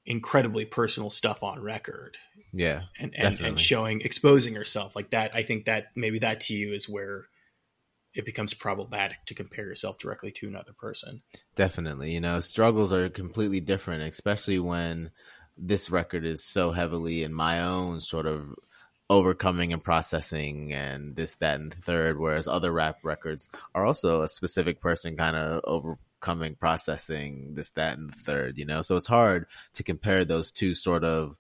incredibly 0.07 0.65
personal 0.65 1.11
stuff 1.11 1.43
on 1.43 1.61
record. 1.61 2.17
Yeah. 2.53 2.83
And 2.99 3.15
and, 3.17 3.41
and 3.41 3.61
showing 3.61 4.01
exposing 4.03 4.55
herself 4.55 4.95
like 4.95 5.11
that. 5.11 5.35
I 5.35 5.43
think 5.43 5.65
that 5.67 5.87
maybe 5.95 6.21
that 6.21 6.41
to 6.41 6.55
you 6.55 6.73
is 6.75 6.89
where 6.89 7.27
it 8.15 8.25
becomes 8.25 8.55
problematic 8.55 9.19
to 9.27 9.35
compare 9.35 9.67
yourself 9.67 9.99
directly 9.99 10.31
to 10.31 10.47
another 10.47 10.73
person. 10.73 11.23
Definitely. 11.57 12.13
You 12.13 12.21
know, 12.21 12.41
struggles 12.41 12.93
are 12.93 13.09
completely 13.09 13.61
different, 13.61 14.03
especially 14.05 14.61
when 14.61 15.11
this 15.57 15.91
record 15.91 16.25
is 16.25 16.45
so 16.45 16.71
heavily 16.71 17.25
in 17.25 17.35
my 17.35 17.63
own 17.63 18.01
sort 18.01 18.27
of 18.27 18.55
overcoming 19.11 19.73
and 19.73 19.83
processing 19.83 20.73
and 20.73 21.17
this, 21.17 21.35
that, 21.37 21.61
and 21.61 21.73
the 21.73 21.77
third, 21.77 22.19
whereas 22.19 22.47
other 22.47 22.73
rap 22.73 22.99
records 23.03 23.51
are 23.75 23.85
also 23.85 24.23
a 24.23 24.29
specific 24.29 24.81
person 24.81 25.17
kind 25.17 25.37
of 25.37 25.99
overcoming, 26.25 26.55
processing 26.55 27.55
this, 27.55 27.71
that, 27.71 27.99
and 27.99 28.11
the 28.11 28.15
third, 28.15 28.59
you 28.59 28.65
know? 28.65 28.83
So 28.83 28.97
it's 28.97 29.07
hard 29.07 29.47
to 29.75 29.83
compare 29.83 30.25
those 30.25 30.53
two 30.53 30.75
sort 30.75 31.05
of 31.05 31.37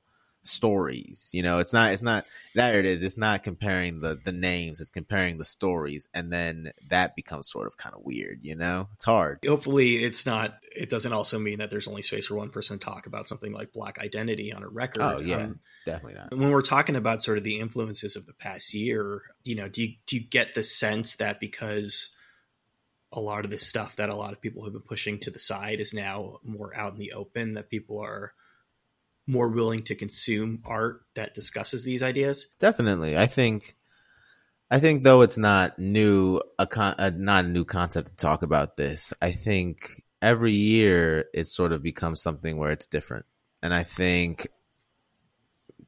stories 0.47 1.31
you 1.33 1.42
know? 1.42 1.59
It's 1.59 1.73
not 1.73 1.94
it's 1.94 2.03
not 2.03 2.27
there 2.55 2.79
it 2.79 2.85
is. 2.85 3.03
It's 3.03 3.16
not 3.16 3.42
comparing 3.42 4.01
the 4.01 4.20
the 4.23 4.31
names. 4.31 4.79
It's 4.79 4.90
comparing 4.90 5.38
the 5.38 5.44
stories 5.44 6.07
and 6.12 6.31
then 6.31 6.73
that 6.90 7.16
becomes 7.16 7.51
sort 7.51 7.66
of 7.66 7.79
kind 7.79 7.94
of 7.94 8.03
weird 8.05 8.40
you 8.42 8.55
know? 8.55 8.88
It's 8.92 9.07
hard. 9.07 9.38
Hopefully 9.47 10.05
it's 10.05 10.27
not 10.27 10.59
it 10.77 10.90
doesn't 10.90 11.14
also 11.14 11.38
mean 11.38 11.61
that 11.61 11.70
there's 11.70 11.88
only 11.88 12.03
space 12.03 12.27
for 12.27 12.35
one 12.35 12.51
person 12.51 12.79
to 12.79 12.85
talk 12.85 13.07
about 13.07 13.27
something 13.27 13.55
like 13.55 13.73
black 13.73 13.99
identity 13.99 14.53
on 14.53 14.62
a 14.62 14.68
record. 14.68 15.01
Oh 15.01 15.18
yeah. 15.18 15.44
Um, 15.44 15.61
definitely 15.87 16.20
not. 16.20 16.37
when 16.37 16.51
we're 16.51 16.61
talking 16.61 16.97
about 16.97 17.23
sort 17.23 17.38
of 17.38 17.44
the 17.44 17.59
influences 17.59 18.14
of 18.14 18.27
the 18.27 18.35
past 18.35 18.75
year 18.75 19.23
you 19.44 19.55
know 19.55 19.68
do 19.68 19.83
you 19.83 19.94
do 20.05 20.16
you 20.16 20.23
get 20.23 20.55
the 20.55 20.62
sense 20.62 21.16
that 21.16 21.40
because 21.40 22.14
a 23.14 23.20
lot 23.20 23.44
of 23.44 23.50
this 23.50 23.66
stuff 23.66 23.96
that 23.96 24.11
a 24.11 24.14
lot 24.14 24.33
of 24.33 24.40
people 24.40 24.64
have 24.64 24.72
been 24.72 24.83
pushing 24.83 25.18
to 25.20 25.31
the 25.31 25.38
side 25.38 25.81
is 25.81 25.94
now 25.94 26.38
more 26.42 26.77
out 26.77 26.92
in 26.92 26.98
the 26.98 27.12
open 27.12 27.55
that 27.55 27.70
people 27.70 28.00
are 28.00 28.33
more 29.27 29.48
willing 29.48 29.81
to 29.81 29.94
consume 29.94 30.62
art 30.66 31.03
that 31.14 31.35
discusses 31.35 31.85
these 31.85 32.03
ideas? 32.03 32.46
Definitely. 32.59 33.16
I 33.16 33.27
think 33.27 33.77
I 34.70 34.81
think 34.81 35.03
though 35.03 35.22
it's 35.22 35.38
not 35.38 35.79
new 35.79 36.40
a, 36.59 36.66
con- 36.66 36.96
a 36.98 37.11
not 37.11 37.44
a 37.44 37.48
new 37.48 37.64
concept 37.64 38.09
to 38.09 38.16
talk 38.16 38.42
about 38.42 38.77
this. 38.77 39.12
I 39.22 39.33
think 39.33 40.03
every 40.20 40.53
year 40.53 41.27
it 41.33 41.46
sort 41.46 41.72
of 41.72 41.83
becomes 41.83 42.20
something 42.20 42.57
where 42.59 42.70
it's 42.70 42.87
different. 42.87 43.27
And 43.62 43.72
I 43.72 43.83
think 43.83 44.48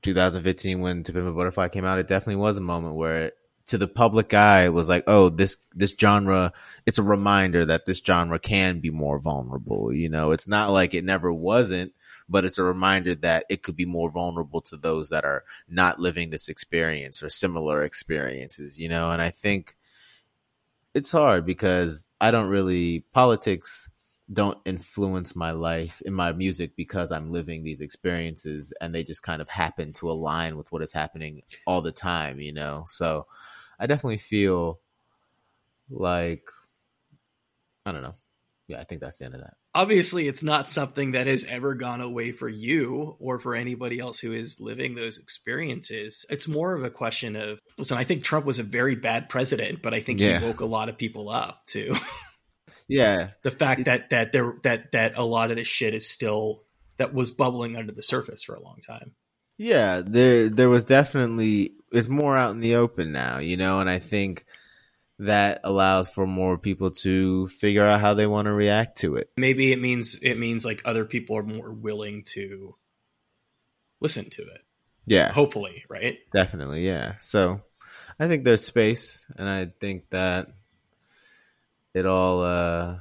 2015 0.02 0.80
when 0.80 1.02
To 1.02 1.12
Pimp 1.12 1.26
a 1.26 1.32
Butterfly 1.32 1.68
came 1.68 1.84
out, 1.84 1.98
it 1.98 2.08
definitely 2.08 2.36
was 2.36 2.58
a 2.58 2.62
moment 2.62 2.94
where 2.94 3.24
it, 3.24 3.34
to 3.66 3.79
the 3.79 3.88
public 3.88 4.33
eye 4.33 4.68
was 4.68 4.88
like, 4.88 5.05
oh, 5.07 5.29
this 5.29 5.59
this 5.74 5.94
genre. 5.98 6.52
It's 6.87 6.98
a 6.98 7.02
reminder 7.02 7.64
that 7.66 7.87
this 7.87 7.98
genre 8.05 8.38
can 8.38 8.81
be 8.81 8.90
more 8.90 9.18
vulnerable. 9.18 9.92
You 9.92 10.09
know, 10.09 10.31
it's 10.31 10.46
not 10.46 10.70
like 10.70 10.94
it 10.94 11.05
never 11.05 11.33
wasn't, 11.33 11.92
but 12.29 12.44
it's 12.44 12.59
a 12.59 12.64
reminder 12.64 13.14
that 13.16 13.44
it 13.48 13.62
could 13.62 13.76
be 13.76 13.87
more 13.87 14.11
vulnerable 14.11 14.61
to 14.62 14.76
those 14.76 15.11
that 15.11 15.24
are 15.24 15.44
not 15.68 15.98
living 15.98 16.31
this 16.31 16.48
experience 16.48 17.22
or 17.22 17.29
similar 17.29 17.83
experiences, 17.83 18.79
you 18.79 18.88
know? 18.88 19.11
And 19.11 19.20
I 19.20 19.31
think 19.31 19.76
it's 20.94 21.12
hard 21.12 21.44
because 21.44 22.09
I 22.20 22.31
don't 22.31 22.48
really, 22.48 23.00
politics 23.12 23.88
don't 24.33 24.59
influence 24.64 25.37
my 25.37 25.52
life 25.52 26.02
in 26.05 26.12
my 26.12 26.33
music 26.33 26.74
because 26.74 27.12
I'm 27.12 27.31
living 27.31 27.62
these 27.62 27.81
experiences 27.81 28.72
and 28.81 28.92
they 28.92 29.05
just 29.05 29.22
kind 29.22 29.40
of 29.40 29.48
happen 29.48 29.92
to 29.94 30.11
align 30.11 30.57
with 30.57 30.72
what 30.72 30.83
is 30.83 30.92
happening 30.92 31.42
all 31.64 31.81
the 31.81 31.92
time, 31.92 32.40
you 32.40 32.52
know? 32.52 32.85
So 32.88 33.26
I 33.78 33.86
definitely 33.86 34.18
feel 34.18 34.80
like, 35.90 36.48
I 37.84 37.92
don't 37.92 38.02
know. 38.02 38.14
Yeah, 38.68 38.80
I 38.80 38.84
think 38.84 39.00
that's 39.00 39.18
the 39.18 39.26
end 39.26 39.34
of 39.34 39.40
that 39.40 39.54
obviously 39.76 40.26
it's 40.26 40.42
not 40.42 40.70
something 40.70 41.12
that 41.12 41.26
has 41.26 41.44
ever 41.44 41.74
gone 41.74 42.00
away 42.00 42.32
for 42.32 42.48
you 42.48 43.14
or 43.20 43.38
for 43.38 43.54
anybody 43.54 44.00
else 44.00 44.18
who 44.18 44.32
is 44.32 44.58
living 44.58 44.94
those 44.94 45.18
experiences. 45.18 46.24
It's 46.30 46.48
more 46.48 46.74
of 46.74 46.82
a 46.82 46.90
question 46.90 47.36
of 47.36 47.60
listen, 47.76 47.98
I 47.98 48.04
think 48.04 48.24
Trump 48.24 48.46
was 48.46 48.58
a 48.58 48.64
very 48.64 48.94
bad 48.96 49.28
president, 49.28 49.82
but 49.82 49.92
I 49.92 50.00
think 50.00 50.18
yeah. 50.18 50.40
he 50.40 50.46
woke 50.46 50.60
a 50.60 50.66
lot 50.66 50.88
of 50.88 50.96
people 50.96 51.28
up 51.28 51.66
too. 51.66 51.94
yeah. 52.88 53.28
The 53.42 53.50
fact 53.50 53.84
that 53.84 54.10
that 54.10 54.32
there 54.32 54.54
that 54.62 54.92
that 54.92 55.18
a 55.18 55.24
lot 55.24 55.50
of 55.50 55.58
this 55.58 55.68
shit 55.68 55.92
is 55.92 56.08
still 56.08 56.62
that 56.96 57.12
was 57.12 57.30
bubbling 57.30 57.76
under 57.76 57.92
the 57.92 58.02
surface 58.02 58.42
for 58.42 58.54
a 58.54 58.62
long 58.62 58.78
time. 58.86 59.12
Yeah, 59.59 60.03
there 60.05 60.49
there 60.49 60.69
was 60.69 60.85
definitely 60.85 61.73
it's 61.92 62.09
more 62.09 62.37
out 62.37 62.53
in 62.53 62.61
the 62.61 62.77
open 62.77 63.12
now, 63.12 63.38
you 63.38 63.57
know, 63.57 63.81
and 63.81 63.88
I 63.88 63.99
think 63.99 64.45
that 65.19 65.61
allows 65.64 66.12
for 66.12 66.27
more 66.27 66.59
people 66.59 66.90
to 66.90 67.47
figure 67.49 67.87
out 67.87 68.01
how 68.01 68.14
they 68.14 68.27
want 68.27 68.47
to 68.47 68.53
react 68.53 68.99
to 68.99 69.16
it. 69.16 69.31
Maybe 69.38 69.73
it 69.73 69.81
means 69.81 70.19
it 70.23 70.38
means 70.38 70.64
like 70.64 70.83
other 70.85 71.05
people 71.05 71.38
are 71.38 71.42
more 71.42 71.73
willing 71.73 72.25
to 72.35 72.75
listen 74.01 74.29
to 74.31 74.42
it. 74.42 74.62
Yeah. 75.07 75.33
Hopefully, 75.33 75.85
right? 75.88 76.19
Definitely, 76.35 76.87
yeah. 76.87 77.14
So 77.19 77.62
I 78.19 78.29
think 78.29 78.45
there's 78.45 78.64
space 78.64 79.27
and 79.37 79.49
I 79.49 79.73
think 79.81 80.11
that 80.11 80.49
it 81.95 82.05
all 82.05 82.42
uh 82.42 82.97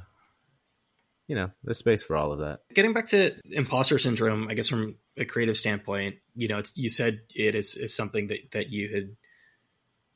you 1.28 1.34
know, 1.34 1.50
there's 1.64 1.78
space 1.78 2.04
for 2.04 2.16
all 2.16 2.32
of 2.32 2.38
that. 2.38 2.60
Getting 2.72 2.92
back 2.92 3.08
to 3.08 3.34
imposter 3.50 3.98
syndrome, 3.98 4.48
I 4.48 4.54
guess 4.54 4.68
from 4.68 4.94
a 5.16 5.24
creative 5.24 5.56
standpoint, 5.56 6.16
you 6.34 6.48
know, 6.48 6.58
it's 6.58 6.76
you 6.76 6.90
said 6.90 7.20
it 7.34 7.54
is, 7.54 7.76
is 7.76 7.94
something 7.94 8.28
that, 8.28 8.50
that 8.52 8.70
you 8.70 8.88
had 8.88 9.16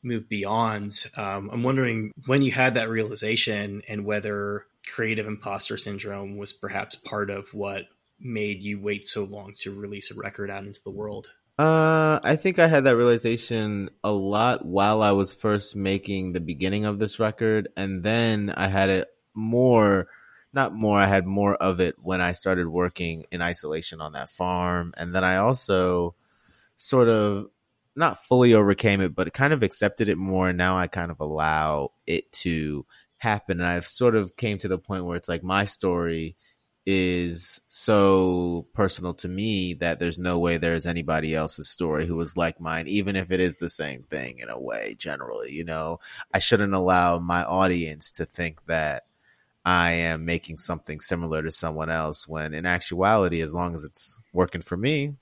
moved 0.02 0.28
beyond. 0.28 1.06
Um, 1.16 1.50
I'm 1.52 1.62
wondering 1.62 2.12
when 2.26 2.42
you 2.42 2.52
had 2.52 2.74
that 2.74 2.88
realization 2.88 3.82
and 3.88 4.04
whether 4.04 4.66
creative 4.86 5.26
imposter 5.26 5.76
syndrome 5.76 6.36
was 6.36 6.52
perhaps 6.52 6.96
part 6.96 7.30
of 7.30 7.52
what 7.52 7.84
made 8.18 8.62
you 8.62 8.80
wait 8.80 9.06
so 9.06 9.24
long 9.24 9.54
to 9.56 9.74
release 9.74 10.10
a 10.10 10.14
record 10.14 10.50
out 10.50 10.64
into 10.64 10.80
the 10.82 10.90
world. 10.90 11.30
Uh, 11.58 12.18
I 12.22 12.36
think 12.36 12.58
I 12.58 12.66
had 12.66 12.84
that 12.84 12.96
realization 12.96 13.90
a 14.02 14.12
lot 14.12 14.64
while 14.64 15.02
I 15.02 15.12
was 15.12 15.32
first 15.32 15.76
making 15.76 16.32
the 16.32 16.40
beginning 16.40 16.86
of 16.86 16.98
this 16.98 17.20
record, 17.20 17.68
and 17.76 18.02
then 18.02 18.50
I 18.50 18.68
had 18.68 18.88
it 18.88 19.08
more. 19.34 20.08
Not 20.52 20.74
more, 20.74 20.98
I 20.98 21.06
had 21.06 21.26
more 21.26 21.54
of 21.54 21.80
it 21.80 21.94
when 22.00 22.20
I 22.20 22.32
started 22.32 22.68
working 22.68 23.24
in 23.30 23.40
isolation 23.40 24.00
on 24.00 24.12
that 24.12 24.30
farm. 24.30 24.92
And 24.96 25.14
then 25.14 25.22
I 25.22 25.36
also 25.36 26.14
sort 26.76 27.08
of 27.08 27.46
not 27.94 28.24
fully 28.24 28.54
overcame 28.54 29.00
it, 29.00 29.14
but 29.14 29.32
kind 29.32 29.52
of 29.52 29.62
accepted 29.62 30.08
it 30.08 30.18
more. 30.18 30.48
And 30.48 30.58
now 30.58 30.76
I 30.76 30.86
kind 30.86 31.10
of 31.10 31.20
allow 31.20 31.92
it 32.06 32.30
to 32.32 32.84
happen. 33.18 33.60
And 33.60 33.66
I've 33.66 33.86
sort 33.86 34.16
of 34.16 34.36
came 34.36 34.58
to 34.58 34.68
the 34.68 34.78
point 34.78 35.04
where 35.04 35.16
it's 35.16 35.28
like 35.28 35.44
my 35.44 35.64
story 35.64 36.36
is 36.86 37.60
so 37.68 38.66
personal 38.72 39.14
to 39.14 39.28
me 39.28 39.74
that 39.74 40.00
there's 40.00 40.18
no 40.18 40.38
way 40.38 40.56
there's 40.56 40.86
anybody 40.86 41.34
else's 41.34 41.68
story 41.68 42.06
who 42.06 42.18
is 42.20 42.36
like 42.36 42.60
mine, 42.60 42.88
even 42.88 43.16
if 43.16 43.30
it 43.30 43.38
is 43.38 43.56
the 43.56 43.68
same 43.68 44.02
thing 44.04 44.38
in 44.38 44.48
a 44.48 44.58
way, 44.58 44.96
generally. 44.98 45.52
You 45.52 45.64
know, 45.64 46.00
I 46.32 46.38
shouldn't 46.38 46.74
allow 46.74 47.18
my 47.18 47.44
audience 47.44 48.12
to 48.12 48.24
think 48.24 48.64
that 48.66 49.04
I 49.64 49.92
am 49.92 50.24
making 50.24 50.58
something 50.58 51.00
similar 51.00 51.42
to 51.42 51.50
someone 51.50 51.90
else 51.90 52.26
when 52.26 52.54
in 52.54 52.66
actuality, 52.66 53.42
as 53.42 53.52
long 53.52 53.74
as 53.74 53.84
it's 53.84 54.18
working 54.32 54.62
for 54.62 54.76
me, 54.76 55.16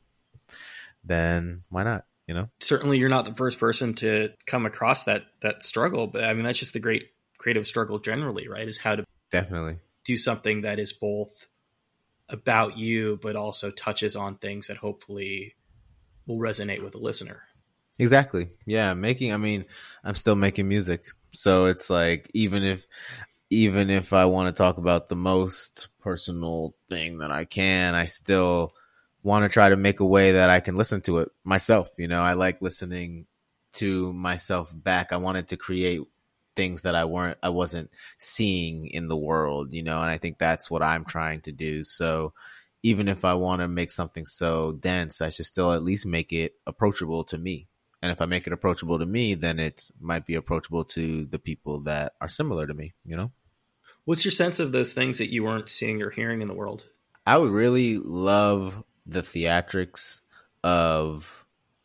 then 1.05 1.65
why 1.71 1.83
not? 1.85 2.05
you 2.29 2.35
know? 2.35 2.49
Certainly 2.61 2.99
you're 2.99 3.09
not 3.09 3.25
the 3.25 3.35
first 3.35 3.59
person 3.59 3.95
to 3.95 4.31
come 4.47 4.67
across 4.67 5.05
that 5.05 5.25
that 5.41 5.65
struggle 5.65 6.07
but 6.07 6.23
i 6.23 6.35
mean 6.35 6.45
that's 6.45 6.59
just 6.59 6.75
the 6.75 6.81
great 6.81 7.09
creative 7.39 7.67
struggle 7.67 7.99
generally 7.99 8.47
right 8.49 8.69
is 8.69 8.79
how 8.79 8.95
to 8.97 9.05
definitely. 9.31 9.79
do 10.05 10.17
something 10.17 10.63
that 10.63 10.79
is 10.79 10.93
both 10.93 11.47
about 12.29 12.77
you 12.77 13.19
but 13.23 13.35
also 13.35 13.71
touches 13.71 14.15
on 14.15 14.37
things 14.37 14.67
that 14.67 14.77
hopefully 14.77 15.55
will 16.27 16.39
resonate 16.39 16.83
with 16.83 16.93
the 16.93 16.99
listener. 16.99 17.41
Exactly. 17.99 18.51
Yeah 18.67 18.93
making 18.95 19.33
i 19.33 19.39
mean 19.39 19.65
i'm 20.05 20.15
still 20.15 20.37
making 20.37 20.69
music 20.69 21.03
so 21.33 21.67
it's 21.67 21.89
like 21.89 22.31
even 22.35 22.63
if 22.63 22.87
even 23.51 23.91
if 23.91 24.13
i 24.13 24.25
want 24.25 24.49
to 24.49 24.63
talk 24.63 24.79
about 24.79 25.09
the 25.09 25.17
most 25.17 25.89
personal 26.01 26.75
thing 26.89 27.19
that 27.19 27.31
i 27.31 27.45
can 27.45 27.95
i 27.95 28.05
still 28.05 28.73
want 29.23 29.45
to 29.45 29.49
try 29.49 29.69
to 29.69 29.77
make 29.77 30.01
a 30.01 30.07
way 30.07 30.33
that 30.33 30.51
I 30.51 30.61
can 30.61 30.77
listen 30.77 31.01
to 31.03 31.19
it 31.19 31.31
myself. 31.45 31.91
You 31.99 32.09
know, 32.09 32.23
I 32.23 32.35
like 32.35 32.63
listening 32.63 33.27
to 33.75 34.13
myself 34.13 34.73
back. 34.75 35.13
I 35.13 35.17
wanted 35.17 35.49
to 35.49 35.57
create 35.57 36.01
things 36.57 36.83
that 36.83 36.95
I 36.95 37.05
weren't, 37.05 37.39
I 37.43 37.51
wasn't 37.51 37.91
seeing 38.19 38.89
in 38.89 39.09
the 39.09 39.17
world, 39.17 39.73
you 39.73 39.83
know, 39.83 40.01
and 40.01 40.11
I 40.11 40.19
think 40.19 40.39
that's 40.39 40.71
what 40.71 40.83
I'm 40.83 41.05
trying 41.05 41.41
to 41.43 41.53
do. 41.53 41.85
So 41.85 42.33
even 42.83 43.09
if 43.09 43.25
I 43.25 43.35
want 43.35 43.61
to 43.61 43.69
make 43.69 43.91
something 43.91 44.27
so 44.27 44.73
dense, 44.73 45.21
I 45.21 45.29
should 45.29 45.47
still 45.47 45.73
at 45.73 45.83
least 45.83 46.07
make 46.07 46.33
it 46.33 46.55
approachable 46.67 47.25
to 47.25 47.39
me. 47.39 47.69
And 48.01 48.13
if 48.13 48.23
I 48.23 48.27
make 48.27 48.47
it 48.47 48.53
approachable 48.53 48.99
to 48.99 49.07
me, 49.07 49.35
then 49.35 49.59
it 49.59 49.91
might 50.01 50.25
be 50.25 50.37
approachable 50.37 50.85
to 50.85 51.27
the 51.27 51.39
people 51.39 51.81
that 51.83 52.13
are 52.21 52.29
similar 52.29 52.67
to 52.67 52.75
me, 52.75 52.95
you 53.05 53.17
know? 53.17 53.33
What's 54.09 54.25
your 54.25 54.33
sense 54.33 54.59
of 54.59 54.73
those 54.73 54.95
things 54.95 55.19
that 55.19 55.31
you 55.31 55.45
weren't 55.45 55.69
seeing 55.69 56.01
or 56.01 56.09
hearing 56.09 56.41
in 56.41 56.49
the 56.49 56.55
world? 56.55 56.83
I 57.27 57.37
would 57.37 57.51
really 57.51 57.99
love 57.99 58.83
the 59.05 59.21
theatrics 59.21 60.23
of 60.65 61.45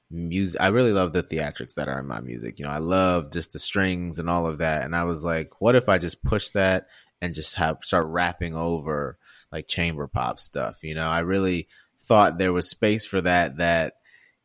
music. 0.09 0.61
I 0.61 0.69
really 0.69 0.93
love 0.93 1.11
the 1.11 1.21
theatrics 1.21 1.73
that 1.73 1.89
are 1.89 1.99
in 1.99 2.07
my 2.07 2.21
music. 2.21 2.59
You 2.59 2.65
know, 2.65 2.71
I 2.71 2.77
love 2.77 3.29
just 3.29 3.51
the 3.51 3.59
strings 3.59 4.19
and 4.19 4.29
all 4.29 4.45
of 4.45 4.59
that. 4.59 4.83
And 4.83 4.95
I 4.95 5.03
was 5.03 5.25
like, 5.25 5.59
what 5.59 5.75
if 5.75 5.89
I 5.89 5.97
just 5.97 6.23
push 6.23 6.51
that 6.51 6.87
and 7.21 7.33
just 7.33 7.55
have 7.55 7.79
start 7.83 8.07
rapping 8.07 8.55
over 8.55 9.17
like 9.51 9.67
chamber 9.67 10.07
pop 10.07 10.39
stuff? 10.39 10.81
You 10.81 10.95
know, 10.95 11.09
I 11.09 11.19
really 11.19 11.67
thought 11.99 12.37
there 12.37 12.53
was 12.53 12.69
space 12.69 13.05
for 13.05 13.19
that 13.19 13.57
that 13.57 13.95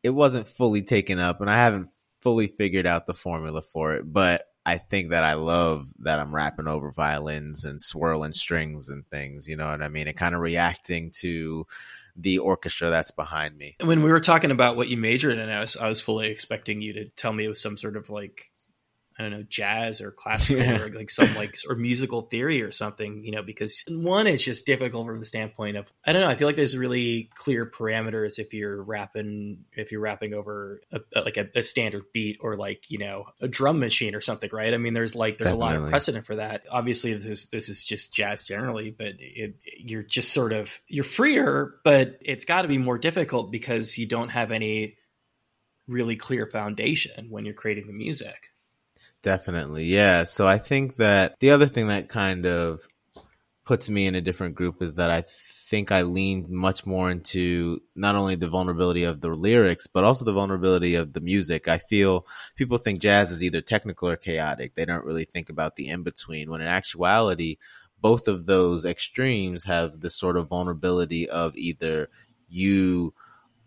it 0.03 0.09
wasn't 0.09 0.47
fully 0.47 0.81
taken 0.81 1.17
up 1.17 1.39
and 1.39 1.49
I 1.49 1.55
haven't 1.55 1.87
fully 2.21 2.47
figured 2.47 2.85
out 2.85 3.05
the 3.05 3.13
formula 3.13 3.61
for 3.61 3.95
it, 3.95 4.03
but 4.11 4.49
I 4.69 4.77
think 4.77 5.09
that 5.09 5.23
I 5.23 5.33
love 5.33 5.91
that 5.99 6.19
I'm 6.19 6.33
rapping 6.33 6.67
over 6.67 6.91
violins 6.91 7.65
and 7.65 7.81
swirling 7.81 8.33
strings 8.33 8.87
and 8.87 9.03
things. 9.07 9.47
You 9.47 9.55
know 9.55 9.67
what 9.67 9.81
I 9.81 9.89
mean? 9.89 10.07
And 10.07 10.15
kind 10.15 10.35
of 10.35 10.41
reacting 10.41 11.09
to 11.21 11.65
the 12.15 12.37
orchestra 12.37 12.91
that's 12.91 13.09
behind 13.09 13.57
me. 13.57 13.77
When 13.81 14.03
we 14.03 14.11
were 14.11 14.19
talking 14.19 14.51
about 14.51 14.77
what 14.77 14.87
you 14.87 14.95
majored 14.95 15.39
in, 15.39 15.49
I 15.49 15.61
was 15.61 15.75
I 15.75 15.89
was 15.89 16.01
fully 16.01 16.27
expecting 16.27 16.83
you 16.83 16.93
to 16.93 17.05
tell 17.09 17.33
me 17.33 17.45
it 17.45 17.49
was 17.49 17.61
some 17.61 17.77
sort 17.77 17.97
of 17.97 18.11
like 18.11 18.51
I 19.19 19.23
don't 19.23 19.31
know, 19.31 19.43
jazz 19.43 19.99
or 19.99 20.11
classical 20.11 20.63
yeah. 20.63 20.79
or 20.79 20.89
like 20.89 21.09
some 21.09 21.35
like 21.35 21.57
or 21.67 21.75
musical 21.75 22.21
theory 22.21 22.61
or 22.61 22.71
something, 22.71 23.25
you 23.25 23.33
know, 23.33 23.43
because 23.43 23.83
one, 23.89 24.27
it's 24.27 24.45
just 24.45 24.65
difficult 24.65 25.05
from 25.07 25.19
the 25.19 25.25
standpoint 25.25 25.75
of 25.75 25.91
I 26.05 26.13
don't 26.13 26.21
know. 26.21 26.29
I 26.29 26.35
feel 26.35 26.47
like 26.47 26.55
there's 26.55 26.77
really 26.77 27.29
clear 27.35 27.65
parameters 27.65 28.39
if 28.39 28.53
you're 28.53 28.81
rapping 28.81 29.65
if 29.73 29.91
you're 29.91 29.99
rapping 29.99 30.33
over 30.33 30.79
a, 30.93 31.01
a, 31.13 31.21
like 31.21 31.35
a, 31.35 31.49
a, 31.53 31.63
standard 31.63 32.05
beat 32.13 32.37
or 32.39 32.55
like 32.55 32.89
you 32.89 32.97
know 32.97 33.25
a 33.41 33.49
drum 33.49 33.81
machine 33.81 34.15
or 34.15 34.21
something, 34.21 34.49
right? 34.53 34.73
I 34.73 34.77
mean, 34.77 34.93
there's 34.93 35.15
like 35.15 35.37
there's 35.37 35.51
Definitely. 35.51 35.75
a 35.75 35.79
lot 35.79 35.83
of 35.83 35.89
precedent 35.89 36.25
for 36.25 36.37
that. 36.37 36.63
Obviously, 36.71 37.13
this 37.13 37.25
is, 37.25 37.49
this 37.49 37.67
is 37.67 37.83
just 37.83 38.13
jazz 38.13 38.45
generally, 38.45 38.89
but 38.89 39.15
it, 39.19 39.55
you're 39.77 40.03
just 40.03 40.31
sort 40.31 40.53
of 40.53 40.71
you're 40.87 41.03
freer, 41.03 41.75
but 41.83 42.19
it's 42.21 42.45
got 42.45 42.61
to 42.61 42.69
be 42.69 42.77
more 42.77 42.97
difficult 42.97 43.51
because 43.51 43.97
you 43.97 44.07
don't 44.07 44.29
have 44.29 44.51
any 44.51 44.95
really 45.89 46.15
clear 46.15 46.45
foundation 46.45 47.27
when 47.29 47.43
you're 47.43 47.53
creating 47.53 47.87
the 47.87 47.93
music. 47.93 48.51
Definitely. 49.21 49.85
Yeah. 49.85 50.23
So 50.23 50.47
I 50.47 50.57
think 50.57 50.97
that 50.97 51.39
the 51.39 51.51
other 51.51 51.67
thing 51.67 51.87
that 51.87 52.09
kind 52.09 52.45
of 52.45 52.87
puts 53.65 53.87
me 53.89 54.07
in 54.07 54.15
a 54.15 54.21
different 54.21 54.55
group 54.55 54.81
is 54.81 54.95
that 54.95 55.11
I 55.11 55.23
think 55.27 55.91
I 55.91 56.01
leaned 56.01 56.49
much 56.49 56.87
more 56.87 57.11
into 57.11 57.79
not 57.95 58.15
only 58.15 58.33
the 58.33 58.47
vulnerability 58.47 59.03
of 59.03 59.21
the 59.21 59.29
lyrics, 59.29 59.85
but 59.85 60.03
also 60.03 60.25
the 60.25 60.33
vulnerability 60.33 60.95
of 60.95 61.13
the 61.13 61.21
music. 61.21 61.67
I 61.67 61.77
feel 61.77 62.25
people 62.55 62.79
think 62.79 62.99
jazz 62.99 63.29
is 63.29 63.43
either 63.43 63.61
technical 63.61 64.09
or 64.09 64.17
chaotic. 64.17 64.73
They 64.73 64.85
don't 64.85 65.05
really 65.05 65.25
think 65.25 65.49
about 65.49 65.75
the 65.75 65.89
in 65.89 66.01
between 66.01 66.49
when 66.49 66.61
in 66.61 66.67
actuality, 66.67 67.57
both 68.01 68.27
of 68.27 68.47
those 68.47 68.85
extremes 68.85 69.65
have 69.65 69.99
this 69.99 70.15
sort 70.15 70.37
of 70.37 70.49
vulnerability 70.49 71.29
of 71.29 71.55
either 71.55 72.09
you 72.47 73.13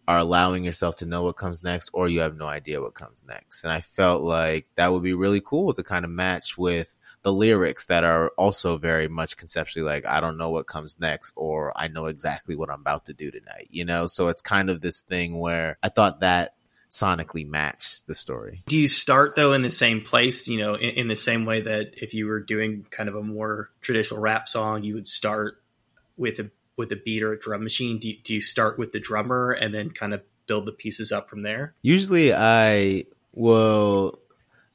are 0.09 0.19
allowing 0.19 0.65
yourself 0.65 0.97
to 0.97 1.07
know 1.07 1.23
what 1.23 1.37
comes 1.37 1.63
next 1.63 1.91
or 1.93 2.09
you 2.09 2.21
have 2.21 2.37
no 2.37 2.47
idea 2.47 2.81
what 2.81 2.95
comes 2.95 3.23
next. 3.27 3.65
And 3.65 3.73
I 3.73 3.81
felt 3.81 4.23
like 4.23 4.69
that 4.75 4.93
would 4.93 5.03
be 5.03 5.15
really 5.15 5.41
cool 5.41 5.73
to 5.75 5.83
kind 5.83 6.05
of 6.05 6.11
match 6.11 6.59
with 6.59 6.99
the 7.23 7.33
lyrics 7.33 7.87
that 7.87 8.03
are 8.03 8.33
also 8.37 8.79
very 8.79 9.07
much 9.07 9.37
conceptually 9.37 9.85
like, 9.85 10.05
I 10.05 10.21
don't 10.21 10.39
know 10.39 10.51
what 10.51 10.67
comes 10.67 10.99
next 10.99 11.33
or 11.37 11.73
I 11.77 11.89
know 11.89 12.07
exactly 12.07 12.57
what 12.57 12.69
I'm 12.69 12.81
about 12.81 13.07
to 13.07 13.15
do 13.15 13.31
tonight, 13.31 13.69
you 13.71 13.85
know? 13.85 14.07
So 14.07 14.29
it's 14.29 14.43
kind 14.43 14.71
of 14.71 14.81
this 14.81 15.03
thing 15.03 15.39
where 15.39 15.79
I 15.83 15.89
thought 15.89 16.21
that 16.21 16.55
sonically 16.91 17.47
matched 17.47 18.07
the 18.07 18.15
story. 18.15 18.65
Do 18.67 18.79
you 18.79 18.89
start 18.89 19.37
though 19.37 19.53
in 19.53 19.63
the 19.63 19.71
same 19.71 20.03
place, 20.03 20.49
you 20.49 20.59
know, 20.59 20.75
in, 20.75 20.91
in 20.91 21.09
the 21.09 21.17
same 21.17 21.47
way 21.47 21.63
that 21.63 21.95
if 22.03 22.13
you 22.13 22.27
were 22.27 22.41
doing 22.41 22.87
kind 22.91 23.09
of 23.09 23.15
a 23.15 23.23
more 23.23 23.71
traditional 23.81 24.21
rap 24.21 24.49
song, 24.49 24.83
you 24.83 24.95
would 24.95 25.07
start 25.07 25.63
with 26.17 26.39
a 26.41 26.51
with 26.77 26.93
a 26.93 26.97
beat 26.97 27.23
or 27.23 27.33
a 27.33 27.39
drum 27.39 27.63
machine? 27.63 27.99
Do 27.99 28.09
you, 28.09 28.17
do 28.23 28.35
you 28.35 28.41
start 28.41 28.79
with 28.79 28.93
the 28.93 29.01
drummer 29.01 29.53
and 29.53 29.75
then 29.75 29.91
kind 29.91 30.15
of 30.15 30.23
build 30.47 30.67
the 30.67 30.73
pieces 30.73 31.13
up 31.13 31.29
from 31.29 31.43
there? 31.43 31.75
Usually, 31.83 32.33
I 32.35 33.05
will 33.33 34.19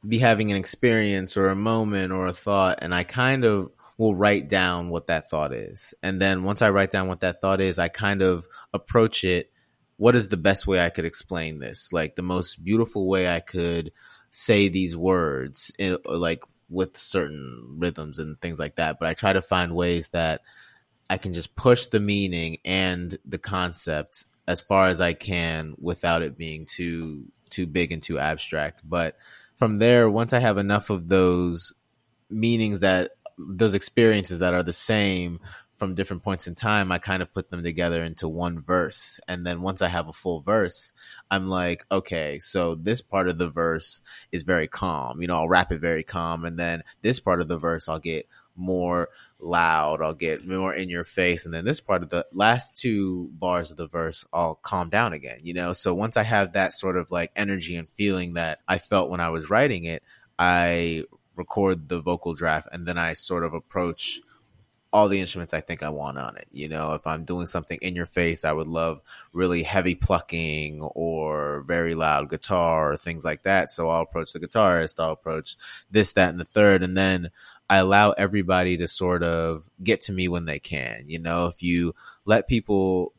be 0.08 0.20
having 0.20 0.52
an 0.52 0.58
experience 0.58 1.38
or 1.38 1.50
a 1.50 1.56
moment 1.56 2.14
or 2.14 2.28
a 2.28 2.34
thought, 2.34 2.80
and 2.82 2.94
I 2.94 3.04
kind 3.04 3.44
of 3.44 3.72
will 3.98 4.16
write 4.16 4.48
down 4.48 4.90
what 4.90 5.08
that 5.08 5.30
thought 5.30 5.52
is. 5.52 5.94
And 6.04 6.22
then 6.22 6.44
once 6.44 6.62
I 6.62 6.70
write 6.70 6.92
down 6.92 7.08
what 7.08 7.22
that 7.22 7.42
thought 7.42 7.62
is, 7.62 7.80
I 7.80 7.88
kind 7.88 8.22
of 8.22 8.48
approach 8.74 9.24
it. 9.24 9.52
What 9.98 10.16
is 10.16 10.28
the 10.28 10.38
best 10.38 10.68
way 10.68 10.80
I 10.80 10.90
could 10.90 11.06
explain 11.06 11.58
this? 11.58 11.92
Like 11.92 12.16
the 12.16 12.22
most 12.22 12.64
beautiful 12.64 13.08
way 13.08 13.28
I 13.28 13.40
could 13.40 13.92
say 14.30 14.68
these 14.68 14.96
words, 14.96 15.72
in, 15.80 15.98
like 16.06 16.44
with 16.70 16.96
certain 16.96 17.78
rhythms 17.80 18.20
and 18.20 18.40
things 18.40 18.60
like 18.60 18.76
that. 18.76 19.00
But 19.00 19.08
I 19.10 19.16
try 19.16 19.34
to 19.34 19.42
find 19.42 19.76
ways 19.76 20.10
that 20.10 20.42
I 21.10 21.18
can 21.18 21.34
just 21.34 21.56
push 21.56 21.88
the 21.88 22.00
meaning 22.00 22.58
and 22.66 23.18
the 23.26 23.38
concept 23.38 24.26
as 24.48 24.62
far 24.62 24.88
as 24.88 25.02
I 25.02 25.14
can 25.14 25.76
without 25.80 26.22
it 26.22 26.38
being 26.38 26.66
too 26.66 27.26
too 27.50 27.68
big 27.68 27.92
and 27.92 28.04
too 28.04 28.20
abstract. 28.20 28.82
But 28.88 29.16
from 29.56 29.78
there, 29.78 30.10
once 30.10 30.34
I 30.34 30.40
have 30.40 30.58
enough 30.58 30.90
of 30.90 31.08
those 31.08 31.74
meanings 32.30 32.82
that 32.82 33.12
those 33.38 33.74
experiences 33.74 34.40
that 34.40 34.54
are 34.54 34.64
the 34.64 34.74
same 34.74 35.40
from 35.76 35.94
different 35.94 36.24
points 36.24 36.48
in 36.48 36.56
time, 36.56 36.92
I 36.92 36.98
kind 36.98 37.22
of 37.22 37.34
put 37.34 37.52
them 37.52 37.64
together 37.64 38.04
into 38.04 38.28
one 38.28 38.62
verse. 38.62 39.20
And 39.28 39.46
then 39.46 39.62
once 39.62 39.82
I 39.82 39.88
have 39.88 40.08
a 40.08 40.14
full 40.14 40.42
verse, 40.42 40.92
I'm 41.30 41.46
like, 41.46 41.86
okay, 41.92 42.40
so 42.40 42.74
this 42.74 43.02
part 43.02 43.28
of 43.28 43.38
the 43.38 43.50
verse 43.50 44.02
is 44.32 44.42
very 44.42 44.68
calm. 44.68 45.22
You 45.22 45.28
know, 45.28 45.38
I'll 45.38 45.48
rap 45.48 45.72
it 45.72 45.80
very 45.80 46.04
calm. 46.04 46.46
And 46.46 46.58
then 46.58 46.82
this 47.04 47.20
part 47.20 47.42
of 47.42 47.48
the 47.48 47.60
verse, 47.60 47.88
I'll 47.88 48.00
get 48.00 48.28
more 48.56 49.10
loud. 49.40 50.02
I'll 50.02 50.14
get 50.14 50.48
more 50.48 50.74
in 50.74 50.90
your 50.90 51.04
face. 51.04 51.46
And 51.46 51.54
then 51.54 51.66
this 51.66 51.80
part 51.80 52.04
of 52.04 52.10
the 52.10 52.26
last 52.34 52.76
two 52.76 53.30
bars 53.34 53.72
of 53.72 53.78
the 53.78 53.88
verse, 53.88 54.26
I'll 54.34 54.56
calm 54.56 54.90
down 54.90 55.14
again, 55.14 55.40
you 55.44 55.54
know? 55.54 55.74
So 55.74 55.94
once 55.94 56.18
I 56.18 56.24
have 56.24 56.54
that 56.54 56.74
sort 56.74 56.98
of 56.98 57.12
like 57.12 57.32
energy 57.36 57.76
and 57.76 57.90
feeling 57.90 58.34
that 58.34 58.60
I 58.68 58.78
felt 58.78 59.10
when 59.10 59.20
I 59.20 59.30
was 59.30 59.50
writing 59.50 59.86
it, 59.86 60.04
I 60.40 61.04
record 61.36 61.90
the 61.90 62.02
vocal 62.02 62.34
draft 62.34 62.68
and 62.72 62.88
then 62.88 62.98
I 62.98 63.14
sort 63.14 63.44
of 63.44 63.54
approach 63.54 64.20
all 64.98 65.08
the 65.08 65.20
instruments 65.20 65.54
I 65.54 65.62
think 65.62 65.84
I 65.84 65.90
want 65.90 66.18
on 66.18 66.38
it. 66.38 66.48
You 66.52 66.70
know, 66.70 66.94
if 66.94 67.06
I'm 67.06 67.24
doing 67.24 67.46
something 67.46 67.78
in 67.84 67.96
your 67.96 68.08
face, 68.08 68.44
I 68.44 68.52
would 68.52 68.68
love 68.68 69.00
really 69.32 69.62
heavy 69.62 69.94
plucking 69.94 70.82
or 70.82 71.64
very 71.68 71.94
loud 71.94 72.30
guitar 72.30 72.94
or 72.94 72.98
things 72.98 73.24
like 73.24 73.44
that. 73.44 73.70
So 73.70 73.90
I'll 73.90 74.02
approach 74.02 74.34
the 74.34 74.40
guitarist, 74.40 74.96
I'll 75.00 75.12
approach 75.12 75.56
this, 75.92 76.14
that, 76.14 76.32
and 76.32 76.40
the 76.40 76.46
third. 76.46 76.82
And 76.82 76.98
then 76.98 77.30
I 77.70 77.78
allow 77.78 78.12
everybody 78.12 78.78
to 78.78 78.88
sort 78.88 79.22
of 79.22 79.70
get 79.84 80.02
to 80.02 80.14
me 80.14 80.28
when 80.30 80.46
they 80.46 80.58
can. 80.58 81.04
You 81.08 81.20
know, 81.20 81.46
if 81.46 81.62
you 81.62 81.94
let 82.26 82.48
people 82.48 83.14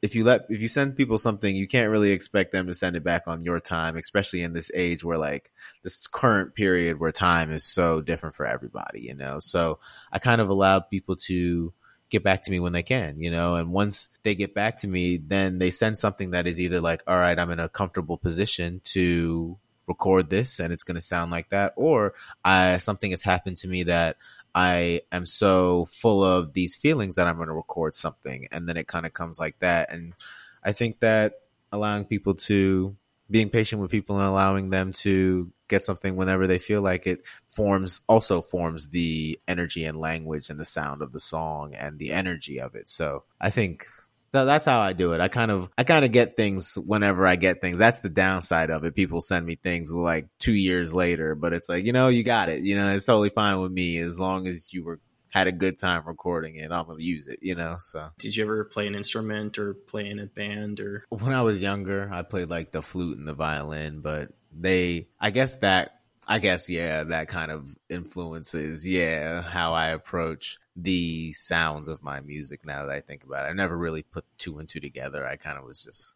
if 0.00 0.14
you 0.14 0.24
let 0.24 0.42
if 0.48 0.60
you 0.60 0.68
send 0.68 0.96
people 0.96 1.18
something 1.18 1.54
you 1.54 1.66
can't 1.66 1.90
really 1.90 2.12
expect 2.12 2.52
them 2.52 2.66
to 2.66 2.74
send 2.74 2.96
it 2.96 3.02
back 3.02 3.24
on 3.26 3.40
your 3.40 3.60
time 3.60 3.96
especially 3.96 4.42
in 4.42 4.52
this 4.52 4.70
age 4.74 5.02
where 5.02 5.18
like 5.18 5.50
this 5.82 6.06
current 6.06 6.54
period 6.54 7.00
where 7.00 7.12
time 7.12 7.50
is 7.50 7.64
so 7.64 8.00
different 8.00 8.34
for 8.34 8.46
everybody 8.46 9.00
you 9.02 9.14
know? 9.14 9.38
So 9.38 9.78
i 10.12 10.18
kind 10.18 10.40
of 10.40 10.50
allowed 10.50 10.90
people 10.90 11.16
to 11.16 11.72
get 12.10 12.22
back 12.22 12.44
to 12.44 12.50
me 12.50 12.60
when 12.60 12.72
they 12.72 12.82
can 12.82 13.20
you 13.20 13.30
know? 13.30 13.56
And 13.56 13.72
once 13.72 14.08
they 14.22 14.34
get 14.34 14.54
back 14.54 14.78
to 14.80 14.88
me 14.88 15.16
then 15.16 15.58
they 15.58 15.70
send 15.70 15.98
something 15.98 16.30
that 16.30 16.46
is 16.46 16.60
either 16.60 16.80
like 16.80 17.02
all 17.06 17.16
right 17.16 17.38
i'm 17.38 17.50
in 17.50 17.60
a 17.60 17.68
comfortable 17.68 18.18
position 18.18 18.80
to 18.84 19.58
record 19.88 20.30
this 20.30 20.60
and 20.60 20.72
it's 20.72 20.84
going 20.84 20.94
to 20.94 21.00
sound 21.00 21.30
like 21.32 21.48
that 21.48 21.72
or 21.76 22.14
I 22.44 22.76
something 22.76 23.10
has 23.10 23.22
happened 23.22 23.56
to 23.58 23.68
me 23.68 23.84
that 23.84 24.16
I 24.54 25.02
am 25.12 25.26
so 25.26 25.86
full 25.86 26.24
of 26.24 26.52
these 26.52 26.76
feelings 26.76 27.14
that 27.16 27.26
I'm 27.26 27.36
going 27.36 27.48
to 27.48 27.54
record 27.54 27.94
something 27.94 28.46
and 28.50 28.68
then 28.68 28.76
it 28.76 28.88
kind 28.88 29.06
of 29.06 29.12
comes 29.12 29.38
like 29.38 29.58
that 29.60 29.92
and 29.92 30.14
I 30.62 30.72
think 30.72 31.00
that 31.00 31.34
allowing 31.72 32.04
people 32.04 32.34
to 32.34 32.96
being 33.30 33.50
patient 33.50 33.82
with 33.82 33.90
people 33.90 34.16
and 34.16 34.24
allowing 34.24 34.70
them 34.70 34.92
to 34.92 35.52
get 35.68 35.82
something 35.82 36.16
whenever 36.16 36.46
they 36.46 36.58
feel 36.58 36.80
like 36.80 37.06
it 37.06 37.26
forms 37.48 38.00
also 38.08 38.40
forms 38.40 38.88
the 38.88 39.38
energy 39.46 39.84
and 39.84 40.00
language 40.00 40.48
and 40.48 40.58
the 40.58 40.64
sound 40.64 41.02
of 41.02 41.12
the 41.12 41.20
song 41.20 41.74
and 41.74 41.98
the 41.98 42.10
energy 42.10 42.58
of 42.58 42.74
it. 42.74 42.88
So 42.88 43.24
I 43.40 43.50
think 43.50 43.86
so 44.32 44.44
that's 44.44 44.64
how 44.64 44.80
I 44.80 44.92
do 44.92 45.12
it. 45.12 45.20
I 45.20 45.28
kind 45.28 45.50
of 45.50 45.70
I 45.78 45.84
kind 45.84 46.04
of 46.04 46.12
get 46.12 46.36
things 46.36 46.74
whenever 46.74 47.26
I 47.26 47.36
get 47.36 47.60
things. 47.60 47.78
That's 47.78 48.00
the 48.00 48.10
downside 48.10 48.70
of 48.70 48.84
it. 48.84 48.94
People 48.94 49.20
send 49.20 49.46
me 49.46 49.56
things 49.56 49.92
like 49.92 50.28
2 50.40 50.52
years 50.52 50.94
later, 50.94 51.34
but 51.34 51.52
it's 51.52 51.68
like, 51.68 51.84
you 51.86 51.92
know, 51.92 52.08
you 52.08 52.22
got 52.22 52.48
it. 52.48 52.62
You 52.62 52.76
know, 52.76 52.92
it's 52.92 53.06
totally 53.06 53.30
fine 53.30 53.60
with 53.60 53.72
me 53.72 53.98
as 53.98 54.20
long 54.20 54.46
as 54.46 54.72
you 54.72 54.84
were 54.84 55.00
had 55.30 55.46
a 55.46 55.52
good 55.52 55.78
time 55.78 56.02
recording 56.06 56.56
it. 56.56 56.72
I'm 56.72 56.86
to 56.86 57.02
use 57.02 57.26
it, 57.26 57.40
you 57.42 57.54
know. 57.54 57.76
So 57.78 58.10
Did 58.18 58.36
you 58.36 58.44
ever 58.44 58.64
play 58.64 58.86
an 58.86 58.94
instrument 58.94 59.58
or 59.58 59.74
play 59.74 60.08
in 60.08 60.18
a 60.18 60.26
band 60.26 60.80
or 60.80 61.04
When 61.10 61.34
I 61.34 61.42
was 61.42 61.60
younger, 61.60 62.08
I 62.12 62.22
played 62.22 62.48
like 62.48 62.72
the 62.72 62.82
flute 62.82 63.18
and 63.18 63.28
the 63.28 63.34
violin, 63.34 64.00
but 64.00 64.30
they 64.58 65.08
I 65.20 65.30
guess 65.30 65.56
that 65.56 65.97
I 66.28 66.38
guess 66.38 66.68
yeah, 66.68 67.04
that 67.04 67.28
kind 67.28 67.50
of 67.50 67.76
influences 67.88 68.86
yeah 68.86 69.42
how 69.42 69.72
I 69.72 69.88
approach 69.88 70.58
the 70.76 71.32
sounds 71.32 71.88
of 71.88 72.02
my 72.02 72.20
music. 72.20 72.64
Now 72.66 72.84
that 72.84 72.92
I 72.92 73.00
think 73.00 73.24
about 73.24 73.46
it, 73.46 73.50
I 73.50 73.52
never 73.52 73.76
really 73.76 74.02
put 74.02 74.24
two 74.36 74.58
and 74.58 74.68
two 74.68 74.80
together. 74.80 75.26
I 75.26 75.36
kind 75.36 75.58
of 75.58 75.64
was 75.64 75.82
just 75.82 76.14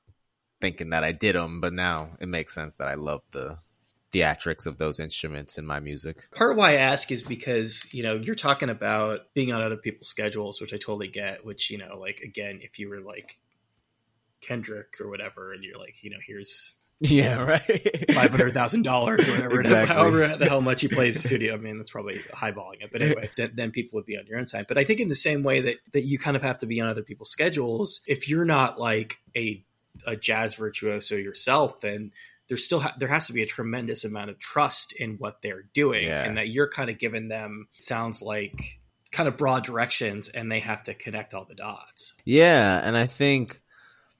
thinking 0.60 0.90
that 0.90 1.02
I 1.02 1.12
did 1.12 1.34
them, 1.34 1.60
but 1.60 1.72
now 1.72 2.10
it 2.20 2.28
makes 2.28 2.54
sense 2.54 2.74
that 2.74 2.88
I 2.88 2.94
love 2.94 3.22
the 3.32 3.58
theatrics 4.12 4.66
of 4.66 4.76
those 4.76 5.00
instruments 5.00 5.56
in 5.56 5.66
my 5.66 5.80
music. 5.80 6.30
Part 6.30 6.56
why 6.56 6.72
I 6.72 6.76
ask 6.76 7.10
is 7.10 7.22
because, 7.22 7.88
you 7.94 8.02
know, 8.02 8.16
you're 8.16 8.34
talking 8.34 8.68
about 8.68 9.32
being 9.34 9.52
on 9.52 9.62
other 9.62 9.76
people's 9.76 10.08
schedules, 10.08 10.60
which 10.60 10.74
I 10.74 10.76
totally 10.76 11.08
get, 11.08 11.44
which, 11.44 11.70
you 11.70 11.78
know, 11.78 11.98
like 11.98 12.20
again, 12.20 12.60
if 12.62 12.78
you 12.78 12.90
were 12.90 13.00
like 13.00 13.40
Kendrick 14.42 15.00
or 15.00 15.08
whatever 15.08 15.52
and 15.54 15.64
you're 15.64 15.78
like, 15.78 16.02
you 16.02 16.10
know, 16.10 16.18
here's 16.24 16.74
yeah, 17.02 17.42
right. 17.42 18.10
Five 18.14 18.30
hundred 18.30 18.54
thousand 18.54 18.82
dollars 18.82 19.28
or 19.28 19.32
whatever, 19.32 19.60
exactly. 19.60 19.94
however 19.94 20.36
the 20.36 20.46
hell 20.46 20.60
much 20.60 20.80
he 20.80 20.88
plays 20.88 21.14
the 21.20 21.22
studio. 21.26 21.54
I 21.54 21.56
mean, 21.58 21.76
that's 21.76 21.90
probably 21.90 22.20
highballing 22.32 22.80
it, 22.82 22.90
but 22.92 23.02
anyway, 23.02 23.30
then, 23.36 23.52
then, 23.54 23.70
people 23.72 23.98
would 23.98 24.06
be 24.06 24.16
on 24.16 24.26
your 24.26 24.38
own 24.38 24.46
side. 24.46 24.66
But 24.68 24.78
I 24.78 24.84
think 24.84 25.00
in 25.00 25.08
the 25.08 25.14
same 25.14 25.42
way 25.42 25.60
that 25.62 25.76
that 25.92 26.02
you 26.02 26.18
kind 26.18 26.36
of 26.36 26.42
have 26.42 26.58
to 26.58 26.66
be 26.66 26.80
on 26.80 26.88
other 26.88 27.02
people's 27.02 27.30
schedules, 27.30 28.00
if 28.06 28.28
you're 28.28 28.44
not 28.44 28.78
like 28.78 29.18
a 29.36 29.64
a 30.06 30.16
jazz 30.16 30.54
virtuoso 30.54 31.16
yourself, 31.16 31.80
then 31.80 32.12
there's 32.48 32.64
still 32.64 32.80
ha- 32.80 32.94
there 32.98 33.08
has 33.08 33.28
to 33.28 33.32
be 33.32 33.42
a 33.42 33.46
tremendous 33.46 34.04
amount 34.04 34.28
of 34.30 34.38
trust 34.38 34.92
in 34.92 35.16
what 35.16 35.38
they're 35.42 35.64
doing 35.72 36.06
Yeah. 36.06 36.24
and 36.24 36.36
that 36.36 36.48
you're 36.48 36.68
kind 36.68 36.90
of 36.90 36.98
giving 36.98 37.28
them 37.28 37.68
sounds 37.78 38.20
like 38.20 38.78
kind 39.10 39.28
of 39.28 39.36
broad 39.36 39.64
directions 39.64 40.28
and 40.28 40.50
they 40.52 40.60
have 40.60 40.82
to 40.84 40.94
connect 40.94 41.34
all 41.34 41.44
the 41.46 41.54
dots 41.54 42.14
Yeah, 42.24 42.80
and 42.84 42.96
I 42.96 43.06
think 43.06 43.61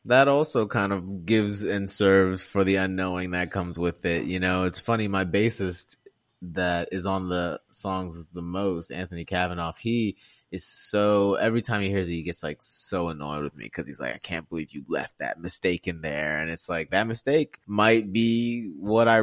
that 0.05 0.29
also 0.29 0.67
kind 0.67 0.93
of 0.93 1.25
gives 1.25 1.63
and 1.63 1.89
serves 1.89 2.43
for 2.43 2.65
the 2.65 2.77
unknowing 2.77 3.31
that 3.33 3.51
comes 3.51 3.79
with 3.79 4.05
it. 4.05 4.25
You 4.25 4.41
know, 4.41 4.65
it's 4.65 4.81
funny, 4.81 5.09
my 5.09 5.25
bassist 5.25 5.97
that 6.43 6.89
is 6.91 7.07
on 7.07 7.29
the 7.29 7.61
songs 7.71 8.27
the 8.33 8.43
most, 8.43 8.91
Anthony 8.91 9.25
Kavanaugh, 9.25 9.73
he 9.79 10.17
is 10.51 10.65
so 10.65 11.35
every 11.35 11.63
time 11.63 11.81
he 11.81 11.89
hears 11.89 12.09
it, 12.09 12.13
he 12.13 12.23
gets 12.23 12.43
like 12.43 12.59
so 12.61 13.09
annoyed 13.09 13.43
with 13.43 13.57
me 13.57 13.65
because 13.65 13.87
he's 13.87 14.01
like, 14.01 14.15
I 14.15 14.19
can't 14.19 14.49
believe 14.49 14.73
you 14.73 14.85
left 14.87 15.19
that 15.19 15.39
mistake 15.39 15.89
in 15.89 16.03
there. 16.03 16.41
And 16.41 16.51
it's 16.51 16.69
like 16.69 16.91
that 16.91 17.07
mistake 17.07 17.59
might 17.67 18.13
be 18.13 18.71
what 18.79 19.09
I 19.09 19.23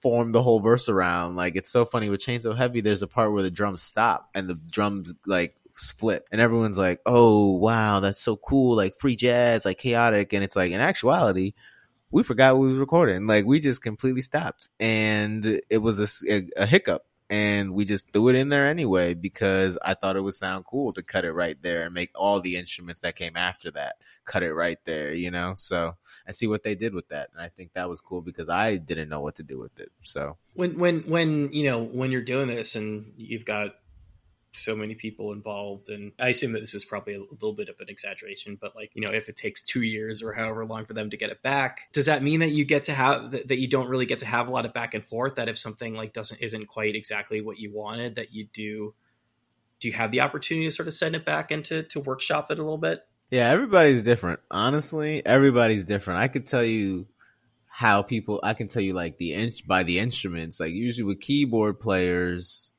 formed 0.00 0.34
the 0.34 0.42
whole 0.42 0.58
verse 0.58 0.88
around. 0.88 1.36
Like 1.36 1.54
it's 1.54 1.70
so 1.70 1.84
funny 1.84 2.10
with 2.10 2.20
Chainsaw 2.20 2.56
Heavy, 2.56 2.80
there's 2.80 3.02
a 3.02 3.06
part 3.06 3.32
where 3.32 3.42
the 3.42 3.52
drums 3.52 3.82
stop 3.82 4.28
and 4.34 4.48
the 4.48 4.58
drums 4.70 5.14
like 5.26 5.54
flip. 5.74 6.26
And 6.32 6.40
everyone's 6.40 6.78
like 6.78 7.00
oh 7.06 7.52
wow 7.52 8.00
that's 8.00 8.20
so 8.20 8.36
cool 8.36 8.76
like 8.76 8.94
free 8.96 9.16
jazz 9.16 9.64
like 9.64 9.78
chaotic. 9.78 10.32
And 10.32 10.44
it's 10.44 10.56
like 10.56 10.72
in 10.72 10.80
actuality 10.80 11.52
we 12.14 12.22
forgot 12.22 12.56
we 12.56 12.68
was 12.68 12.78
recording. 12.78 13.26
Like 13.26 13.44
we 13.44 13.58
just 13.58 13.82
completely 13.82 14.22
stopped. 14.22 14.70
And 14.78 15.60
it 15.68 15.78
was 15.78 15.98
a, 15.98 16.32
a, 16.32 16.62
a 16.62 16.66
hiccup. 16.66 17.02
And 17.28 17.74
we 17.74 17.84
just 17.84 18.12
threw 18.12 18.28
it 18.28 18.36
in 18.36 18.50
there 18.50 18.68
anyway 18.68 19.14
because 19.14 19.78
i 19.82 19.94
thought 19.94 20.14
it 20.14 20.20
would 20.20 20.34
sound 20.34 20.66
cool 20.66 20.92
to 20.92 21.02
cut 21.02 21.24
it 21.24 21.32
right 21.32 21.56
there 21.62 21.84
and 21.84 21.94
make 21.94 22.10
all 22.14 22.38
the 22.38 22.56
instruments 22.56 23.00
that 23.00 23.16
came 23.16 23.34
after 23.34 23.70
that 23.70 23.96
cut 24.26 24.42
it 24.42 24.52
right 24.52 24.76
there 24.84 25.14
you 25.14 25.30
know? 25.30 25.54
So 25.56 25.96
and 26.26 26.36
see 26.36 26.46
what 26.46 26.62
they 26.62 26.74
did 26.74 26.94
with 26.94 27.08
that. 27.08 27.30
And 27.32 27.40
i 27.42 27.48
think 27.48 27.72
that 27.72 27.88
was 27.88 28.02
cool 28.02 28.20
because 28.20 28.50
i 28.50 28.76
didn't 28.76 29.08
know 29.08 29.20
what 29.20 29.36
to 29.36 29.42
do 29.42 29.58
with 29.58 29.80
it. 29.80 29.90
So 30.02 30.36
when 30.52 30.78
when 30.78 31.00
when 31.04 31.52
you 31.52 31.64
know 31.64 31.82
when 31.82 32.12
you're 32.12 32.22
doing 32.22 32.48
this 32.48 32.76
and 32.76 33.12
you've 33.16 33.46
got 33.46 33.74
so 34.56 34.74
many 34.74 34.94
people 34.94 35.32
involved 35.32 35.88
and 35.88 36.12
i 36.18 36.28
assume 36.28 36.52
that 36.52 36.60
this 36.60 36.74
is 36.74 36.84
probably 36.84 37.14
a 37.14 37.20
little 37.20 37.52
bit 37.52 37.68
of 37.68 37.76
an 37.80 37.88
exaggeration 37.88 38.56
but 38.60 38.74
like 38.76 38.90
you 38.94 39.04
know 39.04 39.12
if 39.12 39.28
it 39.28 39.36
takes 39.36 39.62
two 39.64 39.82
years 39.82 40.22
or 40.22 40.32
however 40.32 40.64
long 40.64 40.84
for 40.84 40.94
them 40.94 41.10
to 41.10 41.16
get 41.16 41.30
it 41.30 41.42
back 41.42 41.80
does 41.92 42.06
that 42.06 42.22
mean 42.22 42.40
that 42.40 42.50
you 42.50 42.64
get 42.64 42.84
to 42.84 42.92
have 42.92 43.30
that, 43.30 43.58
you 43.58 43.68
don't 43.68 43.88
really 43.88 44.06
get 44.06 44.20
to 44.20 44.26
have 44.26 44.48
a 44.48 44.50
lot 44.50 44.64
of 44.64 44.72
back 44.72 44.94
and 44.94 45.04
forth 45.06 45.36
that 45.36 45.48
if 45.48 45.58
something 45.58 45.94
like 45.94 46.12
doesn't 46.12 46.40
isn't 46.40 46.66
quite 46.66 46.94
exactly 46.94 47.40
what 47.40 47.58
you 47.58 47.72
wanted 47.72 48.16
that 48.16 48.32
you 48.32 48.46
do 48.52 48.94
do 49.80 49.88
you 49.88 49.94
have 49.94 50.10
the 50.10 50.20
opportunity 50.20 50.66
to 50.66 50.70
sort 50.70 50.88
of 50.88 50.94
send 50.94 51.14
it 51.14 51.24
back 51.24 51.50
into 51.50 51.82
to 51.82 52.00
workshop 52.00 52.50
it 52.50 52.58
a 52.58 52.62
little 52.62 52.78
bit 52.78 53.04
Yeah, 53.30 53.48
everybody's 53.50 54.02
different. 54.02 54.40
Honestly, 54.50 55.24
everybody's 55.24 55.84
different. 55.84 56.20
I 56.20 56.28
could 56.28 56.46
tell 56.46 56.64
you 56.64 57.06
how 57.66 58.02
people. 58.02 58.38
I 58.42 58.54
can 58.54 58.68
tell 58.68 58.82
you 58.82 58.92
like 58.92 59.18
the 59.18 59.32
inch 59.32 59.66
by 59.66 59.82
the 59.82 59.98
instruments. 59.98 60.60
Like 60.60 60.72
usually 60.72 61.04
with 61.04 61.20
keyboard 61.20 61.80
players, 61.80 62.70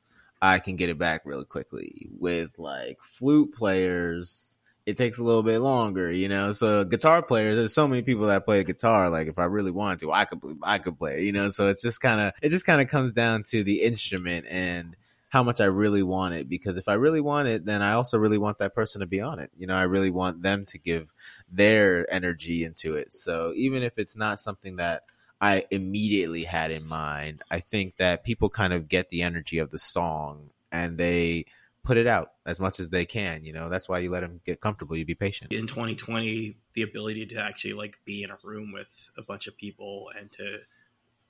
I 0.45 0.59
can 0.59 0.75
get 0.75 0.89
it 0.89 0.97
back 0.97 1.21
really 1.25 1.45
quickly. 1.45 2.07
With 2.19 2.57
like 2.59 2.99
flute 3.01 3.53
players, 3.53 4.57
it 4.85 4.95
takes 4.95 5.17
a 5.17 5.23
little 5.23 5.43
bit 5.43 5.59
longer. 5.59 6.11
You 6.11 6.27
know, 6.27 6.51
so 6.51 6.85
guitar 6.85 7.23
players. 7.23 7.55
There's 7.55 7.73
so 7.73 7.87
many 7.87 8.03
people 8.03 8.27
that 8.27 8.45
play 8.45 8.63
guitar. 8.63 9.09
Like 9.09 9.27
if 9.27 9.39
I 9.39 9.45
really 9.45 9.71
wanted 9.71 9.99
to, 9.99 10.11
I 10.11 10.25
could. 10.25 10.39
I 10.63 10.77
could 10.77 10.97
play. 10.97 11.23
You 11.23 11.31
know, 11.31 11.49
so 11.49 11.67
it's 11.67 11.81
just 11.81 11.99
kind 11.99 12.21
of. 12.21 12.33
It 12.41 12.49
just 12.49 12.65
kind 12.65 12.81
of 12.81 12.87
comes 12.87 13.11
down 13.11 13.43
to 13.49 13.63
the 13.63 13.81
instrument 13.81 14.45
and 14.49 14.95
how 15.29 15.41
much 15.41 15.59
I 15.59 15.65
really 15.65 16.03
want 16.03 16.35
it. 16.35 16.47
Because 16.47 16.77
if 16.77 16.87
I 16.87 16.93
really 16.93 17.21
want 17.21 17.47
it, 17.47 17.65
then 17.65 17.81
I 17.81 17.93
also 17.93 18.17
really 18.17 18.37
want 18.37 18.59
that 18.59 18.75
person 18.75 19.01
to 19.01 19.07
be 19.07 19.21
on 19.21 19.39
it. 19.39 19.49
You 19.57 19.65
know, 19.67 19.75
I 19.75 19.83
really 19.83 20.11
want 20.11 20.43
them 20.43 20.65
to 20.67 20.77
give 20.77 21.13
their 21.51 22.05
energy 22.13 22.63
into 22.63 22.93
it. 22.93 23.13
So 23.15 23.51
even 23.55 23.81
if 23.81 23.97
it's 23.97 24.15
not 24.15 24.39
something 24.39 24.75
that 24.75 25.03
I 25.45 25.65
immediately 25.69 26.43
had 26.43 26.71
in 26.71 26.87
mind, 26.87 27.43
I 27.51 27.59
think 27.59 27.97
that 27.97 28.23
people 28.23 28.49
kind 28.49 28.73
of 28.73 28.89
get 28.89 29.09
the 29.09 29.21
energy 29.21 29.59
of 29.59 29.69
the 29.69 29.77
song 29.77 30.49
and 30.71 30.97
they 30.97 31.45
put 31.83 31.97
it 31.97 32.07
out 32.07 32.31
as 32.47 32.59
much 32.59 32.79
as 32.79 32.89
they 32.89 33.05
can. 33.05 33.45
You 33.45 33.53
know, 33.53 33.69
that's 33.69 33.87
why 33.87 33.99
you 33.99 34.09
let 34.09 34.21
them 34.21 34.41
get 34.43 34.59
comfortable. 34.59 34.97
You 34.97 35.05
be 35.05 35.13
patient. 35.13 35.53
in 35.53 35.67
2020 35.67 36.57
the 36.73 36.81
ability 36.81 37.27
to 37.27 37.35
actually 37.39 37.73
like 37.73 37.99
be 38.05 38.23
in 38.23 38.31
a 38.31 38.37
room 38.43 38.71
with 38.73 39.11
a 39.19 39.21
bunch 39.21 39.45
of 39.45 39.55
people 39.55 40.09
and 40.19 40.31
to 40.31 40.57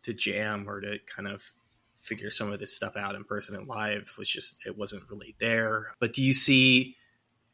to 0.03 0.13
jam 0.13 0.69
or 0.69 0.79
to 0.79 0.97
kind 1.13 1.27
of 1.27 1.41
figure 2.01 2.31
some 2.31 2.53
of 2.53 2.59
this 2.59 2.73
stuff 2.73 2.95
out 2.95 3.15
in 3.15 3.25
person 3.25 3.53
and 3.53 3.67
live 3.67 4.13
was 4.17 4.29
just 4.29 4.65
it 4.65 4.77
wasn't 4.77 5.03
really 5.09 5.35
there 5.39 5.87
but 5.99 6.13
do 6.13 6.23
you 6.23 6.33
see 6.33 6.95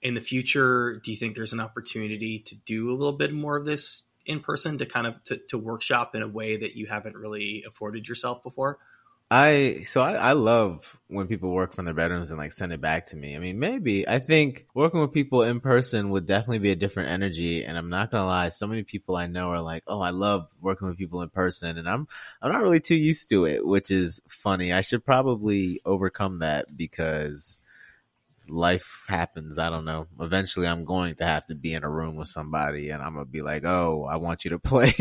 in 0.01 0.13
the 0.13 0.21
future 0.21 0.99
do 1.03 1.11
you 1.11 1.17
think 1.17 1.35
there's 1.35 1.53
an 1.53 1.61
opportunity 1.61 2.39
to 2.39 2.55
do 2.65 2.91
a 2.91 2.93
little 2.95 3.13
bit 3.13 3.31
more 3.33 3.55
of 3.55 3.65
this 3.65 4.03
in 4.25 4.39
person 4.39 4.77
to 4.77 4.85
kind 4.85 5.07
of 5.07 5.23
to, 5.23 5.37
to 5.49 5.57
workshop 5.57 6.15
in 6.15 6.21
a 6.21 6.27
way 6.27 6.57
that 6.57 6.75
you 6.75 6.87
haven't 6.87 7.15
really 7.15 7.63
afforded 7.67 8.07
yourself 8.07 8.43
before 8.43 8.79
I 9.33 9.83
so 9.85 10.01
I, 10.01 10.15
I 10.15 10.31
love 10.33 10.99
when 11.07 11.25
people 11.27 11.51
work 11.51 11.71
from 11.71 11.85
their 11.85 11.93
bedrooms 11.93 12.31
and 12.31 12.37
like 12.37 12.51
send 12.51 12.73
it 12.73 12.81
back 12.81 13.05
to 13.07 13.15
me. 13.15 13.33
I 13.33 13.39
mean, 13.39 13.59
maybe 13.59 14.05
I 14.05 14.19
think 14.19 14.67
working 14.73 14.99
with 14.99 15.13
people 15.13 15.43
in 15.43 15.61
person 15.61 16.09
would 16.09 16.25
definitely 16.25 16.59
be 16.59 16.71
a 16.71 16.75
different 16.75 17.11
energy. 17.11 17.63
And 17.63 17.77
I'm 17.77 17.89
not 17.89 18.11
gonna 18.11 18.25
lie, 18.25 18.49
so 18.49 18.67
many 18.67 18.83
people 18.83 19.15
I 19.15 19.27
know 19.27 19.51
are 19.51 19.61
like, 19.61 19.83
"Oh, 19.87 20.01
I 20.01 20.09
love 20.09 20.53
working 20.59 20.89
with 20.89 20.97
people 20.97 21.21
in 21.21 21.29
person," 21.29 21.77
and 21.77 21.87
I'm 21.87 22.09
I'm 22.41 22.51
not 22.51 22.61
really 22.61 22.81
too 22.81 22.95
used 22.95 23.29
to 23.29 23.45
it, 23.45 23.65
which 23.65 23.89
is 23.89 24.21
funny. 24.27 24.73
I 24.73 24.81
should 24.81 25.05
probably 25.05 25.79
overcome 25.85 26.39
that 26.39 26.75
because 26.75 27.61
life 28.51 29.05
happens. 29.07 29.57
I 29.57 29.69
don't 29.69 29.85
know. 29.85 30.07
Eventually, 30.19 30.67
I'm 30.67 30.83
going 30.83 31.15
to 31.15 31.25
have 31.25 31.45
to 31.47 31.55
be 31.55 31.73
in 31.73 31.83
a 31.83 31.89
room 31.89 32.15
with 32.15 32.27
somebody, 32.27 32.89
and 32.89 33.01
I'm 33.01 33.13
gonna 33.13 33.25
be 33.25 33.41
like, 33.41 33.63
"Oh, 33.63 34.07
I 34.09 34.17
want 34.17 34.43
you 34.43 34.49
to 34.51 34.59
play 34.71 34.91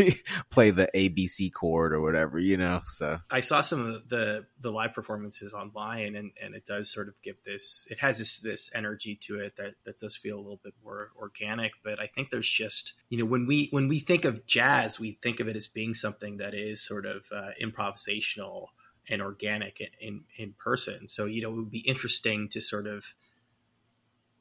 play 0.51 0.70
the 0.70 0.88
ABC 0.94 1.53
chord 1.53 1.92
or 1.92 2.01
whatever," 2.01 2.38
you 2.38 2.57
know. 2.57 2.80
So 2.86 3.18
I 3.30 3.40
saw 3.40 3.61
some 3.61 3.86
of 3.86 4.09
the 4.09 4.46
the 4.61 4.70
live 4.70 4.94
performances 4.94 5.53
online, 5.53 6.14
and 6.16 6.30
and 6.40 6.55
it 6.55 6.64
does 6.64 6.92
sort 6.92 7.09
of 7.09 7.14
give 7.22 7.36
this. 7.44 7.86
It 7.90 7.98
has 7.98 8.18
this 8.18 8.40
this 8.40 8.70
energy 8.74 9.16
to 9.22 9.40
it 9.40 9.57
that 9.57 9.74
that 9.84 9.98
does 9.98 10.16
feel 10.16 10.36
a 10.36 10.42
little 10.42 10.61
bit 10.62 10.74
more 10.84 11.11
organic. 11.18 11.72
But 11.82 12.01
I 12.01 12.07
think 12.07 12.30
there's 12.30 12.48
just 12.48 12.94
you 13.09 13.18
know 13.18 13.24
when 13.24 13.46
we 13.46 13.68
when 13.70 13.88
we 13.88 14.01
think 14.01 14.24
of 14.24 14.46
jazz, 14.46 15.01
we 15.01 15.18
think 15.22 15.40
of 15.40 15.48
it 15.48 15.57
as 15.57 15.68
being 15.68 15.94
something 15.94 16.38
that 16.38 16.55
is 16.55 16.80
sort 16.80 17.07
of 17.07 17.22
uh, 17.34 17.51
improvisational 17.61 18.68
and 19.09 19.20
organic 19.20 19.80
in, 19.80 19.88
in 20.01 20.24
in 20.36 20.55
person. 20.59 21.09
So 21.09 21.24
you 21.26 21.42
know 21.42 21.51
it 21.51 21.57
would 21.57 21.70
be 21.70 21.80
interesting 21.80 22.48
to 22.51 22.61
sort 22.61 22.86
of 22.86 23.05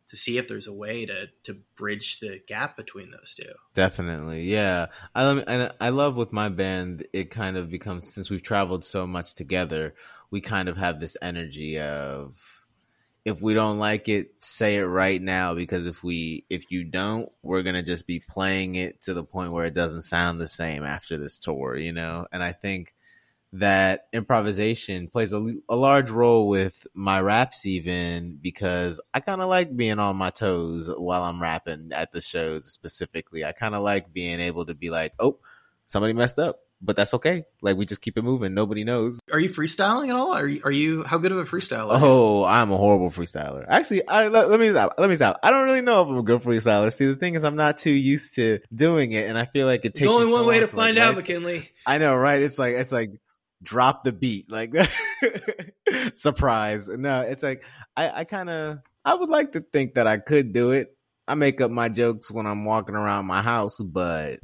to 0.09 0.17
see 0.17 0.37
if 0.37 0.47
there's 0.47 0.67
a 0.67 0.73
way 0.73 1.05
to 1.05 1.27
to 1.43 1.57
bridge 1.75 2.19
the 2.19 2.39
gap 2.47 2.75
between 2.75 3.11
those 3.11 3.35
two. 3.35 3.51
Definitely, 3.73 4.43
yeah. 4.43 4.87
I 5.15 5.29
and 5.29 5.71
I 5.79 5.89
love 5.89 6.15
with 6.15 6.33
my 6.33 6.49
band. 6.49 7.07
It 7.13 7.31
kind 7.31 7.57
of 7.57 7.69
becomes 7.69 8.11
since 8.11 8.29
we've 8.29 8.43
traveled 8.43 8.83
so 8.83 9.07
much 9.07 9.33
together, 9.33 9.93
we 10.31 10.41
kind 10.41 10.69
of 10.69 10.77
have 10.77 10.99
this 10.99 11.15
energy 11.21 11.79
of 11.79 12.63
if 13.25 13.41
we 13.41 13.53
don't 13.53 13.79
like 13.79 14.09
it, 14.09 14.43
say 14.43 14.77
it 14.77 14.85
right 14.85 15.21
now. 15.21 15.53
Because 15.53 15.85
if 15.85 16.03
we, 16.03 16.45
if 16.49 16.71
you 16.71 16.83
don't, 16.83 17.29
we're 17.43 17.63
gonna 17.63 17.83
just 17.83 18.07
be 18.07 18.19
playing 18.19 18.75
it 18.75 19.01
to 19.01 19.13
the 19.13 19.23
point 19.23 19.51
where 19.51 19.65
it 19.65 19.73
doesn't 19.73 20.01
sound 20.01 20.39
the 20.39 20.47
same 20.47 20.83
after 20.83 21.17
this 21.17 21.37
tour, 21.37 21.75
you 21.75 21.93
know. 21.93 22.25
And 22.31 22.43
I 22.43 22.51
think 22.51 22.95
that 23.53 24.07
improvisation 24.13 25.07
plays 25.07 25.33
a, 25.33 25.55
a 25.67 25.75
large 25.75 26.11
role 26.11 26.47
with 26.47 26.85
my 26.93 27.19
raps 27.19 27.65
even 27.65 28.37
because 28.41 29.01
I 29.13 29.21
kind 29.21 29.41
of 29.41 29.49
like 29.49 29.75
being 29.75 29.99
on 29.99 30.17
my 30.17 30.29
toes 30.29 30.89
while 30.97 31.23
I'm 31.23 31.41
rapping 31.41 31.89
at 31.91 32.11
the 32.11 32.21
shows 32.21 32.71
specifically. 32.71 33.43
I 33.43 33.51
kind 33.51 33.73
of 33.73 33.81
like 33.81 34.13
being 34.13 34.39
able 34.39 34.65
to 34.65 34.75
be 34.75 34.89
like, 34.89 35.13
"Oh, 35.19 35.39
somebody 35.87 36.13
messed 36.13 36.39
up." 36.39 36.59
But 36.81 36.95
that's 36.95 37.13
okay. 37.15 37.43
Like 37.61 37.75
we 37.75 37.85
just 37.85 37.99
keep 37.99 38.17
it 38.17 38.23
moving. 38.23 38.53
Nobody 38.53 38.85
knows. 38.85 39.19
Are 39.33 39.39
you 39.39 39.49
freestyling 39.49 40.09
at 40.09 40.15
all? 40.15 40.33
Are 40.33 40.47
you, 40.47 40.61
are 40.63 40.71
you 40.71 41.03
how 41.03 41.17
good 41.17 41.33
of 41.33 41.37
a 41.37 41.43
freestyler? 41.43 41.89
Oh, 41.91 42.45
I'm 42.45 42.71
a 42.71 42.77
horrible 42.77 43.09
freestyler. 43.09 43.65
Actually, 43.67 44.07
I, 44.07 44.29
let, 44.29 44.49
let 44.49 44.61
me 44.61 44.69
stop. 44.69 44.93
Let 44.97 45.09
me 45.09 45.17
stop. 45.17 45.39
I 45.43 45.51
don't 45.51 45.65
really 45.65 45.81
know 45.81 46.03
if 46.03 46.07
I'm 46.07 46.17
a 46.17 46.23
good 46.23 46.41
freestyler. 46.41 46.89
See, 46.93 47.05
the 47.05 47.17
thing 47.17 47.35
is, 47.35 47.43
I'm 47.43 47.57
not 47.57 47.77
too 47.77 47.91
used 47.91 48.35
to 48.35 48.59
doing 48.73 49.11
it, 49.11 49.27
and 49.27 49.37
I 49.37 49.43
feel 49.43 49.67
like 49.67 49.83
it 49.83 49.93
takes. 49.93 49.99
There's 49.99 50.09
only 50.09 50.27
so 50.27 50.35
one 50.37 50.45
way 50.45 50.61
long 50.61 50.69
to 50.69 50.75
find 50.75 50.97
like, 50.97 51.05
out, 51.05 51.15
McKinley. 51.15 51.69
I 51.85 51.97
know, 51.97 52.15
right? 52.15 52.41
It's 52.41 52.57
like 52.57 52.75
it's 52.75 52.93
like 52.93 53.11
drop 53.61 54.03
the 54.03 54.11
beat, 54.11 54.51
like 54.51 54.73
surprise. 56.13 56.87
No, 56.87 57.21
it's 57.21 57.43
like 57.43 57.63
I, 57.95 58.21
I 58.21 58.23
kind 58.23 58.49
of 58.49 58.79
I 59.05 59.15
would 59.15 59.29
like 59.29 59.53
to 59.53 59.61
think 59.61 59.95
that 59.95 60.07
I 60.07 60.17
could 60.17 60.53
do 60.53 60.71
it. 60.71 60.95
I 61.27 61.35
make 61.35 61.61
up 61.61 61.71
my 61.71 61.89
jokes 61.89 62.31
when 62.31 62.47
I'm 62.47 62.65
walking 62.65 62.95
around 62.95 63.25
my 63.25 63.41
house, 63.41 63.79
but 63.79 64.39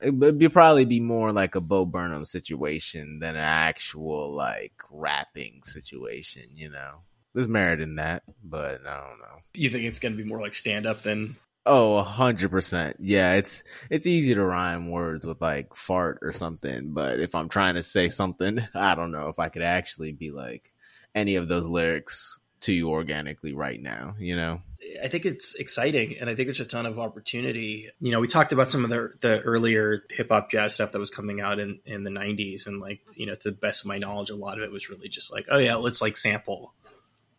it 0.00 0.14
would 0.14 0.38
be 0.38 0.48
probably 0.48 0.84
be 0.84 1.00
more 1.00 1.32
like 1.32 1.54
a 1.54 1.60
Bo 1.60 1.86
Burnham 1.86 2.24
situation 2.24 3.18
than 3.18 3.36
an 3.36 3.42
actual 3.42 4.34
like 4.34 4.74
rapping 4.90 5.62
situation. 5.64 6.44
You 6.54 6.70
know, 6.70 7.00
there's 7.34 7.48
merit 7.48 7.80
in 7.80 7.96
that, 7.96 8.22
but 8.42 8.80
I 8.86 8.98
don't 8.98 9.18
know. 9.18 9.38
You 9.54 9.70
think 9.70 9.84
it's 9.84 9.98
going 9.98 10.16
to 10.16 10.22
be 10.22 10.28
more 10.28 10.40
like 10.40 10.54
stand 10.54 10.86
up 10.86 11.02
than 11.02 11.36
Oh, 11.64 11.96
a 11.96 12.02
hundred 12.02 12.50
percent. 12.50 12.96
Yeah, 12.98 13.34
it's 13.34 13.62
it's 13.88 14.06
easy 14.06 14.34
to 14.34 14.44
rhyme 14.44 14.90
words 14.90 15.24
with 15.24 15.40
like 15.40 15.74
fart 15.74 16.18
or 16.22 16.32
something, 16.32 16.92
but 16.92 17.20
if 17.20 17.34
I'm 17.34 17.48
trying 17.48 17.74
to 17.74 17.82
say 17.82 18.08
something, 18.08 18.60
I 18.74 18.94
don't 18.94 19.12
know 19.12 19.28
if 19.28 19.38
I 19.38 19.48
could 19.48 19.62
actually 19.62 20.12
be 20.12 20.30
like 20.30 20.72
any 21.14 21.36
of 21.36 21.48
those 21.48 21.68
lyrics 21.68 22.40
to 22.62 22.72
you 22.72 22.90
organically 22.90 23.52
right 23.52 23.80
now, 23.80 24.14
you 24.18 24.36
know? 24.36 24.60
I 25.02 25.08
think 25.08 25.24
it's 25.24 25.54
exciting, 25.54 26.16
and 26.18 26.28
I 26.28 26.34
think 26.34 26.48
there's 26.48 26.60
a 26.60 26.64
ton 26.64 26.86
of 26.86 26.98
opportunity. 26.98 27.88
You 28.00 28.10
know, 28.10 28.20
we 28.20 28.26
talked 28.26 28.52
about 28.52 28.68
some 28.68 28.84
of 28.84 28.90
the 28.90 29.10
the 29.20 29.40
earlier 29.40 30.02
hip 30.10 30.28
hop 30.30 30.50
jazz 30.50 30.74
stuff 30.74 30.92
that 30.92 30.98
was 30.98 31.10
coming 31.10 31.40
out 31.40 31.60
in 31.60 31.78
in 31.86 32.02
the 32.02 32.10
'90s, 32.10 32.66
and 32.66 32.80
like 32.80 33.00
you 33.16 33.26
know, 33.26 33.36
to 33.36 33.50
the 33.50 33.56
best 33.56 33.82
of 33.82 33.86
my 33.86 33.98
knowledge, 33.98 34.30
a 34.30 34.34
lot 34.34 34.58
of 34.58 34.64
it 34.64 34.72
was 34.72 34.90
really 34.90 35.08
just 35.08 35.32
like, 35.32 35.46
oh 35.50 35.58
yeah, 35.58 35.76
let's 35.76 36.02
like 36.02 36.16
sample 36.16 36.74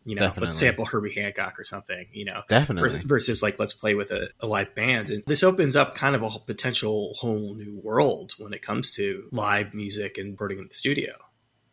you 0.04 0.14
know, 0.14 0.20
Definitely. 0.20 0.46
let's 0.46 0.58
sample 0.58 0.84
Herbie 0.84 1.14
Hancock 1.14 1.58
or 1.58 1.64
something, 1.64 2.06
you 2.12 2.24
know. 2.24 2.42
Definitely. 2.48 3.02
Versus 3.04 3.42
like 3.42 3.58
let's 3.58 3.72
play 3.72 3.94
with 3.94 4.10
a, 4.10 4.28
a, 4.40 4.46
live 4.46 4.74
band. 4.74 5.10
And 5.10 5.22
this 5.26 5.42
opens 5.42 5.76
up 5.76 5.94
kind 5.94 6.14
of 6.14 6.22
a 6.22 6.30
potential 6.40 7.14
whole 7.14 7.54
new 7.54 7.80
world 7.82 8.34
when 8.38 8.52
it 8.52 8.62
comes 8.62 8.94
to 8.96 9.28
live 9.32 9.72
music 9.72 10.18
and 10.18 10.32
recording 10.32 10.58
in 10.58 10.66
the 10.68 10.74
studio. 10.74 11.12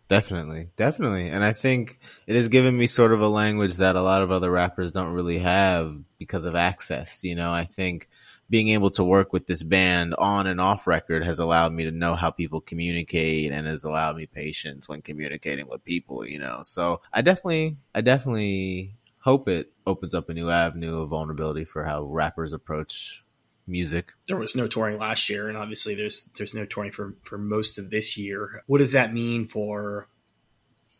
Definitely. 0.08 0.70
Definitely. 0.76 1.30
And 1.30 1.44
I 1.44 1.54
think 1.54 2.00
it 2.28 2.36
has 2.36 2.50
given 2.50 2.78
me 2.78 2.88
sort 2.88 3.14
of 3.14 3.22
a 3.22 3.28
language 3.28 3.78
that 3.78 3.96
a 3.96 4.02
lot 4.02 4.22
of 4.22 4.32
other 4.32 4.52
rappers 4.52 4.92
don't 4.92 5.14
really 5.14 5.40
have 5.40 5.98
because 6.18 6.46
of 6.46 6.56
access. 6.56 7.24
You 7.24 7.36
know, 7.36 7.52
I 7.52 7.66
think 7.66 8.10
being 8.52 8.68
able 8.68 8.90
to 8.92 9.04
work 9.04 9.32
with 9.32 9.48
this 9.48 9.64
band 9.64 10.14
on 10.16 10.46
and 10.46 10.60
off 10.60 10.86
record 10.86 11.24
has 11.24 11.40
allowed 11.40 11.72
me 11.72 11.86
to 11.86 11.92
know 11.92 12.16
how 12.16 12.30
people 12.30 12.60
communicate 12.60 13.50
and 13.50 13.66
has 13.66 13.86
allowed 13.86 14.18
me 14.18 14.26
patience 14.26 14.90
when 14.90 15.02
communicating 15.02 15.68
with 15.70 15.84
people, 15.86 16.28
you 16.28 16.38
know. 16.38 16.60
So 16.64 17.02
I 17.14 17.22
definitely, 17.22 17.78
I 17.96 18.02
definitely 18.02 18.98
hope 19.20 19.48
it 19.48 19.72
opens 19.88 20.14
up 20.14 20.30
a 20.30 20.34
new 20.34 20.50
avenue 20.50 21.02
of 21.02 21.10
vulnerability 21.10 21.64
for 21.64 21.86
how 21.86 22.04
rappers 22.04 22.52
approach 22.52 23.24
music. 23.66 24.12
There 24.28 24.36
was 24.36 24.54
no 24.54 24.68
touring 24.68 25.00
last 25.00 25.30
year, 25.30 25.48
and 25.48 25.58
obviously 25.58 25.96
there's 25.96 26.30
there's 26.38 26.54
no 26.54 26.66
touring 26.66 26.92
for 26.92 27.16
for 27.24 27.38
most 27.38 27.80
of 27.80 27.90
this 27.90 28.18
year. 28.18 28.64
What 28.68 28.80
does 28.80 28.92
that 28.92 29.14
mean 29.14 29.48
for 29.48 30.10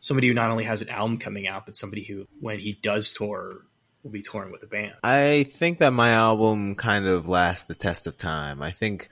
somebody 0.00 0.28
who 0.28 0.34
not 0.34 0.50
only 0.50 0.64
has 0.64 0.80
an 0.80 0.88
album 0.88 1.18
coming 1.18 1.46
out, 1.46 1.66
but 1.66 1.76
somebody 1.76 2.02
who, 2.02 2.26
when 2.40 2.58
he 2.58 2.72
does 2.72 3.12
tour, 3.12 3.66
will 4.02 4.10
be 4.10 4.22
touring 4.22 4.52
with 4.52 4.60
the 4.60 4.66
band. 4.66 4.94
I 5.02 5.44
think 5.44 5.78
that 5.78 5.92
my 5.92 6.10
album 6.10 6.74
kind 6.74 7.06
of 7.06 7.28
lasts 7.28 7.64
the 7.64 7.74
test 7.74 8.06
of 8.06 8.16
time. 8.16 8.62
I 8.62 8.70
think 8.70 9.08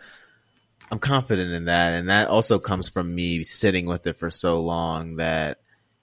I'm 0.91 0.99
confident 0.99 1.53
in 1.53 1.67
that, 1.67 1.95
and 1.95 2.09
that 2.09 2.29
also 2.29 2.59
comes 2.59 2.89
from 2.89 3.15
me 3.15 3.45
sitting 3.45 3.87
with 3.87 4.07
it 4.07 4.17
for 4.17 4.31
so 4.31 4.61
long 4.61 5.17
that 5.17 5.59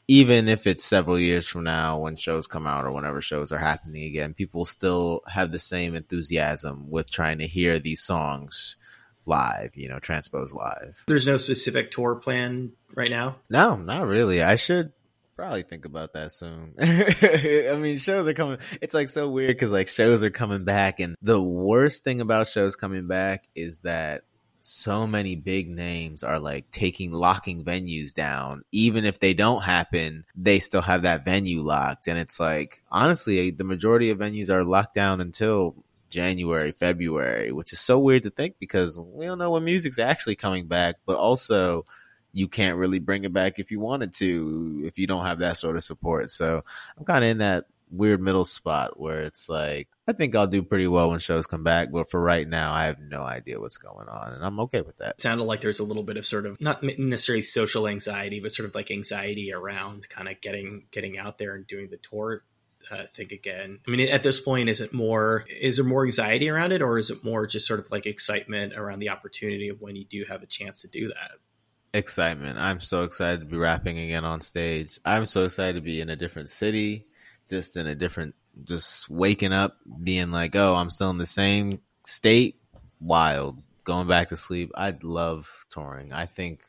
even 0.07 0.47
if 0.47 0.65
it's 0.65 0.85
several 0.85 1.19
years 1.19 1.47
from 1.47 1.65
now 1.65 1.99
when 1.99 2.15
shows 2.15 2.47
come 2.47 2.65
out 2.65 2.85
or 2.85 2.91
whenever 2.93 3.19
shows 3.19 3.51
are 3.51 3.57
happening 3.57 4.05
again, 4.05 4.33
people 4.33 4.63
still 4.63 5.21
have 5.27 5.51
the 5.51 5.59
same 5.59 5.95
enthusiasm 5.95 6.89
with 6.89 7.11
trying 7.11 7.39
to 7.39 7.47
hear 7.47 7.77
these 7.77 8.01
songs 8.01 8.77
live, 9.25 9.71
you 9.75 9.89
know, 9.89 9.99
transpose 9.99 10.53
live. 10.53 11.03
There's 11.07 11.27
no 11.27 11.35
specific 11.35 11.91
tour 11.91 12.15
plan 12.15 12.71
right 12.95 13.11
now? 13.11 13.35
No, 13.49 13.75
not 13.75 14.07
really. 14.07 14.41
I 14.41 14.55
should 14.55 14.93
probably 15.37 15.61
think 15.61 15.85
about 15.85 16.13
that 16.13 16.31
soon. 16.31 16.73
I 16.79 17.77
mean, 17.79 17.97
shows 17.97 18.27
are 18.27 18.33
coming. 18.33 18.57
It's 18.81 18.93
like 18.93 19.09
so 19.09 19.29
weird 19.29 19.49
because 19.49 19.71
like 19.71 19.87
shows 19.87 20.23
are 20.23 20.31
coming 20.31 20.65
back, 20.65 20.99
and 20.99 21.15
the 21.21 21.41
worst 21.41 22.03
thing 22.03 22.19
about 22.19 22.47
shows 22.47 22.75
coming 22.75 23.07
back 23.07 23.47
is 23.55 23.79
that 23.79 24.23
so 24.59 25.05
many 25.05 25.35
big 25.35 25.69
names 25.69 26.23
are 26.23 26.39
like 26.39 26.69
taking 26.71 27.11
locking 27.11 27.63
venues 27.63 28.13
down. 28.13 28.63
Even 28.71 29.05
if 29.05 29.19
they 29.19 29.33
don't 29.33 29.61
happen, 29.61 30.25
they 30.35 30.59
still 30.59 30.81
have 30.81 31.03
that 31.03 31.23
venue 31.23 31.61
locked, 31.61 32.07
and 32.07 32.17
it's 32.17 32.39
like 32.39 32.83
honestly, 32.91 33.51
the 33.51 33.63
majority 33.63 34.09
of 34.09 34.17
venues 34.17 34.49
are 34.49 34.63
locked 34.63 34.95
down 34.95 35.21
until 35.21 35.75
January, 36.09 36.71
February, 36.71 37.51
which 37.51 37.71
is 37.71 37.79
so 37.79 37.99
weird 37.99 38.23
to 38.23 38.31
think 38.31 38.55
because 38.59 38.97
we 38.97 39.25
don't 39.25 39.37
know 39.37 39.51
when 39.51 39.63
music's 39.63 39.99
actually 39.99 40.35
coming 40.35 40.67
back, 40.67 40.95
but 41.05 41.17
also 41.17 41.85
you 42.37 42.47
can't 42.47 42.77
really 42.77 42.99
bring 42.99 43.23
it 43.23 43.33
back 43.33 43.57
if 43.57 43.71
you 43.71 43.79
wanted 43.79 44.13
to 44.13 44.83
if 44.85 44.99
you 44.99 45.07
don't 45.07 45.25
have 45.25 45.39
that 45.39 45.57
sort 45.57 45.75
of 45.75 45.83
support. 45.83 46.29
So 46.29 46.63
I'm 46.97 47.05
kind 47.05 47.23
of 47.23 47.31
in 47.31 47.37
that 47.39 47.65
weird 47.89 48.21
middle 48.21 48.45
spot 48.45 48.99
where 48.99 49.21
it's 49.21 49.49
like 49.49 49.87
I 50.07 50.13
think 50.13 50.35
I'll 50.35 50.47
do 50.47 50.61
pretty 50.61 50.87
well 50.87 51.09
when 51.09 51.19
shows 51.19 51.47
come 51.47 51.63
back, 51.63 51.91
but 51.91 52.09
for 52.09 52.21
right 52.21 52.47
now, 52.47 52.71
I 52.73 52.85
have 52.85 52.99
no 52.99 53.23
idea 53.23 53.59
what's 53.59 53.77
going 53.77 54.07
on, 54.07 54.33
and 54.33 54.45
I'm 54.45 54.59
okay 54.61 54.81
with 54.81 54.97
that. 54.99 55.15
It 55.15 55.21
sounded 55.21 55.45
like 55.45 55.61
there's 55.61 55.79
a 55.79 55.83
little 55.83 56.03
bit 56.03 56.17
of 56.17 56.25
sort 56.25 56.45
of 56.45 56.61
not 56.61 56.83
necessarily 56.83 57.41
social 57.41 57.87
anxiety, 57.87 58.39
but 58.39 58.51
sort 58.51 58.69
of 58.69 58.75
like 58.75 58.91
anxiety 58.91 59.51
around 59.51 60.07
kind 60.09 60.29
of 60.29 60.39
getting 60.41 60.85
getting 60.91 61.17
out 61.17 61.39
there 61.39 61.55
and 61.55 61.65
doing 61.65 61.89
the 61.89 61.97
tour 61.97 62.43
uh, 62.91 63.05
thing 63.15 63.29
again. 63.31 63.79
I 63.87 63.91
mean, 63.91 64.07
at 64.09 64.23
this 64.23 64.39
point, 64.39 64.69
is 64.69 64.79
it 64.79 64.93
more 64.93 65.45
is 65.49 65.77
there 65.77 65.85
more 65.85 66.05
anxiety 66.05 66.49
around 66.49 66.71
it, 66.71 66.81
or 66.81 66.99
is 66.99 67.09
it 67.09 67.23
more 67.23 67.47
just 67.47 67.65
sort 67.65 67.79
of 67.79 67.89
like 67.89 68.05
excitement 68.05 68.73
around 68.73 68.99
the 68.99 69.09
opportunity 69.09 69.69
of 69.69 69.81
when 69.81 69.95
you 69.95 70.05
do 70.05 70.23
have 70.29 70.43
a 70.43 70.47
chance 70.47 70.81
to 70.83 70.87
do 70.87 71.07
that? 71.07 71.31
Excitement. 71.97 72.57
I'm 72.57 72.79
so 72.79 73.03
excited 73.03 73.41
to 73.41 73.45
be 73.45 73.57
rapping 73.57 73.97
again 73.99 74.23
on 74.23 74.41
stage. 74.41 74.99
I'm 75.03 75.25
so 75.25 75.43
excited 75.43 75.75
to 75.75 75.81
be 75.81 75.99
in 75.99 76.09
a 76.09 76.15
different 76.15 76.49
city, 76.49 77.07
just 77.49 77.75
in 77.75 77.87
a 77.87 77.95
different, 77.95 78.35
just 78.63 79.09
waking 79.09 79.53
up, 79.53 79.77
being 80.03 80.31
like, 80.31 80.55
oh, 80.55 80.75
I'm 80.75 80.89
still 80.89 81.09
in 81.09 81.17
the 81.17 81.25
same 81.25 81.81
state. 82.05 82.55
Wild. 82.99 83.61
Going 83.83 84.07
back 84.07 84.29
to 84.29 84.37
sleep. 84.37 84.71
I 84.75 84.93
love 85.01 85.65
touring. 85.69 86.13
I 86.13 86.25
think 86.25 86.63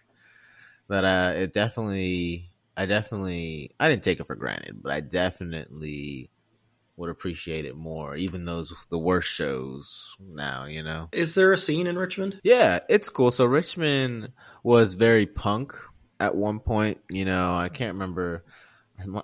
that 0.89 1.05
uh, 1.05 1.33
it 1.37 1.53
definitely, 1.53 2.51
I 2.77 2.87
definitely, 2.87 3.73
I 3.79 3.89
didn't 3.89 4.03
take 4.03 4.21
it 4.21 4.27
for 4.27 4.37
granted, 4.37 4.83
but 4.83 4.93
I 4.93 5.01
definitely 5.01 6.31
would 6.99 7.11
appreciate 7.11 7.65
it 7.65 7.77
more, 7.77 8.17
even 8.17 8.45
those 8.45 8.75
the 8.91 8.99
worst 8.99 9.31
shows 9.31 10.17
now, 10.21 10.65
you 10.65 10.83
know. 10.83 11.09
Is 11.13 11.35
there 11.35 11.53
a 11.53 11.57
scene 11.57 11.87
in 11.87 11.97
Richmond? 11.97 12.41
Yeah, 12.45 12.81
it's 12.89 13.09
cool. 13.09 13.31
So 13.31 13.47
Richmond 13.47 14.33
was 14.63 14.95
very 14.95 15.27
punk 15.27 15.75
at 16.21 16.35
one 16.35 16.61
point, 16.61 16.99
you 17.11 17.25
know, 17.25 17.55
I 17.55 17.69
can't 17.69 17.95
remember 17.95 18.45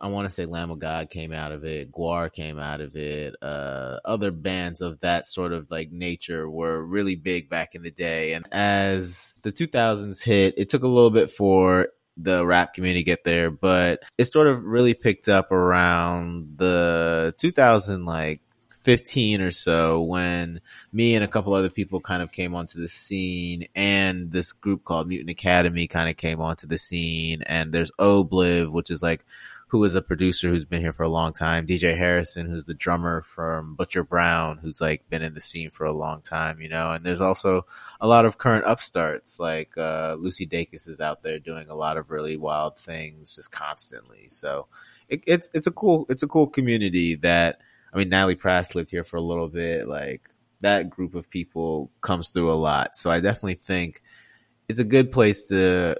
I 0.00 0.06
want 0.06 0.28
to 0.28 0.34
say 0.34 0.46
Lamb 0.46 0.70
of 0.70 0.78
God 0.78 1.10
came 1.10 1.32
out 1.32 1.50
of 1.50 1.64
it, 1.64 1.90
GWAR 1.90 2.32
came 2.32 2.58
out 2.60 2.80
of 2.80 2.94
it, 2.94 3.34
uh, 3.42 3.98
other 4.04 4.30
bands 4.30 4.80
of 4.80 5.00
that 5.00 5.26
sort 5.26 5.52
of 5.52 5.68
like 5.70 5.90
nature 5.90 6.48
were 6.48 6.84
really 6.84 7.16
big 7.16 7.50
back 7.50 7.74
in 7.74 7.82
the 7.82 7.90
day. 7.90 8.34
And 8.34 8.46
as 8.52 9.34
the 9.42 9.50
2000s 9.52 10.22
hit, 10.22 10.54
it 10.56 10.70
took 10.70 10.84
a 10.84 10.88
little 10.88 11.10
bit 11.10 11.28
for 11.28 11.88
the 12.16 12.46
rap 12.46 12.74
community 12.74 13.02
get 13.02 13.24
there, 13.24 13.50
but 13.50 14.02
it 14.18 14.26
sort 14.26 14.46
of 14.46 14.64
really 14.64 14.94
picked 14.94 15.28
up 15.28 15.50
around 15.52 16.54
the 16.56 17.34
2000 17.38 18.04
like 18.04 18.40
15 18.84 19.40
or 19.40 19.50
so 19.50 20.02
when 20.02 20.60
me 20.92 21.14
and 21.14 21.24
a 21.24 21.28
couple 21.28 21.54
other 21.54 21.70
people 21.70 22.00
kind 22.00 22.22
of 22.22 22.30
came 22.30 22.54
onto 22.54 22.80
the 22.80 22.88
scene 22.88 23.66
and 23.74 24.30
this 24.30 24.52
group 24.52 24.84
called 24.84 25.08
Mutant 25.08 25.30
Academy 25.30 25.86
kind 25.86 26.10
of 26.10 26.18
came 26.18 26.40
onto 26.40 26.66
the 26.66 26.76
scene 26.76 27.42
and 27.46 27.72
there's 27.72 27.90
Obliv 27.92 28.70
which 28.70 28.90
is 28.90 29.02
like 29.02 29.24
who 29.74 29.82
is 29.82 29.96
a 29.96 30.02
producer 30.02 30.48
who's 30.50 30.64
been 30.64 30.80
here 30.80 30.92
for 30.92 31.02
a 31.02 31.08
long 31.08 31.32
time. 31.32 31.66
DJ 31.66 31.98
Harrison, 31.98 32.46
who's 32.46 32.62
the 32.62 32.74
drummer 32.74 33.22
from 33.22 33.74
Butcher 33.74 34.04
Brown, 34.04 34.58
who's 34.58 34.80
like 34.80 35.10
been 35.10 35.20
in 35.20 35.34
the 35.34 35.40
scene 35.40 35.68
for 35.68 35.84
a 35.84 35.92
long 35.92 36.20
time, 36.20 36.60
you 36.60 36.68
know. 36.68 36.92
And 36.92 37.04
there's 37.04 37.20
also 37.20 37.66
a 38.00 38.06
lot 38.06 38.24
of 38.24 38.38
current 38.38 38.66
upstarts, 38.68 39.40
like 39.40 39.76
uh, 39.76 40.14
Lucy 40.16 40.46
Dacus 40.46 40.86
is 40.86 41.00
out 41.00 41.24
there 41.24 41.40
doing 41.40 41.70
a 41.70 41.74
lot 41.74 41.96
of 41.96 42.12
really 42.12 42.36
wild 42.36 42.78
things 42.78 43.34
just 43.34 43.50
constantly. 43.50 44.28
So 44.28 44.68
it, 45.08 45.24
it's 45.26 45.50
it's 45.52 45.66
a 45.66 45.72
cool 45.72 46.06
it's 46.08 46.22
a 46.22 46.28
cool 46.28 46.46
community 46.46 47.16
that 47.16 47.60
I 47.92 47.98
mean 47.98 48.10
Natalie 48.10 48.36
Prass 48.36 48.76
lived 48.76 48.92
here 48.92 49.02
for 49.02 49.16
a 49.16 49.22
little 49.22 49.48
bit, 49.48 49.88
like 49.88 50.30
that 50.60 50.88
group 50.88 51.16
of 51.16 51.28
people 51.28 51.90
comes 52.00 52.28
through 52.28 52.52
a 52.52 52.54
lot. 52.54 52.96
So 52.96 53.10
I 53.10 53.18
definitely 53.18 53.54
think 53.54 54.02
it's 54.68 54.78
a 54.78 54.84
good 54.84 55.10
place 55.10 55.48
to 55.48 55.96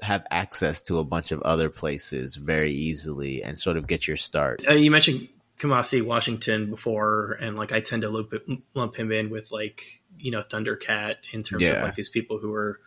have 0.00 0.26
access 0.30 0.80
to 0.82 0.98
a 0.98 1.04
bunch 1.04 1.32
of 1.32 1.42
other 1.42 1.68
places 1.68 2.36
very 2.36 2.72
easily 2.72 3.42
and 3.42 3.58
sort 3.58 3.76
of 3.76 3.86
get 3.86 4.06
your 4.06 4.16
start. 4.16 4.62
Uh, 4.68 4.72
you 4.72 4.90
mentioned 4.90 5.28
Kamasi 5.58 6.02
Washington 6.02 6.70
before, 6.70 7.32
and 7.40 7.56
like 7.56 7.72
I 7.72 7.80
tend 7.80 8.02
to 8.02 8.08
lump, 8.08 8.32
lump 8.74 8.96
him 8.96 9.12
in 9.12 9.30
with 9.30 9.50
like 9.50 9.82
you 10.18 10.30
know 10.30 10.42
Thundercat 10.42 11.16
in 11.32 11.42
terms 11.42 11.62
yeah. 11.62 11.70
of 11.70 11.82
like 11.82 11.94
these 11.94 12.08
people 12.08 12.38
who 12.38 12.54
are 12.54 12.80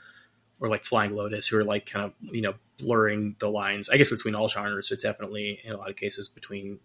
or 0.59 0.69
like 0.69 0.85
Flying 0.85 1.15
Lotus 1.15 1.47
who 1.47 1.57
are 1.57 1.63
like 1.63 1.85
kind 1.85 2.05
of 2.05 2.13
you 2.33 2.41
know 2.41 2.53
blurring 2.77 3.35
the 3.39 3.49
lines. 3.49 3.89
I 3.89 3.97
guess 3.97 4.09
between 4.09 4.35
all 4.35 4.47
genres, 4.47 4.89
but 4.89 5.01
definitely 5.01 5.59
in 5.63 5.73
a 5.73 5.77
lot 5.77 5.89
of 5.89 5.95
cases 5.95 6.29
between 6.29 6.79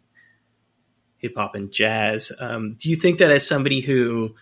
hip 1.18 1.34
hop 1.36 1.54
and 1.54 1.70
jazz. 1.70 2.32
Um, 2.40 2.76
do 2.78 2.90
you 2.90 2.96
think 2.96 3.18
that 3.18 3.30
as 3.30 3.46
somebody 3.46 3.80
who 3.80 4.34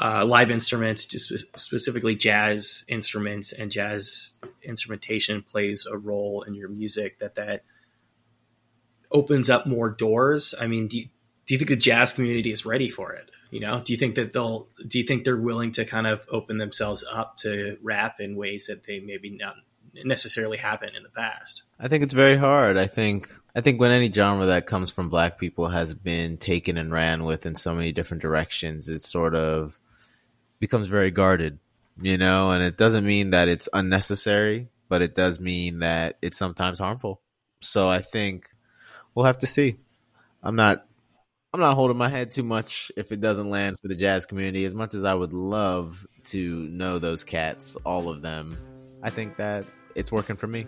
uh, 0.00 0.24
live 0.24 0.50
instruments, 0.50 1.04
just 1.06 1.32
specifically 1.58 2.14
jazz 2.14 2.84
instruments 2.88 3.52
and 3.52 3.70
jazz 3.70 4.34
instrumentation 4.62 5.42
plays 5.42 5.86
a 5.90 5.96
role 5.96 6.42
in 6.42 6.54
your 6.54 6.68
music, 6.68 7.18
that 7.18 7.34
that 7.34 7.64
opens 9.10 9.50
up 9.50 9.66
more 9.66 9.90
doors. 9.90 10.54
I 10.60 10.66
mean, 10.66 10.88
do 10.88 10.98
you, 10.98 11.04
do 11.46 11.54
you 11.54 11.58
think 11.58 11.70
the 11.70 11.76
jazz 11.76 12.12
community 12.12 12.52
is 12.52 12.64
ready 12.64 12.90
for 12.90 13.12
it? 13.12 13.30
You 13.50 13.60
know, 13.60 13.80
do 13.82 13.92
you 13.92 13.98
think 13.98 14.14
that 14.16 14.32
they'll? 14.32 14.68
Do 14.86 14.98
you 14.98 15.04
think 15.06 15.24
they're 15.24 15.36
willing 15.36 15.72
to 15.72 15.84
kind 15.84 16.06
of 16.06 16.26
open 16.30 16.58
themselves 16.58 17.02
up 17.10 17.38
to 17.38 17.78
rap 17.82 18.20
in 18.20 18.36
ways 18.36 18.66
that 18.66 18.84
they 18.84 19.00
maybe 19.00 19.30
not 19.30 19.54
necessarily 20.04 20.58
haven't 20.58 20.94
in 20.94 21.02
the 21.02 21.08
past? 21.08 21.62
I 21.80 21.88
think 21.88 22.02
it's 22.02 22.12
very 22.12 22.36
hard. 22.36 22.76
I 22.76 22.86
think 22.86 23.30
I 23.54 23.62
think 23.62 23.80
when 23.80 23.90
any 23.90 24.12
genre 24.12 24.46
that 24.46 24.66
comes 24.66 24.90
from 24.90 25.08
black 25.08 25.38
people 25.38 25.68
has 25.68 25.94
been 25.94 26.36
taken 26.36 26.76
and 26.76 26.92
ran 26.92 27.24
with 27.24 27.46
in 27.46 27.54
so 27.54 27.74
many 27.74 27.90
different 27.90 28.20
directions, 28.22 28.88
it's 28.88 29.10
sort 29.10 29.34
of 29.34 29.78
becomes 30.60 30.88
very 30.88 31.10
guarded, 31.10 31.58
you 32.00 32.18
know, 32.18 32.50
and 32.50 32.62
it 32.62 32.76
doesn't 32.76 33.04
mean 33.04 33.30
that 33.30 33.48
it's 33.48 33.68
unnecessary, 33.72 34.68
but 34.88 35.02
it 35.02 35.14
does 35.14 35.40
mean 35.40 35.80
that 35.80 36.16
it's 36.22 36.38
sometimes 36.38 36.78
harmful. 36.78 37.20
So 37.60 37.88
I 37.88 38.00
think 38.00 38.48
we'll 39.14 39.26
have 39.26 39.38
to 39.38 39.46
see. 39.46 39.76
I'm 40.42 40.56
not 40.56 40.84
I'm 41.52 41.60
not 41.60 41.74
holding 41.74 41.96
my 41.96 42.10
head 42.10 42.30
too 42.30 42.42
much 42.42 42.92
if 42.96 43.10
it 43.10 43.20
doesn't 43.20 43.48
land 43.48 43.80
for 43.80 43.88
the 43.88 43.96
jazz 43.96 44.26
community. 44.26 44.64
As 44.64 44.74
much 44.74 44.94
as 44.94 45.04
I 45.04 45.14
would 45.14 45.32
love 45.32 46.06
to 46.24 46.68
know 46.68 46.98
those 46.98 47.24
cats, 47.24 47.76
all 47.84 48.10
of 48.10 48.20
them, 48.20 48.58
I 49.02 49.10
think 49.10 49.38
that 49.38 49.64
it's 49.94 50.12
working 50.12 50.36
for 50.36 50.46
me. 50.46 50.66